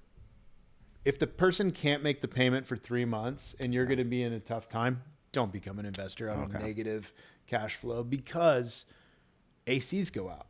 if 1.06 1.20
the 1.20 1.28
person 1.28 1.72
can't 1.72 2.02
make 2.02 2.22
the 2.22 2.28
payment 2.30 2.66
for 2.66 2.78
three 2.78 3.04
months 3.06 3.56
and 3.60 3.74
you're 3.74 3.86
going 3.86 3.98
to 3.98 4.06
be 4.06 4.24
in 4.24 4.32
a 4.34 4.40
tough 4.40 4.70
time, 4.70 5.02
don't 5.34 5.52
become 5.52 5.78
an 5.80 5.86
investor 5.86 6.30
on 6.30 6.44
Okay. 6.44 6.58
a 6.58 6.62
negative 6.62 7.12
cash 7.54 7.76
flow 7.76 8.04
because 8.04 8.86
ACs 9.68 10.12
go 10.12 10.30
out 10.30 10.48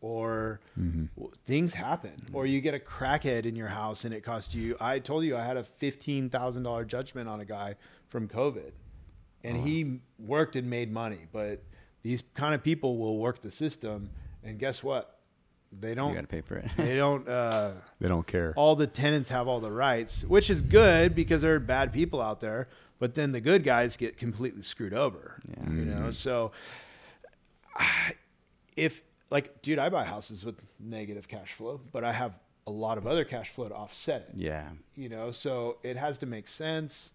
or 0.00 0.60
mm-hmm. 0.78 1.04
w- 1.16 1.32
things 1.46 1.72
happen 1.72 2.12
or 2.32 2.46
you 2.46 2.60
get 2.60 2.74
a 2.74 2.78
crackhead 2.78 3.46
in 3.46 3.54
your 3.54 3.68
house 3.68 4.04
and 4.04 4.12
it 4.12 4.22
costs 4.22 4.54
you. 4.54 4.76
I 4.80 4.98
told 4.98 5.24
you 5.24 5.36
I 5.36 5.44
had 5.44 5.56
a 5.56 5.64
fifteen 5.64 6.28
thousand 6.28 6.64
dollar 6.64 6.84
judgment 6.84 7.28
on 7.28 7.40
a 7.40 7.44
guy 7.44 7.76
from 8.08 8.28
COVID, 8.28 8.72
and 9.44 9.56
he 9.56 10.00
worked 10.18 10.56
and 10.56 10.68
made 10.68 10.92
money, 10.92 11.20
but 11.32 11.62
these 12.02 12.24
kind 12.34 12.54
of 12.54 12.62
people 12.62 12.98
will 12.98 13.18
work 13.18 13.40
the 13.40 13.50
system, 13.50 14.10
and 14.42 14.58
guess 14.58 14.82
what? 14.82 15.11
They 15.80 15.94
don't. 15.94 16.14
got 16.14 16.20
to 16.20 16.26
pay 16.26 16.40
for 16.42 16.56
it. 16.56 16.70
They 16.76 16.96
don't. 16.96 17.26
Uh, 17.28 17.72
They 18.00 18.08
don't 18.08 18.26
care. 18.26 18.52
all 18.56 18.76
the 18.76 18.86
tenants 18.86 19.28
have 19.30 19.48
all 19.48 19.60
the 19.60 19.70
rights, 19.70 20.22
which 20.24 20.50
is 20.50 20.60
good 20.62 21.14
because 21.14 21.42
there 21.42 21.54
are 21.54 21.58
bad 21.60 21.92
people 21.92 22.20
out 22.20 22.40
there. 22.40 22.68
But 22.98 23.14
then 23.14 23.32
the 23.32 23.40
good 23.40 23.64
guys 23.64 23.96
get 23.96 24.16
completely 24.16 24.62
screwed 24.62 24.94
over. 24.94 25.40
Yeah. 25.48 25.70
You 25.70 25.84
know, 25.84 26.10
so 26.10 26.52
if 28.76 29.02
like, 29.30 29.62
dude, 29.62 29.78
I 29.78 29.88
buy 29.88 30.04
houses 30.04 30.44
with 30.44 30.62
negative 30.78 31.26
cash 31.28 31.54
flow, 31.54 31.80
but 31.92 32.04
I 32.04 32.12
have 32.12 32.34
a 32.66 32.70
lot 32.70 32.98
of 32.98 33.06
other 33.06 33.24
cash 33.24 33.50
flow 33.50 33.68
to 33.68 33.74
offset 33.74 34.28
it. 34.28 34.34
yeah. 34.36 34.68
You 34.94 35.08
know, 35.08 35.30
so 35.30 35.78
it 35.82 35.96
has 35.96 36.18
to 36.18 36.26
make 36.26 36.46
sense. 36.46 37.12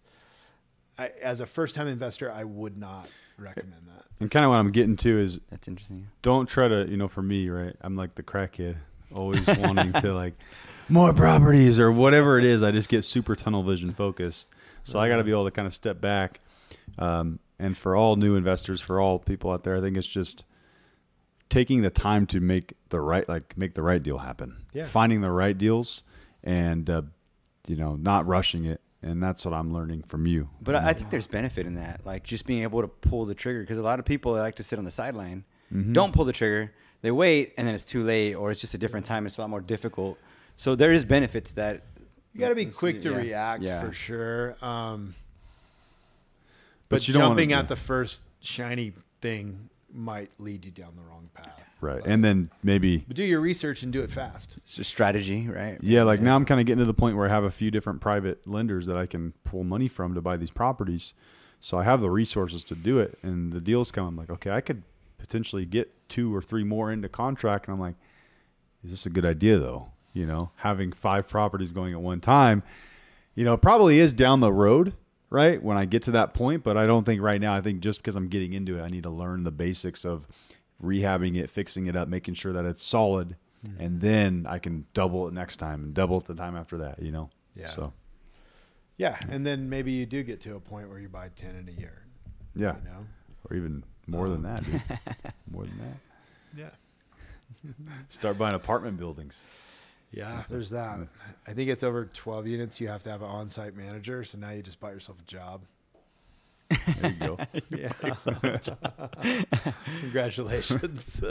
I, 0.98 1.12
as 1.22 1.40
a 1.40 1.46
first-time 1.46 1.86
investor, 1.86 2.30
I 2.32 2.42
would 2.44 2.76
not 2.76 3.08
recommend 3.38 3.82
that. 3.86 4.04
And 4.20 4.30
kind 4.30 4.44
of 4.44 4.50
what 4.50 4.58
I'm 4.58 4.70
getting 4.72 4.96
to 4.98 5.18
is 5.18 5.40
That's 5.50 5.68
interesting. 5.68 6.08
don't 6.22 6.48
try 6.48 6.68
to, 6.68 6.86
you 6.88 6.96
know, 6.96 7.08
for 7.08 7.22
me, 7.22 7.48
right? 7.48 7.74
I'm 7.80 7.96
like 7.96 8.14
the 8.16 8.22
crackhead, 8.22 8.76
always 9.14 9.46
wanting 9.46 9.92
to 9.92 10.12
like 10.12 10.34
more 10.88 11.12
properties 11.12 11.78
or 11.78 11.92
whatever 11.92 12.38
it 12.38 12.44
is. 12.44 12.62
I 12.62 12.72
just 12.72 12.88
get 12.88 13.04
super 13.04 13.36
tunnel 13.36 13.62
vision 13.62 13.92
focused. 13.92 14.48
So 14.82 14.98
I 14.98 15.08
got 15.08 15.16
to 15.18 15.24
be 15.24 15.30
able 15.30 15.44
to 15.44 15.50
kind 15.50 15.66
of 15.66 15.74
step 15.74 16.00
back. 16.00 16.40
Um, 16.98 17.38
and 17.58 17.76
for 17.76 17.94
all 17.94 18.16
new 18.16 18.36
investors, 18.36 18.80
for 18.80 19.00
all 19.00 19.18
people 19.18 19.50
out 19.50 19.64
there, 19.64 19.76
I 19.76 19.80
think 19.80 19.96
it's 19.96 20.06
just 20.06 20.44
taking 21.50 21.82
the 21.82 21.90
time 21.90 22.26
to 22.26 22.40
make 22.40 22.74
the 22.88 23.00
right, 23.00 23.28
like 23.28 23.56
make 23.56 23.74
the 23.74 23.82
right 23.82 24.02
deal 24.02 24.18
happen. 24.18 24.56
Yeah. 24.72 24.84
Finding 24.86 25.20
the 25.20 25.30
right 25.30 25.56
deals 25.56 26.02
and, 26.42 26.88
uh, 26.88 27.02
you 27.66 27.76
know, 27.76 27.96
not 27.96 28.26
rushing 28.26 28.64
it. 28.64 28.80
And 29.02 29.22
that's 29.22 29.44
what 29.44 29.54
I'm 29.54 29.72
learning 29.72 30.02
from 30.08 30.26
you. 30.26 30.48
But 30.60 30.74
I 30.74 30.88
I 30.88 30.92
think 30.92 31.10
there's 31.10 31.26
benefit 31.28 31.66
in 31.66 31.76
that, 31.76 32.04
like 32.04 32.24
just 32.24 32.46
being 32.46 32.62
able 32.64 32.80
to 32.82 32.88
pull 32.88 33.26
the 33.26 33.34
trigger. 33.34 33.60
Because 33.60 33.78
a 33.78 33.82
lot 33.82 33.98
of 34.00 34.04
people 34.04 34.32
like 34.32 34.56
to 34.56 34.62
sit 34.64 34.78
on 34.78 34.84
the 34.84 34.90
sideline, 34.90 35.44
Mm-hmm. 35.72 35.92
don't 35.92 36.12
pull 36.14 36.24
the 36.24 36.32
trigger. 36.32 36.72
They 37.02 37.10
wait, 37.10 37.52
and 37.58 37.68
then 37.68 37.74
it's 37.74 37.84
too 37.84 38.02
late, 38.02 38.34
or 38.34 38.50
it's 38.50 38.60
just 38.60 38.72
a 38.74 38.78
different 38.78 39.04
time. 39.06 39.26
It's 39.26 39.36
a 39.38 39.42
lot 39.42 39.50
more 39.50 39.60
difficult. 39.60 40.18
So 40.56 40.74
there 40.74 40.92
is 40.92 41.04
benefits 41.04 41.52
that 41.52 41.82
You 42.32 42.40
got 42.40 42.48
to 42.48 42.54
be 42.54 42.66
quick 42.66 43.02
to 43.02 43.10
Yeah. 43.10 43.16
react 43.16 43.62
Yeah. 43.62 43.80
for 43.84 43.92
sure. 43.92 44.56
Um, 44.64 45.14
But 46.88 46.96
but, 46.96 47.08
you 47.08 47.14
don't 47.14 47.22
wanna- 47.22 47.30
jumping 47.34 47.50
yeah. 47.50 47.58
at 47.60 47.68
the 47.68 47.76
first 47.76 48.22
shiny 48.40 48.92
thing 49.20 49.68
might 49.92 50.30
lead 50.38 50.64
you 50.64 50.70
down 50.70 50.94
the 50.96 51.02
wrong 51.02 51.28
path. 51.34 51.60
right. 51.80 52.02
And 52.04 52.22
then 52.24 52.50
maybe 52.62 52.98
But 53.06 53.16
do 53.16 53.24
your 53.24 53.40
research 53.40 53.82
and 53.82 53.92
do 53.92 54.02
it 54.02 54.10
fast. 54.10 54.56
it's 54.58 54.74
just 54.76 54.90
strategy, 54.90 55.48
right? 55.48 55.78
Yeah, 55.80 56.02
like 56.02 56.20
now 56.20 56.36
I'm 56.36 56.44
kind 56.44 56.60
of 56.60 56.66
getting 56.66 56.80
to 56.80 56.84
the 56.84 56.94
point 56.94 57.16
where 57.16 57.26
I 57.26 57.30
have 57.30 57.44
a 57.44 57.50
few 57.50 57.70
different 57.70 58.00
private 58.00 58.46
lenders 58.46 58.86
that 58.86 58.96
I 58.96 59.06
can 59.06 59.32
pull 59.44 59.64
money 59.64 59.88
from 59.88 60.14
to 60.14 60.20
buy 60.20 60.36
these 60.36 60.50
properties. 60.50 61.14
So 61.60 61.78
I 61.78 61.84
have 61.84 62.00
the 62.00 62.10
resources 62.10 62.62
to 62.64 62.74
do 62.74 62.98
it, 62.98 63.18
and 63.22 63.52
the 63.52 63.60
deals 63.60 63.90
come. 63.90 64.06
I'm 64.06 64.16
like, 64.16 64.30
okay, 64.30 64.50
I 64.50 64.60
could 64.60 64.82
potentially 65.18 65.64
get 65.64 65.92
two 66.08 66.34
or 66.34 66.40
three 66.40 66.62
more 66.64 66.92
into 66.92 67.08
contract, 67.08 67.66
and 67.66 67.74
I'm 67.74 67.80
like, 67.80 67.96
is 68.84 68.90
this 68.92 69.06
a 69.06 69.10
good 69.10 69.24
idea 69.24 69.58
though? 69.58 69.88
You 70.12 70.26
know, 70.26 70.50
having 70.56 70.92
five 70.92 71.28
properties 71.28 71.72
going 71.72 71.92
at 71.94 72.00
one 72.00 72.20
time, 72.20 72.62
you 73.34 73.44
know, 73.44 73.56
probably 73.56 73.98
is 73.98 74.12
down 74.12 74.40
the 74.40 74.52
road, 74.52 74.92
right? 75.30 75.62
When 75.62 75.76
I 75.76 75.84
get 75.84 76.02
to 76.04 76.10
that 76.12 76.34
point, 76.34 76.62
but 76.62 76.76
I 76.76 76.86
don't 76.86 77.04
think 77.04 77.22
right 77.22 77.40
now. 77.40 77.54
I 77.54 77.60
think 77.60 77.80
just 77.80 78.00
because 78.00 78.16
I'm 78.16 78.28
getting 78.28 78.52
into 78.52 78.78
it, 78.78 78.82
I 78.82 78.88
need 78.88 79.02
to 79.02 79.10
learn 79.10 79.44
the 79.44 79.50
basics 79.50 80.04
of 80.04 80.26
rehabbing 80.82 81.36
it, 81.36 81.50
fixing 81.50 81.86
it 81.86 81.96
up, 81.96 82.08
making 82.08 82.34
sure 82.34 82.52
that 82.52 82.64
it's 82.64 82.82
solid, 82.82 83.36
mm-hmm. 83.66 83.80
and 83.80 84.00
then 84.00 84.46
I 84.48 84.58
can 84.58 84.86
double 84.94 85.28
it 85.28 85.34
next 85.34 85.56
time 85.58 85.84
and 85.84 85.94
double 85.94 86.18
it 86.18 86.26
the 86.26 86.34
time 86.34 86.56
after 86.56 86.78
that. 86.78 87.02
You 87.02 87.12
know. 87.12 87.30
Yeah. 87.54 87.70
So 87.70 87.92
Yeah, 88.96 89.18
and 89.30 89.44
then 89.46 89.68
maybe 89.68 89.92
you 89.92 90.06
do 90.06 90.22
get 90.22 90.40
to 90.42 90.56
a 90.56 90.60
point 90.60 90.88
where 90.88 90.98
you 90.98 91.08
buy 91.08 91.28
ten 91.34 91.56
in 91.56 91.68
a 91.68 91.78
year. 91.78 92.04
yeah, 92.54 92.76
You 92.76 92.90
know. 92.90 93.06
or 93.48 93.56
even 93.56 93.84
more 94.06 94.28
than 94.28 94.44
uh-huh. 94.44 94.56
that. 94.56 94.64
Dude. 94.64 95.32
more 95.50 95.64
than 95.64 95.78
that. 95.78 95.96
Yeah. 96.56 96.70
Start 98.08 98.38
buying 98.38 98.54
apartment 98.54 98.98
buildings. 98.98 99.44
Yeah, 100.10 100.42
there's 100.48 100.70
that. 100.70 100.98
I 101.46 101.52
think 101.52 101.68
it's 101.70 101.82
over 101.82 102.06
12 102.06 102.46
units. 102.46 102.80
You 102.80 102.88
have 102.88 103.02
to 103.02 103.10
have 103.10 103.20
an 103.22 103.28
on-site 103.28 103.76
manager. 103.76 104.24
So 104.24 104.38
now 104.38 104.50
you 104.50 104.62
just 104.62 104.80
buy 104.80 104.90
yourself 104.90 105.18
a 105.20 105.24
job. 105.30 105.62
There 107.00 107.10
you 107.12 107.16
go. 107.26 107.38
Yeah. 107.70 107.92
Congratulations. 110.00 111.22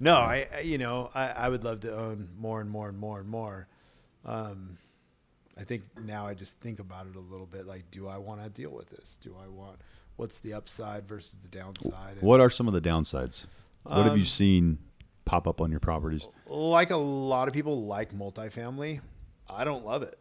no, 0.00 0.14
I, 0.14 0.46
I- 0.56 0.60
you 0.60 0.78
know, 0.78 1.10
I, 1.14 1.28
I 1.30 1.48
would 1.48 1.64
love 1.64 1.80
to 1.80 1.96
own 1.96 2.28
more 2.38 2.60
and 2.60 2.70
more 2.70 2.88
and 2.88 2.98
more 2.98 3.20
and 3.20 3.28
more. 3.28 3.66
Um, 4.24 4.78
I 5.58 5.64
think 5.64 5.82
now 6.04 6.26
I 6.26 6.34
just 6.34 6.56
think 6.56 6.78
about 6.80 7.06
it 7.06 7.16
a 7.16 7.20
little 7.20 7.46
bit. 7.46 7.66
Like, 7.66 7.90
do 7.90 8.08
I 8.08 8.18
want 8.18 8.42
to 8.42 8.48
deal 8.50 8.70
with 8.70 8.90
this? 8.90 9.18
Do 9.20 9.34
I 9.42 9.48
want, 9.48 9.76
what's 10.16 10.38
the 10.40 10.54
upside 10.54 11.08
versus 11.08 11.36
the 11.42 11.48
downside? 11.56 12.12
And 12.14 12.22
what 12.22 12.40
are 12.40 12.50
some 12.50 12.68
of 12.68 12.74
the 12.74 12.80
downsides? 12.80 13.46
What 13.84 14.04
have 14.06 14.16
you 14.16 14.22
Um, 14.22 14.26
seen 14.26 14.78
pop 15.28 15.46
up 15.46 15.60
on 15.60 15.70
your 15.70 15.80
properties? 15.80 16.26
like 16.46 16.90
a 16.90 16.96
lot 16.96 17.48
of 17.48 17.54
people 17.54 17.84
like 17.84 18.14
multifamily. 18.14 19.00
I 19.48 19.64
don't 19.64 19.84
love 19.84 20.02
it. 20.02 20.18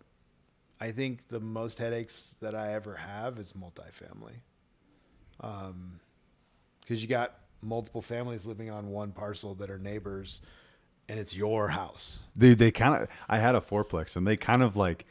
I 0.80 0.91
think 0.91 1.28
the 1.30 1.39
most 1.39 1.78
headaches 1.78 2.36
that 2.41 2.53
I 2.53 2.74
ever 2.74 2.93
have 2.95 3.39
is 3.39 3.53
multifamily. 3.53 4.36
Um, 5.39 5.99
because 6.82 7.01
you 7.01 7.08
got 7.08 7.36
multiple 7.62 8.01
families 8.01 8.45
living 8.45 8.70
on 8.70 8.89
one 8.89 9.12
parcel 9.12 9.55
that 9.55 9.70
are 9.70 9.80
neighbors, 9.80 10.41
and 11.10 11.20
it's 11.20 11.36
your 11.36 11.68
house. 11.68 12.24
They 12.36 12.53
they 12.53 12.72
kind 12.72 13.03
of. 13.03 13.10
I 13.28 13.39
had 13.39 13.55
a 13.55 13.62
fourplex, 13.62 14.16
and 14.16 14.28
they 14.28 14.38
kind 14.38 14.62
of 14.62 14.76
like 14.76 15.05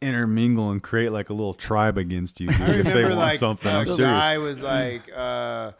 intermingle 0.00 0.70
and 0.70 0.82
create 0.82 1.10
like 1.10 1.30
a 1.30 1.32
little 1.32 1.54
tribe 1.54 1.98
against 1.98 2.40
you 2.40 2.48
dude, 2.48 2.60
I 2.60 2.74
if 2.74 2.84
they 2.84 3.04
want 3.04 3.16
like 3.16 3.38
something. 3.38 3.74
I'm 3.74 3.86
serious. 3.86 4.12
guy 4.12 4.38
was 4.38 4.62
like, 4.62 5.02
uh, 5.14 5.72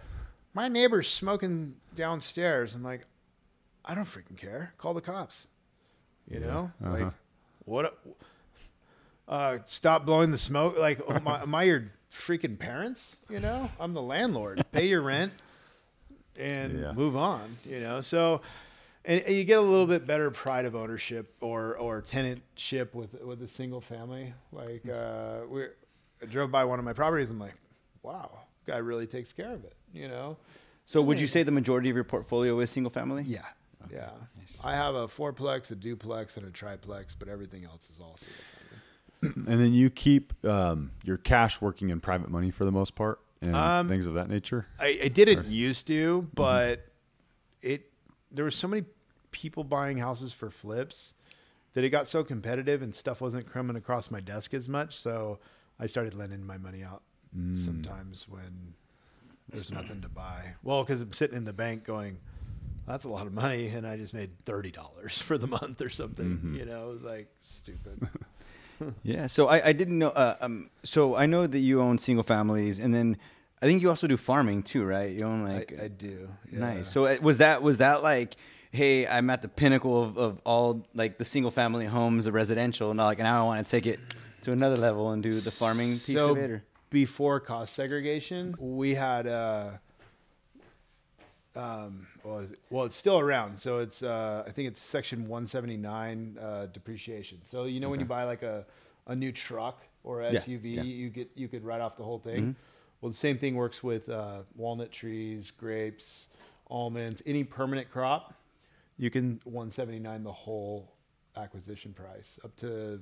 "My 0.54 0.68
neighbor's 0.68 1.08
smoking 1.08 1.76
downstairs." 1.94 2.74
I'm 2.74 2.82
like, 2.82 3.06
"I 3.87 3.95
don't 3.95 4.05
freaking 4.05 4.37
care. 4.37 4.72
Call 4.78 4.95
the 4.95 5.01
cops." 5.01 5.49
You 6.30 6.41
know, 6.41 6.70
uh-huh. 6.84 6.91
like 6.93 7.12
what? 7.64 7.84
a- 7.87 7.93
Uh, 9.28 9.59
stop 9.66 10.07
blowing 10.07 10.30
the 10.30 10.39
smoke. 10.39 10.78
Like, 10.78 11.01
oh, 11.09 11.18
my, 11.20 11.43
am 11.43 11.53
I 11.55 11.64
your 11.64 11.91
freaking 12.12 12.57
parents? 12.59 13.18
You 13.28 13.41
know, 13.41 13.68
I'm 13.80 13.93
the 13.93 14.03
landlord. 14.03 14.64
Pay 14.70 14.87
your 14.89 15.03
rent 15.03 15.32
and 16.37 16.80
Yeah. 16.80 16.93
move 16.93 17.16
on. 17.16 17.57
You 17.64 17.80
know, 17.80 18.01
so. 18.01 18.41
And 19.05 19.20
and 19.22 19.37
you 19.37 19.45
get 19.45 19.59
a 19.61 19.62
little 19.62 19.87
bit 19.87 20.05
better 20.05 20.32
pride 20.32 20.64
of 20.64 20.74
ownership 20.74 21.32
or, 21.41 21.76
or 21.76 22.03
tenantship 22.03 22.93
with 22.93 23.14
with 23.22 23.41
a 23.43 23.47
single 23.49 23.80
family. 23.80 24.34
Like 24.51 24.84
uh, 24.89 25.43
we 25.49 25.66
I 26.22 26.26
drove 26.26 26.51
by 26.51 26.64
one 26.64 26.80
of 26.80 26.84
my 26.84 26.93
properties. 26.93 27.30
I'm 27.30 27.39
like, 27.39 27.55
wow, 28.03 28.30
guy 28.66 28.78
really 28.78 29.07
takes 29.07 29.32
care 29.32 29.53
of 29.53 29.64
it. 29.64 29.74
You 29.93 30.09
know? 30.09 30.37
So 30.87 31.01
would 31.03 31.20
you 31.20 31.26
say 31.28 31.45
the 31.45 31.53
majority 31.53 31.89
of 31.89 31.95
your 31.95 32.05
portfolio 32.05 32.59
is 32.61 32.70
single 32.70 32.91
family? 32.91 33.24
Yeah, 33.28 33.45
yeah. 33.93 34.11
I 34.64 34.74
have 34.74 34.95
a 34.95 35.07
fourplex, 35.09 35.70
a 35.70 35.74
duplex, 35.74 36.37
and 36.37 36.47
a 36.47 36.51
triplex, 36.51 37.14
but 37.14 37.28
everything 37.28 37.64
else 37.64 37.91
is 37.91 37.99
all 38.01 38.16
single 38.16 38.43
family. 39.22 39.53
and 39.53 39.61
then 39.61 39.72
you 39.72 39.91
keep 39.91 40.32
um, 40.45 40.91
your 41.05 41.16
cash 41.16 41.61
working 41.61 41.91
in 41.91 42.01
private 42.01 42.30
money 42.30 42.51
for 42.51 42.64
the 42.64 42.72
most 42.72 42.95
part, 42.95 43.20
and 43.41 43.55
Um, 43.57 43.89
things 43.89 44.07
of 44.07 44.14
that 44.14 44.28
nature. 44.28 44.66
I, 44.78 44.99
I 45.05 45.09
didn't 45.09 45.47
used 45.47 45.87
to, 45.89 46.28
but 46.34 46.87
it 47.62 47.91
there 48.30 48.45
were 48.45 48.51
so 48.51 48.68
many 48.68 48.84
people 49.30 49.64
buying 49.64 49.99
houses 49.99 50.32
for 50.32 50.51
flips 50.51 51.14
that 51.74 51.84
it 51.84 51.91
got 51.91 52.09
so 52.09 52.24
competitive 52.24 52.82
and 52.82 52.95
stuff 52.95 53.20
wasn't 53.20 53.51
coming 53.51 53.76
across 53.76 54.11
my 54.11 54.20
desk 54.20 54.55
as 54.55 54.68
much. 54.68 54.97
So 54.97 55.39
I 55.78 55.87
started 55.87 56.14
lending 56.14 56.45
my 56.47 56.57
money 56.59 56.82
out 56.82 57.03
sometimes 57.55 58.26
when 58.28 58.74
there's 59.51 59.70
nothing 59.70 60.01
to 60.01 60.09
buy. 60.09 60.55
Well, 60.62 60.82
because 60.82 61.03
I'm 61.03 61.12
sitting 61.12 61.37
in 61.37 61.45
the 61.45 61.53
bank 61.53 61.84
going, 61.84 62.18
that's 62.87 63.05
a 63.05 63.09
lot 63.09 63.26
of 63.26 63.32
money, 63.32 63.68
and 63.68 63.87
I 63.87 63.97
just 63.97 64.14
made 64.14 64.30
thirty 64.45 64.70
dollars 64.70 65.20
for 65.22 65.39
the 65.39 65.47
month 65.47 65.80
or 65.80 65.91
something. 65.91 66.55
You 66.57 66.64
know, 66.64 66.89
it 66.89 66.93
was 66.93 67.03
like 67.03 67.28
stupid. 67.41 68.09
Yeah. 69.03 69.26
So 69.26 69.49
I, 69.49 69.68
I 69.68 69.72
didn't 69.72 69.99
know. 69.99 70.11
Uh, 70.11 70.37
um. 70.41 70.68
So 70.82 71.14
I 71.14 71.24
know 71.24 71.47
that 71.47 71.59
you 71.59 71.80
own 71.80 71.97
single 71.97 72.22
families, 72.22 72.78
and 72.78 72.95
then 72.95 73.16
I 73.62 73.66
think 73.66 73.80
you 73.80 73.89
also 73.89 74.07
do 74.07 74.18
farming 74.18 74.64
too, 74.64 74.84
right? 74.84 75.11
You 75.18 75.24
own 75.24 75.45
like 75.45 75.72
I, 75.80 75.84
I 75.84 75.89
do. 75.89 76.28
yeah. 76.53 76.59
nice. 76.59 76.93
So 76.93 77.07
uh, 77.07 77.16
was 77.22 77.39
that 77.39 77.62
was 77.62 77.78
that 77.78 78.03
like, 78.03 78.37
hey, 78.72 79.07
I'm 79.07 79.30
at 79.30 79.41
the 79.41 79.49
pinnacle 79.49 80.03
of, 80.03 80.18
of 80.18 80.41
all 80.45 80.87
like 80.95 81.16
the 81.16 81.24
single 81.24 81.51
family 81.51 81.87
homes, 81.87 82.26
the 82.26 82.32
residential, 82.32 82.91
and 82.91 82.99
like 82.99 83.18
now 83.18 83.45
I 83.45 83.47
want 83.47 83.64
to 83.64 83.70
take 83.70 83.87
it 83.87 83.99
to 84.43 84.53
another 84.53 84.76
level 84.76 85.11
and 85.12 85.22
do 85.22 85.32
the 85.32 85.51
farming 85.51 85.89
piece 85.89 86.12
so 86.12 86.32
of 86.32 86.37
it. 86.37 86.51
Or? 86.51 86.62
before 86.91 87.41
cost 87.41 87.74
segregation, 87.74 88.55
we 88.59 88.95
had 88.95 89.26
uh, 89.26 89.70
um, 91.57 92.07
well, 92.22 92.38
is 92.40 92.52
it- 92.52 92.61
well, 92.70 92.84
it's 92.84 92.96
still 92.96 93.18
around. 93.18 93.59
So 93.59 93.78
it's 93.78 94.02
uh, 94.02 94.44
I 94.46 94.50
think 94.50 94.68
it's 94.68 94.80
section 94.80 95.20
179 95.28 96.38
uh, 96.40 96.66
depreciation. 96.66 97.38
So 97.44 97.64
you 97.64 97.80
know 97.80 97.88
when 97.90 98.00
you 98.00 98.07
buy 98.07 98.24
like 98.24 98.42
a 98.42 98.64
a 99.07 99.14
new 99.16 99.32
truck 99.32 99.82
or 100.04 100.22
Yeah, 100.22 100.30
SUV, 100.32 100.64
yeah. 100.64 100.80
Mm-hmm. 100.82 100.88
you 100.88 101.09
get 101.11 101.30
you 101.34 101.48
could 101.48 101.64
write 101.64 101.80
off 101.80 101.96
the 101.96 102.04
whole 102.04 102.18
thing. 102.18 102.54
Well, 103.00 103.11
the 103.11 103.16
same 103.16 103.38
thing 103.38 103.54
works 103.54 103.82
with 103.82 104.09
uh, 104.09 104.40
walnut 104.57 104.90
trees, 104.90 105.50
grapes, 105.50 106.28
almonds, 106.68 107.22
any 107.26 107.44
permanent 107.44 107.90
crop. 107.90 108.34
You 108.98 109.11
can 109.11 109.40
179 109.44 110.22
the 110.24 110.32
whole 110.32 110.90
acquisition 111.36 111.92
price 111.92 112.38
up 112.44 112.57
to 112.57 113.00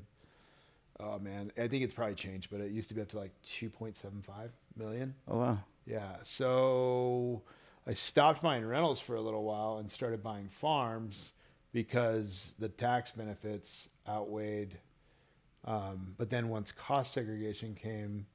Oh 1.00 1.18
man, 1.18 1.50
I 1.58 1.66
think 1.68 1.82
it's 1.84 1.94
probably 1.94 2.14
changed, 2.14 2.50
but 2.50 2.60
it 2.60 2.70
used 2.70 2.88
to 2.88 2.94
be 2.94 3.00
up 3.00 3.08
to 3.08 3.18
like 3.18 3.32
2.75 3.42 4.50
million. 4.76 5.14
Oh 5.28 5.38
wow. 5.38 5.58
Yeah. 5.86 6.16
So 6.22 7.42
I 7.86 7.92
stopped 7.94 8.40
buying 8.42 8.64
rentals 8.66 9.00
for 9.00 9.16
a 9.16 9.20
little 9.20 9.44
while 9.44 9.78
and 9.78 9.90
started 9.90 10.22
buying 10.22 10.48
farms 10.48 11.32
because 11.72 12.54
the 12.58 12.68
tax 12.68 13.12
benefits 13.12 13.88
outweighed. 14.08 14.78
Um, 15.64 16.14
but 16.18 16.30
then 16.30 16.48
once 16.48 16.72
cost 16.72 17.12
segregation 17.12 17.74
came 17.74 18.26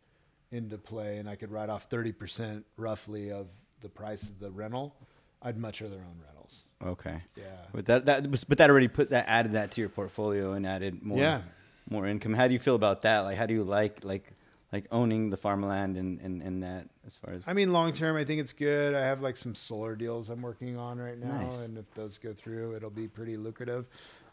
into 0.51 0.77
play 0.77 1.17
and 1.17 1.29
I 1.29 1.35
could 1.35 1.51
write 1.51 1.69
off 1.69 1.89
30% 1.89 2.63
roughly 2.77 3.31
of 3.31 3.47
the 3.81 3.89
price 3.89 4.23
of 4.23 4.39
the 4.39 4.51
rental, 4.51 4.95
I'd 5.41 5.57
much 5.57 5.81
rather 5.81 5.95
own 5.95 6.19
rentals. 6.25 6.63
Okay. 6.85 7.21
Yeah. 7.35 7.43
But 7.73 7.85
that 7.85 8.05
that 8.05 8.29
was 8.29 8.43
but 8.43 8.57
that 8.57 8.69
already 8.69 8.87
put 8.87 9.09
that 9.11 9.25
added 9.27 9.53
that 9.53 9.71
to 9.71 9.81
your 9.81 9.89
portfolio 9.89 10.53
and 10.53 10.65
added 10.65 11.01
more 11.03 11.19
Yeah. 11.19 11.41
more 11.89 12.05
income. 12.07 12.33
How 12.33 12.47
do 12.47 12.53
you 12.53 12.59
feel 12.59 12.75
about 12.75 13.03
that? 13.03 13.19
Like 13.21 13.37
how 13.37 13.45
do 13.45 13.53
you 13.53 13.63
like 13.63 14.03
like 14.03 14.33
like 14.71 14.85
owning 14.91 15.29
the 15.29 15.37
farmland 15.37 15.97
and, 15.97 16.19
and, 16.21 16.41
and 16.41 16.61
that 16.63 16.87
as 17.07 17.15
far 17.15 17.33
as 17.33 17.43
I 17.47 17.53
mean, 17.53 17.73
long 17.73 17.91
term, 17.91 18.15
I 18.15 18.23
think 18.23 18.39
it's 18.39 18.53
good. 18.53 18.93
I 18.93 19.01
have 19.01 19.21
like 19.21 19.35
some 19.35 19.55
solar 19.55 19.95
deals 19.95 20.29
I'm 20.29 20.41
working 20.41 20.77
on 20.77 20.99
right 20.99 21.17
now, 21.17 21.41
Nice. 21.41 21.61
and 21.61 21.77
if 21.77 21.91
those 21.95 22.17
go 22.17 22.33
through, 22.33 22.75
it'll 22.75 22.89
be 22.89 23.07
pretty 23.07 23.35
lucrative. 23.37 23.87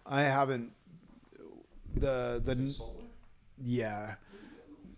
I 0.04 0.22
haven't 0.22 0.72
the 1.96 2.42
the 2.44 2.74
yeah. 3.62 4.14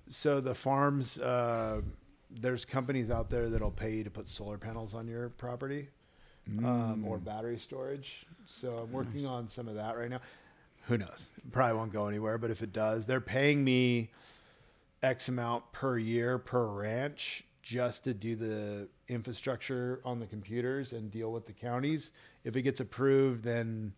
So 0.09 0.41
the 0.41 0.55
farms, 0.55 1.19
uh, 1.19 1.83
there's 2.31 2.65
companies 2.65 3.11
out 3.11 3.29
there 3.29 3.51
that'll 3.51 3.71
pay 3.71 3.95
you 3.97 4.05
to 4.05 4.11
put 4.11 4.27
solar 4.27 4.57
panels 4.57 4.95
on 4.95 5.07
your 5.07 5.29
property 5.29 5.89
um, 6.65 7.05
or 7.07 7.19
battery 7.19 7.59
storage. 7.59 8.27
So 8.47 8.79
I'm 8.79 8.93
working 8.93 9.27
on 9.27 9.47
some 9.49 9.69
of 9.69 9.75
that 9.75 9.97
right 9.99 10.09
now. 10.09 10.21
Who 10.87 10.97
knows? 10.97 11.29
Probably 11.53 11.77
won't 11.77 11.93
go 11.93 12.07
anywhere, 12.09 12.39
but 12.39 12.51
if 12.51 12.63
it 12.63 12.73
does, 12.73 13.05
they're 13.05 13.21
paying 13.21 13.63
me 13.63 14.11
X 15.03 15.29
amount 15.29 15.71
per 15.73 15.99
year 15.99 16.39
per 16.39 16.67
ranch 16.67 17.45
just 17.63 18.05
to 18.05 18.15
do 18.15 18.35
the 18.35 18.89
infrastructure 19.09 20.01
on 20.05 20.19
the 20.19 20.27
computers 20.27 20.93
and 20.93 21.11
deal 21.11 21.33
with 21.33 21.47
the 21.47 21.53
counties. 21.53 22.11
If 22.45 22.57
it 22.57 22.63
gets 22.63 22.81
approved, 22.81 23.45
then 23.45 23.93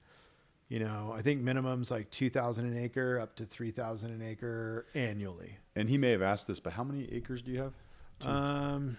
you 0.68 0.78
know 0.78 1.12
I 1.16 1.22
think 1.22 1.40
minimum's 1.40 1.90
like 1.90 2.10
two 2.10 2.30
thousand 2.30 2.66
an 2.66 2.76
acre 2.82 3.18
up 3.18 3.36
to 3.36 3.44
three 3.44 3.70
thousand 3.70 4.10
an 4.10 4.22
acre 4.22 4.86
annually. 4.94 5.56
And 5.76 5.88
he 5.88 5.98
may 5.98 6.10
have 6.10 6.22
asked 6.22 6.46
this, 6.46 6.60
but 6.60 6.72
how 6.72 6.84
many 6.84 7.10
acres 7.12 7.42
do 7.42 7.52
you 7.52 7.58
have? 7.58 7.72
Um, 8.26 8.96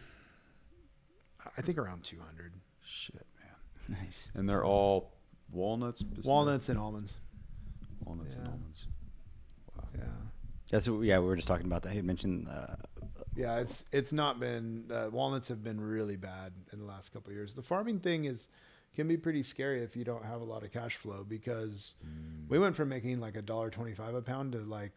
I 1.58 1.62
think 1.62 1.78
around 1.78 2.04
two 2.04 2.20
hundred 2.20 2.54
Shit, 2.84 3.26
man. 3.40 3.98
nice. 4.04 4.32
And 4.34 4.50
they're 4.50 4.66
all 4.66 5.14
walnuts. 5.52 6.04
walnuts 6.24 6.70
and 6.70 6.80
almonds. 6.80 7.20
walnuts, 8.04 8.36
and 8.36 8.48
almonds. 8.48 8.88
Yeah. 10.72 10.78
That's 10.78 10.90
what, 10.90 11.02
yeah, 11.02 11.20
we 11.20 11.26
were 11.26 11.36
just 11.36 11.48
talking 11.48 11.66
about 11.66 11.84
that. 11.84 11.92
He 11.94 12.02
mentioned 12.02 12.48
uh, 12.50 12.76
Yeah, 13.36 13.60
it's 13.60 13.86
it's 13.92 14.14
not 14.14 14.40
been 14.40 14.86
uh, 14.92 15.10
walnuts 15.12 15.48
have 15.50 15.64
been 15.64 15.80
really 15.80 16.16
bad 16.16 16.54
in 16.74 16.80
the 16.80 16.86
last 16.86 17.14
couple 17.14 17.30
of 17.32 17.36
years. 17.36 17.54
The 17.54 17.62
farming 17.62 18.00
thing 18.00 18.26
is 18.26 18.48
can 18.96 19.08
be 19.08 19.16
pretty 19.18 19.44
scary 19.44 19.84
if 19.84 19.96
you 19.96 20.04
don't 20.04 20.26
have 20.26 20.42
a 20.42 20.44
lot 20.44 20.64
of 20.64 20.72
cash 20.74 20.98
flow 20.98 21.24
because 21.28 21.96
we 22.50 22.60
went 22.60 22.76
from 22.76 22.90
making 22.90 23.20
like 23.20 23.36
a 23.38 23.42
dollar 23.42 23.70
twenty 23.70 23.94
five 23.94 24.16
a 24.16 24.22
pound 24.22 24.52
to 24.54 24.60
like 24.60 24.92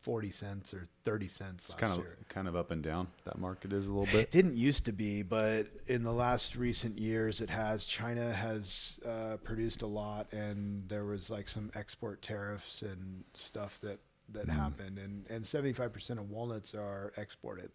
forty 0.00 0.30
cents 0.30 0.72
or 0.74 0.86
thirty 1.04 1.28
cents 1.28 1.64
It's 1.64 1.74
last 1.74 1.80
kind 1.80 1.92
of 1.92 1.98
year. 2.00 2.18
kind 2.28 2.48
of 2.48 2.56
up 2.56 2.70
and 2.70 2.82
down. 2.82 3.08
That 3.24 3.38
market 3.38 3.72
is 3.72 3.86
a 3.86 3.90
little 3.90 4.06
bit. 4.06 4.22
It 4.22 4.30
didn't 4.30 4.56
used 4.56 4.84
to 4.86 4.92
be, 4.92 5.22
but 5.22 5.66
in 5.86 6.02
the 6.02 6.12
last 6.12 6.56
recent 6.56 6.98
years, 6.98 7.40
it 7.40 7.48
has. 7.50 7.84
China 7.86 8.32
has 8.32 9.00
uh, 9.06 9.36
produced 9.44 9.82
a 9.82 9.86
lot, 9.86 10.30
and 10.32 10.86
there 10.88 11.04
was 11.04 11.30
like 11.30 11.48
some 11.48 11.70
export 11.74 12.20
tariffs 12.22 12.82
and 12.82 13.24
stuff 13.34 13.78
that 13.82 13.98
that 14.32 14.48
happened, 14.48 14.98
and 14.98 15.26
and 15.30 15.44
seventy 15.44 15.72
five 15.72 15.92
percent 15.92 16.18
of 16.18 16.30
walnuts 16.30 16.74
are 16.74 17.12
exported, 17.16 17.70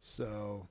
so 0.00 0.66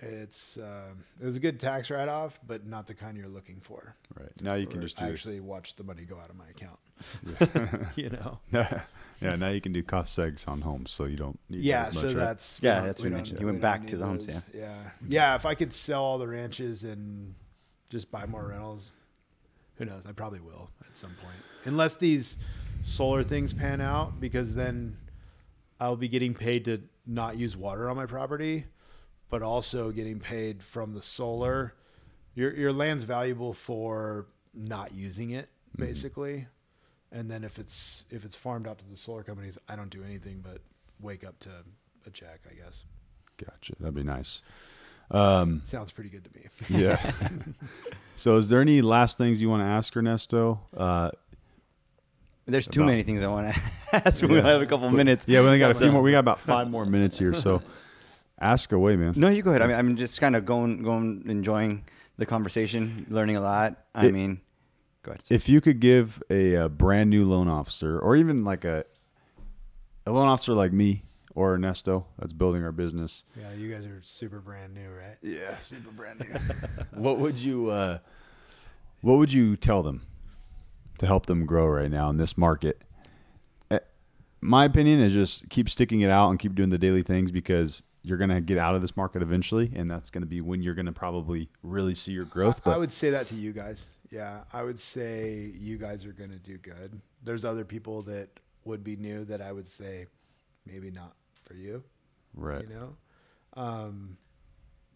it's 0.00 0.56
uh, 0.56 0.88
it 1.20 1.24
was 1.24 1.36
a 1.36 1.40
good 1.40 1.60
tax 1.60 1.90
write 1.90 2.08
off, 2.08 2.40
but 2.46 2.66
not 2.66 2.86
the 2.86 2.94
kind 2.94 3.16
you're 3.16 3.28
looking 3.28 3.60
for. 3.60 3.94
Right 4.18 4.30
now 4.40 4.54
you 4.54 4.66
can 4.66 4.80
just 4.80 4.96
do. 4.96 5.04
actually 5.04 5.40
watch 5.40 5.76
the 5.76 5.84
money 5.84 6.04
go 6.04 6.18
out 6.18 6.28
of 6.30 6.36
my 6.36 6.48
account. 6.48 6.78
you 7.96 8.10
know. 8.10 8.38
yeah, 9.20 9.36
now 9.36 9.48
you 9.48 9.60
can 9.60 9.72
do 9.72 9.82
cost 9.82 10.18
segs 10.18 10.46
on 10.48 10.60
homes, 10.60 10.90
so 10.90 11.04
you 11.04 11.16
don't 11.16 11.38
need 11.48 11.62
Yeah, 11.62 11.86
as 11.86 11.98
so 11.98 12.06
much, 12.06 12.16
right? 12.16 12.20
that's 12.24 12.58
Yeah, 12.62 12.80
we 12.80 12.86
that's 12.86 13.00
what 13.00 13.04
we 13.04 13.10
you 13.10 13.16
mentioned. 13.16 13.40
You 13.40 13.46
went 13.46 13.60
back 13.60 13.86
to 13.88 13.96
the 13.96 14.04
homes, 14.04 14.26
those. 14.26 14.42
yeah, 14.54 14.82
yeah. 15.08 15.34
If 15.34 15.46
I 15.46 15.54
could 15.54 15.72
sell 15.72 16.02
all 16.02 16.18
the 16.18 16.28
ranches 16.28 16.84
and 16.84 17.34
just 17.88 18.10
buy 18.10 18.26
more 18.26 18.46
rentals, 18.46 18.90
who 19.76 19.84
knows? 19.84 20.06
I 20.06 20.12
probably 20.12 20.40
will 20.40 20.68
at 20.88 20.96
some 20.98 21.14
point, 21.22 21.36
unless 21.64 21.96
these 21.96 22.38
solar 22.82 23.22
things 23.22 23.52
pan 23.52 23.80
out, 23.80 24.20
because 24.20 24.54
then 24.54 24.96
I'll 25.80 25.96
be 25.96 26.08
getting 26.08 26.34
paid 26.34 26.64
to 26.66 26.80
not 27.06 27.36
use 27.36 27.56
water 27.56 27.88
on 27.90 27.96
my 27.96 28.06
property, 28.06 28.64
but 29.30 29.42
also 29.42 29.90
getting 29.90 30.18
paid 30.20 30.62
from 30.62 30.94
the 30.94 31.02
solar. 31.02 31.74
Your 32.34 32.54
your 32.54 32.72
land's 32.72 33.04
valuable 33.04 33.52
for 33.52 34.26
not 34.54 34.92
using 34.94 35.30
it, 35.30 35.48
Mm-hmm. 35.76 35.84
basically. 35.86 36.46
And 37.12 37.30
then 37.30 37.44
if 37.44 37.58
it's 37.58 38.04
if 38.10 38.24
it's 38.26 38.36
farmed 38.36 38.66
out 38.68 38.78
to 38.78 38.88
the 38.88 38.96
solar 38.96 39.22
companies, 39.22 39.56
I 39.68 39.76
don't 39.76 39.90
do 39.90 40.02
anything 40.04 40.42
but 40.42 40.60
wake 41.00 41.24
up 41.24 41.38
to 41.40 41.50
a 42.06 42.10
check, 42.10 42.40
I 42.50 42.54
guess. 42.54 42.84
Gotcha. 43.38 43.72
That'd 43.80 43.94
be 43.94 44.02
nice. 44.02 44.42
Um, 45.10 45.60
Sounds 45.64 45.90
pretty 45.90 46.10
good 46.10 46.24
to 46.24 46.30
me. 46.34 46.82
yeah. 46.82 47.12
so, 48.16 48.36
is 48.36 48.48
there 48.48 48.60
any 48.60 48.80
last 48.82 49.18
things 49.18 49.40
you 49.40 49.48
want 49.50 49.60
to 49.62 49.66
ask 49.66 49.94
Ernesto? 49.96 50.60
Uh, 50.76 51.10
There's 52.46 52.66
too 52.66 52.80
About- 52.80 52.90
many 52.90 53.02
things 53.04 53.22
I 53.22 53.28
want 53.28 53.54
to 53.54 53.60
ask. 54.06 54.22
We 54.22 54.36
Yeah. 54.36 54.42
have 54.42 54.62
a 54.62 54.66
couple 54.66 54.90
minutes. 54.90 55.26
yeah, 55.28 55.40
we 55.40 55.46
only 55.46 55.58
got 55.58 55.70
a 55.70 55.74
few 55.74 55.86
So- 55.86 55.92
more. 55.92 56.02
We 56.02 56.10
got 56.10 56.18
about 56.20 56.40
five 56.40 56.68
more 56.68 56.84
minutes 56.84 57.18
here, 57.18 57.34
so 57.34 57.62
ask 58.40 58.72
away, 58.72 58.96
man. 58.96 59.14
No, 59.16 59.28
you 59.28 59.42
go 59.42 59.50
ahead. 59.50 59.62
I 59.62 59.66
mean, 59.68 59.76
I'm 59.76 59.96
just 59.96 60.20
kind 60.20 60.34
of 60.34 60.44
going, 60.44 60.82
going, 60.82 61.24
enjoying 61.28 61.84
the 62.18 62.26
conversation, 62.26 63.06
learning 63.08 63.36
a 63.36 63.40
lot. 63.40 63.76
I 63.94 64.06
It- 64.06 64.12
mean, 64.12 64.40
go 65.04 65.12
ahead. 65.12 65.22
If 65.30 65.48
you 65.48 65.60
could 65.60 65.78
give 65.80 66.22
a, 66.30 66.54
a 66.54 66.68
brand 66.68 67.10
new 67.10 67.24
loan 67.24 67.48
officer, 67.48 67.98
or 67.98 68.16
even 68.16 68.44
like 68.44 68.64
a 68.64 68.84
a 70.04 70.10
loan 70.10 70.26
officer 70.28 70.52
like 70.52 70.72
me 70.72 71.04
or 71.34 71.54
Ernesto 71.54 72.06
that's 72.18 72.32
building 72.32 72.64
our 72.64 72.72
business, 72.72 73.22
Yeah, 73.38 73.52
you 73.54 73.72
guys 73.72 73.86
are 73.86 74.00
super 74.02 74.40
brand 74.40 74.74
new, 74.74 74.90
right? 74.90 75.16
Yeah, 75.22 75.56
super 75.58 75.92
brand 75.92 76.18
new. 76.20 76.26
what 77.00 77.18
would 77.18 77.38
you 77.38 77.70
uh, 77.70 77.98
What 79.00 79.18
would 79.18 79.32
you 79.32 79.56
tell 79.56 79.82
them 79.84 80.02
to 81.02 81.06
help 81.06 81.26
them 81.26 81.44
grow 81.44 81.66
right 81.66 81.90
now 81.90 82.08
in 82.10 82.16
this 82.16 82.38
market? 82.38 82.80
Eh, 83.70 83.78
My 84.40 84.64
opinion 84.64 85.00
is 85.00 85.12
just 85.12 85.48
keep 85.50 85.68
sticking 85.68 86.00
it 86.00 86.10
out 86.10 86.30
and 86.30 86.38
keep 86.38 86.54
doing 86.54 86.70
the 86.70 86.78
daily 86.78 87.02
things 87.02 87.30
because 87.32 87.82
you're 88.02 88.18
gonna 88.18 88.40
get 88.40 88.56
out 88.58 88.74
of 88.74 88.80
this 88.80 88.96
market 88.96 89.20
eventually, 89.20 89.70
and 89.74 89.90
that's 89.90 90.10
gonna 90.10 90.26
be 90.26 90.40
when 90.40 90.62
you're 90.62 90.74
gonna 90.74 90.92
probably 90.92 91.48
really 91.62 91.94
see 91.94 92.12
your 92.12 92.24
growth. 92.24 92.62
But 92.64 92.72
I 92.74 92.78
would 92.78 92.92
say 92.92 93.10
that 93.10 93.26
to 93.28 93.34
you 93.34 93.52
guys. 93.52 93.86
Yeah, 94.10 94.44
I 94.52 94.62
would 94.62 94.78
say 94.78 95.52
you 95.58 95.78
guys 95.78 96.04
are 96.04 96.12
going 96.12 96.28
to 96.30 96.36
do 96.36 96.58
good. 96.58 97.00
There's 97.24 97.46
other 97.46 97.64
people 97.64 98.02
that 98.02 98.28
would 98.66 98.84
be 98.84 98.94
new 98.94 99.24
that 99.24 99.40
I 99.40 99.52
would 99.52 99.66
say 99.66 100.04
maybe 100.66 100.90
not 100.90 101.16
for 101.44 101.54
you. 101.54 101.82
right, 102.34 102.60
You 102.60 102.74
know, 102.74 102.96
um, 103.54 104.18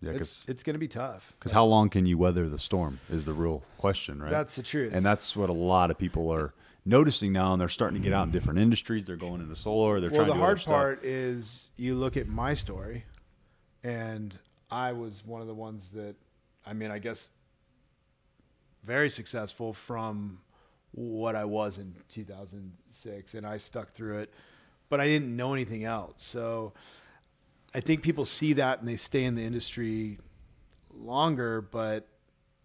yeah, 0.06 0.20
it's 0.20 0.44
it's 0.48 0.62
going 0.62 0.74
to 0.74 0.78
be 0.78 0.88
tough. 0.88 1.32
because 1.38 1.52
how 1.52 1.64
long 1.64 1.88
can 1.88 2.06
you 2.06 2.18
weather 2.18 2.48
the 2.48 2.58
storm 2.58 3.00
is 3.10 3.24
the 3.24 3.32
real 3.32 3.62
question, 3.78 4.22
right? 4.22 4.30
That's 4.30 4.56
the 4.56 4.62
truth. 4.62 4.94
and 4.94 5.04
that's 5.04 5.36
what 5.36 5.50
a 5.50 5.54
lot 5.54 5.90
of 5.90 5.98
people 5.98 6.32
are 6.32 6.54
noticing 6.86 7.32
now, 7.32 7.52
and 7.52 7.60
they're 7.60 7.68
starting 7.68 8.00
to 8.00 8.02
get 8.02 8.14
out 8.14 8.24
in 8.24 8.30
different 8.30 8.58
industries. 8.58 9.04
They're 9.04 9.16
going 9.16 9.40
into 9.40 9.56
solar. 9.56 10.00
They're 10.00 10.10
well, 10.10 10.24
trying 10.24 10.28
the 10.28 10.34
to 10.34 10.38
do 10.38 10.42
other 10.42 10.46
hard 10.46 10.60
stuff. 10.60 10.72
part 10.72 11.04
is 11.04 11.70
you 11.76 11.94
look 11.96 12.16
at 12.16 12.28
my 12.28 12.54
story, 12.54 13.04
and 13.82 14.38
I 14.70 14.92
was 14.92 15.24
one 15.24 15.40
of 15.40 15.46
the 15.46 15.54
ones 15.54 15.90
that, 15.92 16.14
I 16.64 16.72
mean, 16.72 16.90
I 16.90 16.98
guess, 16.98 17.30
very 18.84 19.10
successful 19.10 19.72
from 19.72 20.38
what 20.92 21.36
I 21.36 21.44
was 21.44 21.78
in 21.78 21.94
2006, 22.08 23.34
and 23.34 23.46
I 23.46 23.56
stuck 23.58 23.90
through 23.90 24.18
it, 24.20 24.32
but 24.88 25.00
I 25.00 25.06
didn't 25.06 25.36
know 25.36 25.52
anything 25.52 25.84
else. 25.84 26.22
So 26.22 26.72
I 27.76 27.80
think 27.80 28.02
people 28.02 28.24
see 28.24 28.54
that 28.54 28.80
and 28.80 28.88
they 28.88 28.96
stay 28.96 29.24
in 29.24 29.34
the 29.34 29.44
industry 29.44 30.18
longer, 30.94 31.60
but 31.60 32.08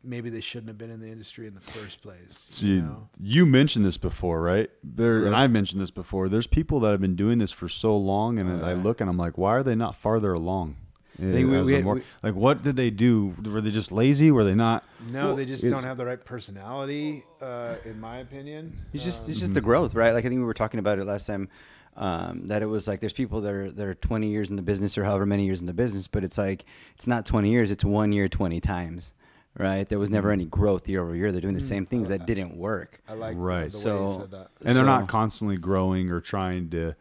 maybe 0.03 0.29
they 0.29 0.39
shouldn't 0.39 0.69
have 0.69 0.77
been 0.77 0.89
in 0.89 1.01
the 1.01 1.09
industry 1.09 1.47
in 1.47 1.53
the 1.53 1.59
first 1.59 2.01
place. 2.01 2.29
See, 2.29 2.67
you 2.67 3.07
you, 3.19 3.45
mentioned 3.45 3.83
this 3.83 3.97
before, 3.97 4.41
right? 4.41 4.69
There, 4.83 5.25
and 5.25 5.35
I've 5.35 5.51
mentioned 5.51 5.81
this 5.81 5.91
before. 5.91 6.29
There's 6.29 6.47
people 6.47 6.79
that 6.79 6.91
have 6.91 7.01
been 7.01 7.17
doing 7.17 7.39
this 7.39 7.51
for 7.51 7.67
so 7.67 7.95
long, 7.97 8.39
and 8.39 8.63
I 8.63 8.71
Yeah. 8.73 8.81
look 8.81 9.01
and 9.01 9.09
I'm 9.09 9.17
like, 9.17 9.37
why 9.37 9.51
are 9.51 9.63
they 9.63 9.75
not 9.75 9.95
farther 9.97 10.33
along? 10.33 10.77
think 11.19 11.51
we- 11.51 11.61
we 11.61 11.81
more- 11.83 11.95
we- 11.95 12.03
like, 12.23 12.33
what 12.33 12.63
did 12.63 12.75
they 12.77 12.89
do? 12.89 13.35
Were 13.43 13.61
they 13.61 13.69
just 13.69 13.91
lazy? 13.91 14.31
Were 14.31 14.43
they 14.43 14.55
not? 14.55 14.83
No, 15.11 15.25
Well, 15.27 15.35
they 15.35 15.45
just 15.45 15.63
don't 15.69 15.83
have 15.83 15.97
the 15.97 16.05
right 16.05 16.23
personality, 16.23 17.23
uh, 17.41 17.75
in 17.85 17.99
my 17.99 18.19
opinion. 18.19 18.75
It's 18.91 19.03
just 19.03 19.25
Um, 19.25 19.31
it's 19.31 19.39
just 19.41 19.53
the 19.53 19.61
growth, 19.61 19.93
right? 19.93 20.13
Like 20.13 20.25
I 20.25 20.29
think 20.29 20.39
we 20.39 20.45
were 20.45 20.55
talking 20.55 20.79
about 20.79 20.97
it 20.97 21.05
last 21.05 21.27
time. 21.27 21.49
Um, 21.97 22.47
that 22.47 22.61
it 22.61 22.67
was 22.67 22.87
like 22.87 23.01
there's 23.01 23.11
people 23.13 23.41
that 23.41 23.53
are 23.53 23.69
that 23.71 23.85
are 23.87 23.93
20 23.93 24.27
years 24.27 24.49
in 24.49 24.55
the 24.55 24.61
business 24.61 24.97
or 24.97 25.03
however 25.03 25.25
many 25.25 25.45
years 25.45 25.59
in 25.59 25.67
the 25.67 25.73
business, 25.73 26.07
but 26.07 26.23
it's 26.23 26.37
like 26.37 26.63
it's 26.95 27.05
not 27.07 27.25
20 27.25 27.49
years, 27.51 27.69
it's 27.69 27.83
one 27.83 28.13
year 28.13 28.29
20 28.29 28.61
times, 28.61 29.13
right? 29.57 29.87
There 29.89 29.99
was 29.99 30.09
never 30.09 30.31
any 30.31 30.45
growth 30.45 30.87
year 30.87 31.01
over 31.01 31.13
year. 31.15 31.31
They're 31.33 31.41
doing 31.41 31.53
the 31.53 31.59
same 31.59 31.85
things 31.85 32.07
that 32.07 32.25
didn't 32.25 32.55
work. 32.55 33.01
I 33.09 33.13
like 33.13 33.35
Right. 33.37 33.69
the 33.71 33.77
way 33.77 33.83
So- 33.83 34.07
you 34.07 34.19
said 34.21 34.31
that. 34.31 34.47
And 34.65 34.75
they're 34.77 34.83
So- 34.83 34.99
not 34.99 35.07
constantly 35.09 35.57
growing 35.57 36.09
or 36.11 36.21
trying 36.21 36.69
to, 36.69 36.95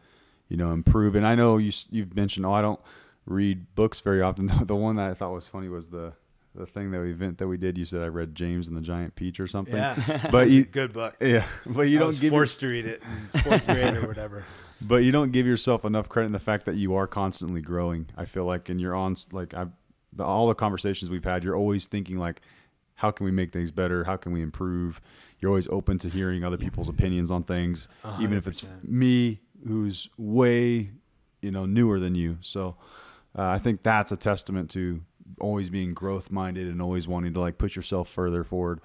you 0.49 0.57
know, 0.57 0.71
improve. 0.73 1.15
And 1.15 1.25
I 1.25 1.35
know 1.35 1.57
you 1.57 1.71
you've 1.89 2.13
mentioned, 2.15 2.45
oh, 2.45 2.51
I 2.51 2.61
don't 2.61 2.79
read 3.25 3.73
books 3.75 4.01
very 4.01 4.21
often. 4.21 4.47
The 4.67 4.75
one 4.75 4.97
that 4.97 5.09
I 5.09 5.13
thought 5.13 5.31
was 5.31 5.47
funny 5.47 5.69
was 5.69 5.87
the 5.87 6.13
the 6.53 6.65
thing 6.65 6.91
that 6.91 6.99
we 6.99 7.11
event 7.11 7.37
that 7.37 7.47
we 7.47 7.55
did. 7.55 7.77
You 7.77 7.85
said 7.85 8.01
I 8.01 8.07
read 8.07 8.35
James 8.35 8.67
and 8.67 8.75
the 8.75 8.81
Giant 8.81 9.15
Peach 9.15 9.39
or 9.39 9.47
something. 9.47 9.73
Yeah, 9.77 10.27
but 10.29 10.49
you, 10.49 10.65
good 10.65 10.91
book. 10.91 11.15
yeah, 11.21 11.45
but 11.65 11.83
you 11.83 11.95
I 11.95 11.99
don't 11.99 12.07
was 12.07 12.19
give 12.19 12.33
your- 12.33 12.41
forced 12.41 12.59
to 12.59 12.67
read 12.67 12.85
it 12.85 13.01
in 13.33 13.39
fourth 13.39 13.65
grade 13.65 13.95
or 13.95 14.05
whatever. 14.05 14.43
But 14.81 15.03
you 15.03 15.11
don't 15.11 15.31
give 15.31 15.45
yourself 15.45 15.85
enough 15.85 16.09
credit 16.09 16.27
in 16.27 16.31
the 16.31 16.39
fact 16.39 16.65
that 16.65 16.75
you 16.75 16.95
are 16.95 17.07
constantly 17.07 17.61
growing. 17.61 18.07
I 18.17 18.25
feel 18.25 18.45
like, 18.45 18.67
and 18.69 18.81
you're 18.81 18.95
on 18.95 19.15
like 19.31 19.53
I, 19.53 19.67
the, 20.13 20.23
all 20.25 20.47
the 20.47 20.55
conversations 20.55 21.11
we've 21.11 21.23
had, 21.23 21.43
you're 21.43 21.55
always 21.55 21.87
thinking 21.87 22.17
like, 22.17 22.41
how 22.95 23.11
can 23.11 23.25
we 23.25 23.31
make 23.31 23.51
things 23.51 23.71
better? 23.71 24.03
How 24.03 24.17
can 24.17 24.31
we 24.31 24.41
improve? 24.41 25.01
You're 25.39 25.49
always 25.49 25.67
open 25.69 25.97
to 25.99 26.09
hearing 26.09 26.43
other 26.43 26.57
people's 26.57 26.89
opinions 26.89 27.31
on 27.31 27.43
things, 27.43 27.87
even 28.19 28.37
if 28.37 28.45
it's 28.47 28.63
me 28.83 29.39
who's 29.67 30.09
way, 30.17 30.91
you 31.41 31.51
know, 31.51 31.65
newer 31.65 31.99
than 31.99 32.13
you. 32.13 32.37
So 32.41 32.75
uh, 33.37 33.47
I 33.47 33.59
think 33.59 33.81
that's 33.81 34.11
a 34.11 34.17
testament 34.17 34.69
to 34.71 35.01
always 35.39 35.69
being 35.69 35.93
growth 35.93 36.29
minded 36.29 36.67
and 36.67 36.81
always 36.81 37.07
wanting 37.07 37.33
to 37.33 37.39
like 37.39 37.57
push 37.57 37.75
yourself 37.75 38.07
further 38.09 38.43
forward. 38.43 38.81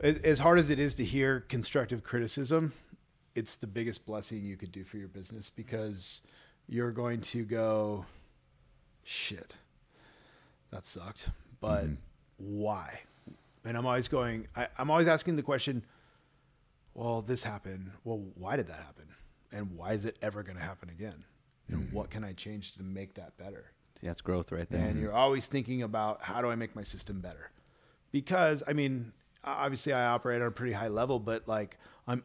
As 0.00 0.38
hard 0.38 0.58
as 0.58 0.70
it 0.70 0.78
is 0.78 0.94
to 0.94 1.04
hear 1.04 1.40
constructive 1.40 2.02
criticism, 2.02 2.72
it's 3.34 3.56
the 3.56 3.66
biggest 3.66 4.06
blessing 4.06 4.44
you 4.44 4.56
could 4.56 4.72
do 4.72 4.84
for 4.84 4.96
your 4.96 5.08
business 5.08 5.50
because 5.50 6.22
you're 6.68 6.90
going 6.90 7.20
to 7.20 7.44
go, 7.44 8.04
shit, 9.04 9.54
that 10.70 10.86
sucked, 10.86 11.28
but 11.60 11.84
mm-hmm. 11.84 11.94
why? 12.38 13.00
And 13.64 13.76
I'm 13.76 13.86
always 13.86 14.08
going, 14.08 14.46
I, 14.56 14.68
I'm 14.78 14.90
always 14.90 15.08
asking 15.08 15.36
the 15.36 15.42
question, 15.42 15.82
well, 16.94 17.22
this 17.22 17.42
happened. 17.42 17.90
Well, 18.04 18.22
why 18.34 18.56
did 18.56 18.66
that 18.68 18.78
happen? 18.78 19.06
And 19.52 19.76
why 19.76 19.92
is 19.92 20.04
it 20.04 20.16
ever 20.22 20.42
going 20.42 20.56
to 20.56 20.62
happen 20.62 20.88
again? 20.90 21.24
And 21.68 21.84
mm-hmm. 21.84 21.96
what 21.96 22.10
can 22.10 22.24
I 22.24 22.32
change 22.32 22.72
to 22.72 22.82
make 22.82 23.14
that 23.14 23.36
better? 23.36 23.66
Yeah, 24.00 24.10
that's 24.10 24.20
growth 24.20 24.50
right 24.50 24.68
there. 24.68 24.80
and 24.80 24.94
mm-hmm. 24.94 25.02
you're 25.02 25.12
always 25.12 25.46
thinking 25.46 25.82
about 25.82 26.22
how 26.22 26.40
do 26.40 26.48
I 26.48 26.54
make 26.54 26.74
my 26.74 26.82
system 26.82 27.20
better? 27.20 27.50
Because 28.12 28.62
I 28.66 28.72
mean, 28.72 29.12
obviously 29.44 29.92
I 29.92 30.06
operate 30.06 30.40
on 30.40 30.48
a 30.48 30.52
pretty 30.52 30.72
high 30.72 30.88
level, 30.88 31.18
but 31.18 31.46
like 31.46 31.76
I'm, 32.06 32.22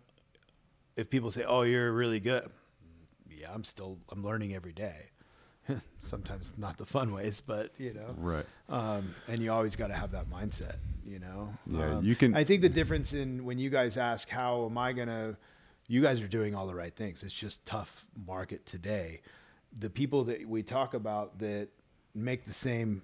if 0.95 1.09
people 1.09 1.31
say, 1.31 1.43
"Oh, 1.43 1.61
you're 1.63 1.91
really 1.91 2.19
good," 2.19 2.49
yeah, 3.29 3.51
I'm 3.53 3.63
still 3.63 3.97
I'm 4.09 4.23
learning 4.23 4.53
every 4.55 4.73
day. 4.73 5.09
Sometimes 5.99 6.53
not 6.57 6.77
the 6.77 6.85
fun 6.85 7.11
ways, 7.11 7.41
but 7.45 7.71
you 7.77 7.93
know, 7.93 8.15
Right. 8.17 8.45
um, 8.69 9.13
and 9.27 9.41
you 9.41 9.51
always 9.51 9.75
got 9.75 9.87
to 9.87 9.93
have 9.95 10.11
that 10.11 10.29
mindset, 10.29 10.75
you 11.05 11.19
know. 11.19 11.53
Yeah, 11.65 11.97
Um, 11.97 12.05
you 12.05 12.15
can- 12.15 12.35
I 12.35 12.43
think 12.43 12.61
the 12.61 12.69
difference 12.69 13.13
in 13.13 13.43
when 13.45 13.57
you 13.57 13.69
guys 13.69 13.97
ask, 13.97 14.29
"How 14.29 14.65
am 14.65 14.77
I 14.77 14.93
gonna?" 14.93 15.37
You 15.87 16.01
guys 16.01 16.19
are 16.21 16.27
doing 16.27 16.55
all 16.55 16.65
the 16.65 16.73
right 16.75 16.95
things. 16.95 17.23
It's 17.23 17.33
just 17.33 17.63
tough 17.65 18.07
market 18.25 18.65
today. 18.65 19.21
The 19.79 19.89
people 19.89 20.23
that 20.25 20.47
we 20.47 20.63
talk 20.63 20.93
about 20.95 21.37
that 21.39 21.69
make 22.15 22.45
the 22.45 22.53
same 22.53 23.03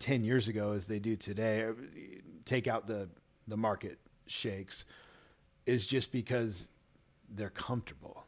ten 0.00 0.24
years 0.24 0.48
ago 0.48 0.72
as 0.72 0.86
they 0.86 0.98
do 0.98 1.14
today, 1.16 1.68
take 2.44 2.66
out 2.66 2.86
the 2.86 3.08
the 3.46 3.56
market 3.56 3.98
shakes, 4.26 4.84
is 5.66 5.86
just 5.86 6.10
because 6.12 6.70
they're 7.34 7.50
comfortable, 7.50 8.24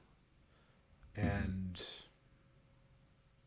and. 1.17 1.83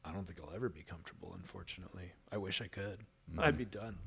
I 0.05 0.11
don't 0.11 0.27
think 0.27 0.39
I'll 0.43 0.53
ever 0.53 0.67
be 0.67 0.81
comfortable. 0.81 1.33
Unfortunately, 1.33 2.11
I 2.29 2.35
wish 2.37 2.61
I 2.61 2.67
could. 2.67 2.99
Mm-hmm. 3.31 3.39
I'd 3.39 3.57
be 3.57 3.65
done. 3.65 3.97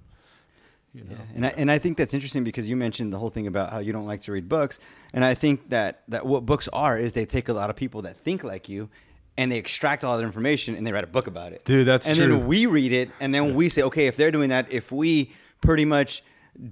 You 0.92 1.04
know, 1.04 1.10
Yeah. 1.12 1.22
And 1.34 1.46
I, 1.46 1.48
and 1.50 1.70
I 1.70 1.78
think 1.78 1.96
that's 1.96 2.14
interesting 2.14 2.44
because 2.44 2.68
you 2.68 2.76
mentioned 2.76 3.12
the 3.12 3.18
whole 3.18 3.30
thing 3.30 3.46
about 3.46 3.70
how 3.70 3.78
you 3.78 3.92
don't 3.92 4.06
like 4.06 4.20
to 4.22 4.32
read 4.32 4.48
books, 4.48 4.78
and 5.12 5.24
I 5.24 5.34
think 5.34 5.70
that 5.70 6.02
that 6.08 6.26
what 6.26 6.46
books 6.46 6.68
are 6.72 6.98
is 6.98 7.12
they 7.12 7.26
take 7.26 7.48
a 7.48 7.52
lot 7.52 7.70
of 7.70 7.76
people 7.76 8.02
that 8.02 8.16
think 8.16 8.44
like 8.44 8.68
you, 8.68 8.88
and 9.36 9.50
they 9.50 9.58
extract 9.58 10.04
all 10.04 10.16
that 10.16 10.24
information 10.24 10.74
and 10.74 10.86
they 10.86 10.92
write 10.92 11.04
a 11.04 11.08
book 11.08 11.26
about 11.26 11.52
it. 11.52 11.64
Dude, 11.64 11.86
that's 11.86 12.06
and 12.06 12.16
true. 12.16 12.24
And 12.24 12.32
then 12.34 12.46
we 12.46 12.66
read 12.66 12.92
it, 12.92 13.10
and 13.20 13.34
then 13.34 13.54
we 13.54 13.68
say, 13.68 13.82
okay, 13.82 14.06
if 14.06 14.16
they're 14.16 14.30
doing 14.30 14.50
that, 14.50 14.70
if 14.70 14.92
we 14.92 15.32
pretty 15.60 15.84
much 15.84 16.22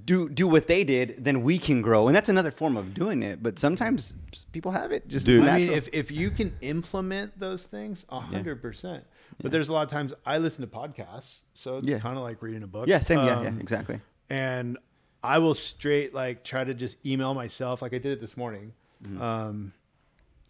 do 0.05 0.29
do 0.29 0.49
what 0.49 0.67
they 0.67 0.83
did, 0.85 1.17
then 1.25 1.43
we 1.43 1.59
can 1.59 1.83
grow, 1.83 2.07
and 2.09 2.17
that's 2.17 2.29
another 2.29 2.51
form 2.51 2.77
of 2.77 2.95
doing 2.95 3.23
it. 3.23 3.43
But 3.43 3.59
sometimes 3.59 4.17
people 4.53 4.71
have 4.73 4.93
it 4.93 5.07
just 5.09 5.27
Dude. 5.27 5.47
I 5.49 5.59
mean, 5.59 5.69
if, 5.71 5.89
if 5.93 6.11
you 6.11 6.31
can 6.31 6.55
implement 6.61 7.39
those 7.39 7.65
things, 7.67 8.07
a 8.09 8.21
hundred 8.21 8.63
percent. 8.63 9.05
But 9.43 9.51
there's 9.53 9.69
a 9.69 9.73
lot 9.73 9.83
of 9.83 9.91
times 9.91 10.13
I 10.25 10.39
listen 10.39 10.63
to 10.63 10.67
podcasts, 10.75 11.41
so 11.55 11.79
it's 11.79 11.87
Yeah. 11.87 11.99
kind 11.99 12.17
of 12.17 12.23
like 12.23 12.41
reading 12.43 12.63
a 12.63 12.67
book. 12.67 12.89
yeah, 12.89 13.01
same, 13.01 13.19
yeah, 13.27 13.43
yeah, 13.43 13.49
Um, 13.49 13.61
exactly. 13.61 14.01
And 14.31 14.79
I 15.23 15.39
will 15.39 15.55
straight 15.55 16.15
like 16.15 16.45
try 16.45 16.65
to 16.65 16.73
just 16.75 17.05
email 17.05 17.35
myself, 17.35 17.83
like 17.83 17.93
I 17.95 17.99
did 17.99 18.13
it 18.13 18.21
this 18.21 18.37
morning, 18.37 18.73
Mm-hmm. 19.05 19.21
um, 19.21 19.73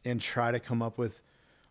and 0.04 0.20
try 0.20 0.52
to 0.52 0.60
come 0.60 0.80
up 0.82 0.98
with. 0.98 1.20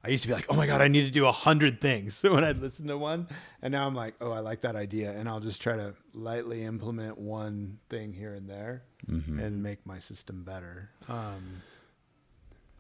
I 0.06 0.10
used 0.10 0.24
to 0.24 0.28
be 0.28 0.34
like, 0.34 0.48
oh 0.50 0.56
my 0.56 0.68
god, 0.68 0.82
I 0.82 0.90
need 0.90 1.06
to 1.06 1.12
do 1.12 1.26
a 1.26 1.32
hundred 1.32 1.80
things 1.80 2.16
so 2.16 2.34
when 2.34 2.44
I'd 2.44 2.60
listen 2.60 2.88
to 2.88 2.98
one, 2.98 3.28
and 3.62 3.72
now 3.72 3.88
I'm 3.88 3.96
like, 3.96 4.16
oh, 4.20 4.32
I 4.32 4.40
like 4.40 4.62
that 4.62 4.76
idea, 4.76 5.12
and 5.12 5.30
I'll 5.30 5.40
just 5.40 5.62
try 5.62 5.76
to 5.78 5.94
lightly 6.14 6.64
implement 6.64 7.18
one 7.18 7.80
thing 7.90 8.12
here 8.14 8.34
and 8.34 8.50
there, 8.50 8.84
Mm-hmm. 9.10 9.38
and 9.40 9.62
make 9.62 9.86
my 9.86 10.00
system 10.00 10.44
better. 10.44 10.90
Um, 11.10 11.62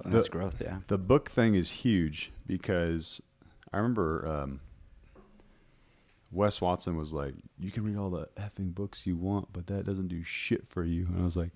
that's 0.05 0.30
growth, 0.30 0.61
yeah. 0.61 0.80
the 0.88 0.97
book 0.97 1.30
thing 1.30 1.55
is 1.55 1.69
huge 1.69 2.32
because 2.47 3.21
I 3.74 3.78
remember 3.78 4.26
um, 4.28 4.59
Wes 6.32 6.59
Watson 6.61 6.95
was 6.97 7.13
like, 7.13 7.36
"You 7.59 7.71
can 7.71 7.84
read 7.84 7.97
all 7.97 8.09
the 8.09 8.28
effing 8.38 8.74
books 8.74 9.05
you 9.05 9.15
want, 9.15 9.49
but 9.53 9.67
that 9.67 9.86
doesn't 9.86 10.07
do 10.07 10.24
shit 10.24 10.67
for 10.67 10.84
you." 10.84 11.05
And 11.07 11.21
I 11.21 11.24
was 11.24 11.38
like, 11.38 11.51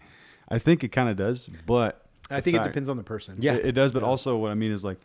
"I 0.49 0.59
think 0.59 0.83
it 0.83 0.89
kind 0.89 1.09
of 1.09 1.17
does, 1.17 1.49
but 1.65 2.05
I 2.29 2.37
the 2.37 2.41
think 2.43 2.57
it 2.57 2.63
depends 2.63 2.89
on 2.89 2.97
the 2.97 3.03
person. 3.03 3.37
Yeah. 3.39 3.55
it, 3.55 3.67
it 3.67 3.71
does, 3.73 3.91
but 3.91 4.03
also 4.03 4.37
what 4.37 4.51
I 4.51 4.55
mean 4.55 4.71
is 4.71 4.83
like 4.83 4.97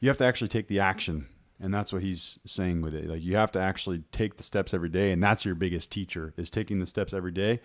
you 0.00 0.08
have 0.08 0.18
to 0.18 0.24
actually 0.24 0.48
take 0.48 0.68
the 0.68 0.80
action, 0.80 1.26
and 1.60 1.72
that's 1.72 1.92
what 1.92 2.02
he's 2.02 2.38
saying 2.46 2.82
with 2.82 2.94
it. 2.94 3.06
Like 3.08 3.22
you 3.22 3.36
have 3.36 3.52
to 3.52 3.60
actually 3.60 4.02
take 4.12 4.36
the 4.36 4.42
steps 4.42 4.74
every 4.74 4.88
day, 4.88 5.12
and 5.12 5.22
that's 5.22 5.44
your 5.44 5.54
biggest 5.54 5.90
teacher 5.90 6.34
is 6.36 6.50
taking 6.50 6.78
the 6.78 6.86
steps 6.86 7.12
every 7.12 7.32
day, 7.32 7.60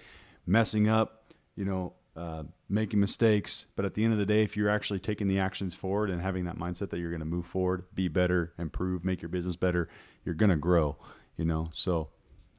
messing 0.45 0.88
up, 0.88 1.34
you 1.55 1.65
know, 1.65 1.93
uh, 2.15 2.43
making 2.69 2.99
mistakes. 2.99 3.65
But 3.75 3.86
at 3.86 3.93
the 3.93 4.03
end 4.03 4.13
of 4.13 4.19
the 4.19 4.25
day, 4.25 4.43
if 4.43 4.55
you're 4.57 4.69
actually 4.69 4.99
taking 4.99 5.27
the 5.27 5.39
actions 5.39 5.73
forward 5.73 6.09
and 6.09 6.21
having 6.21 6.45
that 6.45 6.57
mindset 6.57 6.89
that 6.89 6.99
you're 6.99 7.09
going 7.09 7.19
to 7.21 7.25
move 7.25 7.45
forward, 7.45 7.86
be 7.93 8.07
better, 8.07 8.53
improve, 8.57 9.03
make 9.05 9.21
your 9.21 9.29
business 9.29 9.55
better, 9.55 9.89
you're 10.25 10.36
going 10.36 10.49
to 10.49 10.55
grow. 10.57 10.97
You 11.38 11.45
know, 11.45 11.69
so 11.73 12.09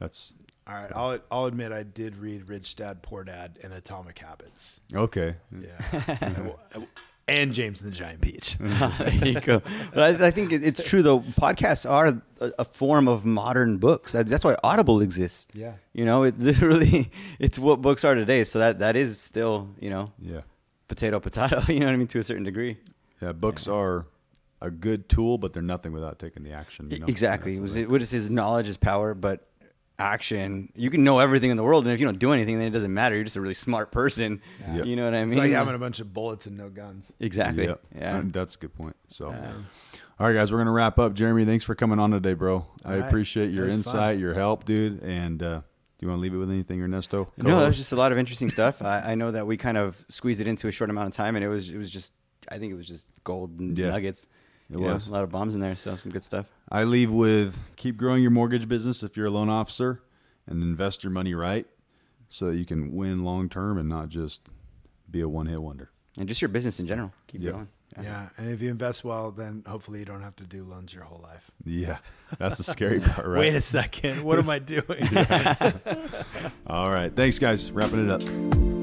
that's 0.00 0.32
All 0.66 0.74
right. 0.74 0.90
I'll 0.94 1.18
I'll 1.30 1.44
admit 1.44 1.72
I 1.72 1.82
did 1.82 2.16
read 2.16 2.48
Rich 2.48 2.76
Dad 2.76 3.02
Poor 3.02 3.24
Dad 3.24 3.58
and 3.62 3.72
Atomic 3.72 4.18
Habits. 4.18 4.80
okay. 4.94 5.34
Yeah. 5.50 6.24
and 7.28 7.52
James 7.52 7.80
and 7.82 7.92
the 7.92 7.96
Giant 7.96 8.20
Peach. 8.20 8.56
there 8.60 9.14
you 9.28 9.40
go. 9.40 9.62
But 9.94 10.20
I, 10.22 10.26
I 10.26 10.30
think 10.30 10.52
it, 10.52 10.64
it's 10.64 10.82
true 10.82 11.02
though. 11.02 11.20
Podcasts 11.20 11.88
are 11.88 12.08
a, 12.40 12.52
a 12.58 12.64
form 12.64 13.08
of 13.08 13.24
modern 13.24 13.78
books. 13.78 14.12
That's 14.12 14.44
why 14.44 14.56
Audible 14.64 15.00
exists. 15.00 15.46
Yeah. 15.54 15.74
You 15.92 16.04
know, 16.04 16.24
it 16.24 16.38
literally 16.40 17.10
it's 17.38 17.58
what 17.58 17.80
books 17.80 18.04
are 18.04 18.14
today. 18.14 18.44
So 18.44 18.58
that 18.58 18.80
that 18.80 18.96
is 18.96 19.20
still 19.20 19.68
you 19.80 19.90
know 19.90 20.08
Yeah. 20.20 20.40
potato 20.88 21.20
potato. 21.20 21.62
You 21.72 21.80
know 21.80 21.86
what 21.86 21.92
I 21.92 21.96
mean 21.96 22.08
to 22.08 22.18
a 22.18 22.24
certain 22.24 22.44
degree. 22.44 22.76
Yeah. 23.20 23.32
Books 23.32 23.68
are 23.68 24.06
a 24.60 24.70
good 24.70 25.08
tool, 25.08 25.38
but 25.38 25.52
they're 25.52 25.62
nothing 25.62 25.92
without 25.92 26.18
taking 26.18 26.42
the 26.44 26.52
action. 26.52 26.90
You 26.90 27.00
know? 27.00 27.06
Exactly. 27.06 27.52
That's 27.52 27.58
It 27.58 27.62
was 27.62 27.74
the 27.74 27.82
it, 27.82 27.90
what 27.90 28.02
is 28.02 28.10
his 28.10 28.30
knowledge 28.30 28.68
is 28.68 28.76
power, 28.76 29.14
but 29.14 29.48
action. 30.02 30.72
You 30.74 30.90
can 30.90 31.04
know 31.04 31.18
everything 31.20 31.50
in 31.50 31.56
the 31.56 31.62
world, 31.62 31.84
and 31.86 31.94
if 31.94 32.00
you 32.00 32.06
don't 32.06 32.18
do 32.18 32.32
anything, 32.32 32.58
then 32.58 32.66
it 32.66 32.70
doesn't 32.72 32.92
matter. 32.92 33.14
You're 33.14 33.24
just 33.24 33.36
a 33.36 33.40
really 33.40 33.54
smart 33.54 33.92
person. 33.92 34.40
Yeah. 34.60 34.82
You 34.82 34.96
know 34.96 35.04
what 35.04 35.14
I 35.14 35.20
It's 35.22 35.30
mean? 35.30 35.38
like 35.38 35.52
having 35.52 35.74
a 35.74 35.78
bunch 35.78 36.00
of 36.00 36.12
bullets 36.12 36.46
and 36.46 36.56
no 36.56 36.68
guns. 36.68 37.12
exactly. 37.20 37.66
Yep. 37.66 37.80
Yeah. 37.96 38.16
And 38.18 38.32
that's 38.32 38.54
a 38.56 38.58
good 38.58 38.74
point. 38.74 38.96
So, 39.08 39.30
Yeah. 39.30 39.52
all 40.18 40.26
right, 40.26 40.34
guys, 40.34 40.50
we're 40.52 40.58
gonna 40.58 40.72
wrap 40.72 40.98
up. 40.98 41.14
Jeremy, 41.14 41.44
thanks 41.44 41.64
for 41.64 41.74
coming 41.74 41.98
on 41.98 42.10
today, 42.10 42.34
bro. 42.34 42.66
I 42.84 42.92
All 42.94 42.98
right. 42.98 43.06
appreciate 43.06 43.50
your 43.52 43.66
insight, 43.68 44.14
fun. 44.14 44.18
your 44.18 44.34
help, 44.34 44.64
dude. 44.64 45.02
And 45.02 45.42
uh, 45.42 45.58
do 45.60 45.62
you 46.00 46.08
want 46.08 46.18
to 46.18 46.22
leave 46.22 46.34
it 46.34 46.38
with 46.38 46.50
anything, 46.50 46.82
Ernesto? 46.82 47.28
No, 47.36 47.58
that 47.60 47.68
was 47.68 47.76
just 47.76 47.92
a 47.92 47.96
lot 47.96 48.10
of 48.12 48.18
interesting 48.18 48.50
stuff. 48.50 48.82
I, 48.82 49.12
I 49.12 49.14
know 49.14 49.30
that 49.30 49.46
we 49.46 49.56
kind 49.56 49.78
of 49.78 50.04
squeezed 50.08 50.40
it 50.40 50.48
into 50.48 50.66
a 50.68 50.72
short 50.72 50.90
amount 50.90 51.06
of 51.08 51.14
time, 51.14 51.36
and 51.36 51.44
it 51.44 51.48
was 51.48 51.70
it 51.70 51.76
was 51.78 51.90
just 51.90 52.12
I 52.50 52.58
think 52.58 52.72
it 52.72 52.76
was 52.76 52.88
just 52.88 53.06
gold 53.24 53.60
Yeah. 53.60 53.90
nuggets. 53.90 54.26
It 54.72 54.78
You 54.78 54.86
know, 54.86 54.94
was. 54.94 55.06
a 55.08 55.12
lot 55.12 55.22
of 55.22 55.30
bombs 55.30 55.54
in 55.54 55.60
there, 55.60 55.76
so 55.76 55.94
some 55.96 56.10
good 56.10 56.24
stuff. 56.24 56.46
I 56.70 56.84
leave 56.84 57.12
with 57.12 57.60
keep 57.76 57.96
growing 57.96 58.22
your 58.22 58.30
mortgage 58.30 58.66
business 58.68 59.02
if 59.02 59.16
you're 59.16 59.26
a 59.26 59.30
loan 59.30 59.48
officer, 59.50 60.02
and 60.46 60.62
invest 60.62 61.04
your 61.04 61.10
money 61.12 61.34
right, 61.34 61.66
so 62.28 62.46
that 62.46 62.56
you 62.56 62.64
can 62.64 62.92
win 62.94 63.22
long 63.22 63.48
term 63.48 63.76
and 63.78 63.88
not 63.88 64.08
just 64.08 64.48
be 65.10 65.20
a 65.20 65.28
one 65.28 65.46
hit 65.46 65.62
wonder. 65.62 65.90
And 66.18 66.26
just 66.28 66.40
your 66.42 66.48
business 66.48 66.80
in 66.80 66.86
general. 66.86 67.12
Keep 67.28 67.42
Yeah. 67.42 67.50
going. 67.52 67.68
Yeah. 68.02 68.28
And 68.38 68.48
if 68.48 68.62
you 68.62 68.70
invest 68.70 69.04
well, 69.04 69.30
then 69.30 69.62
hopefully 69.66 69.98
you 69.98 70.06
don't 70.06 70.22
have 70.22 70.34
to 70.36 70.44
do 70.44 70.64
loans 70.64 70.94
your 70.94 71.04
whole 71.04 71.20
life. 71.22 71.50
Yeah, 71.66 71.98
that's 72.38 72.56
the 72.56 72.62
scary 72.64 73.00
part, 73.02 73.26
right? 73.26 73.40
Wait 73.40 73.54
a 73.54 73.60
second. 73.60 74.22
What 74.24 74.38
am 74.38 74.48
I 74.48 74.58
doing? 74.58 74.82
All 76.66 76.90
right, 76.90 77.14
thanks, 77.14 77.38
guys. 77.38 77.70
Wrapping 77.70 78.08
it 78.08 78.10
up. 78.10 78.81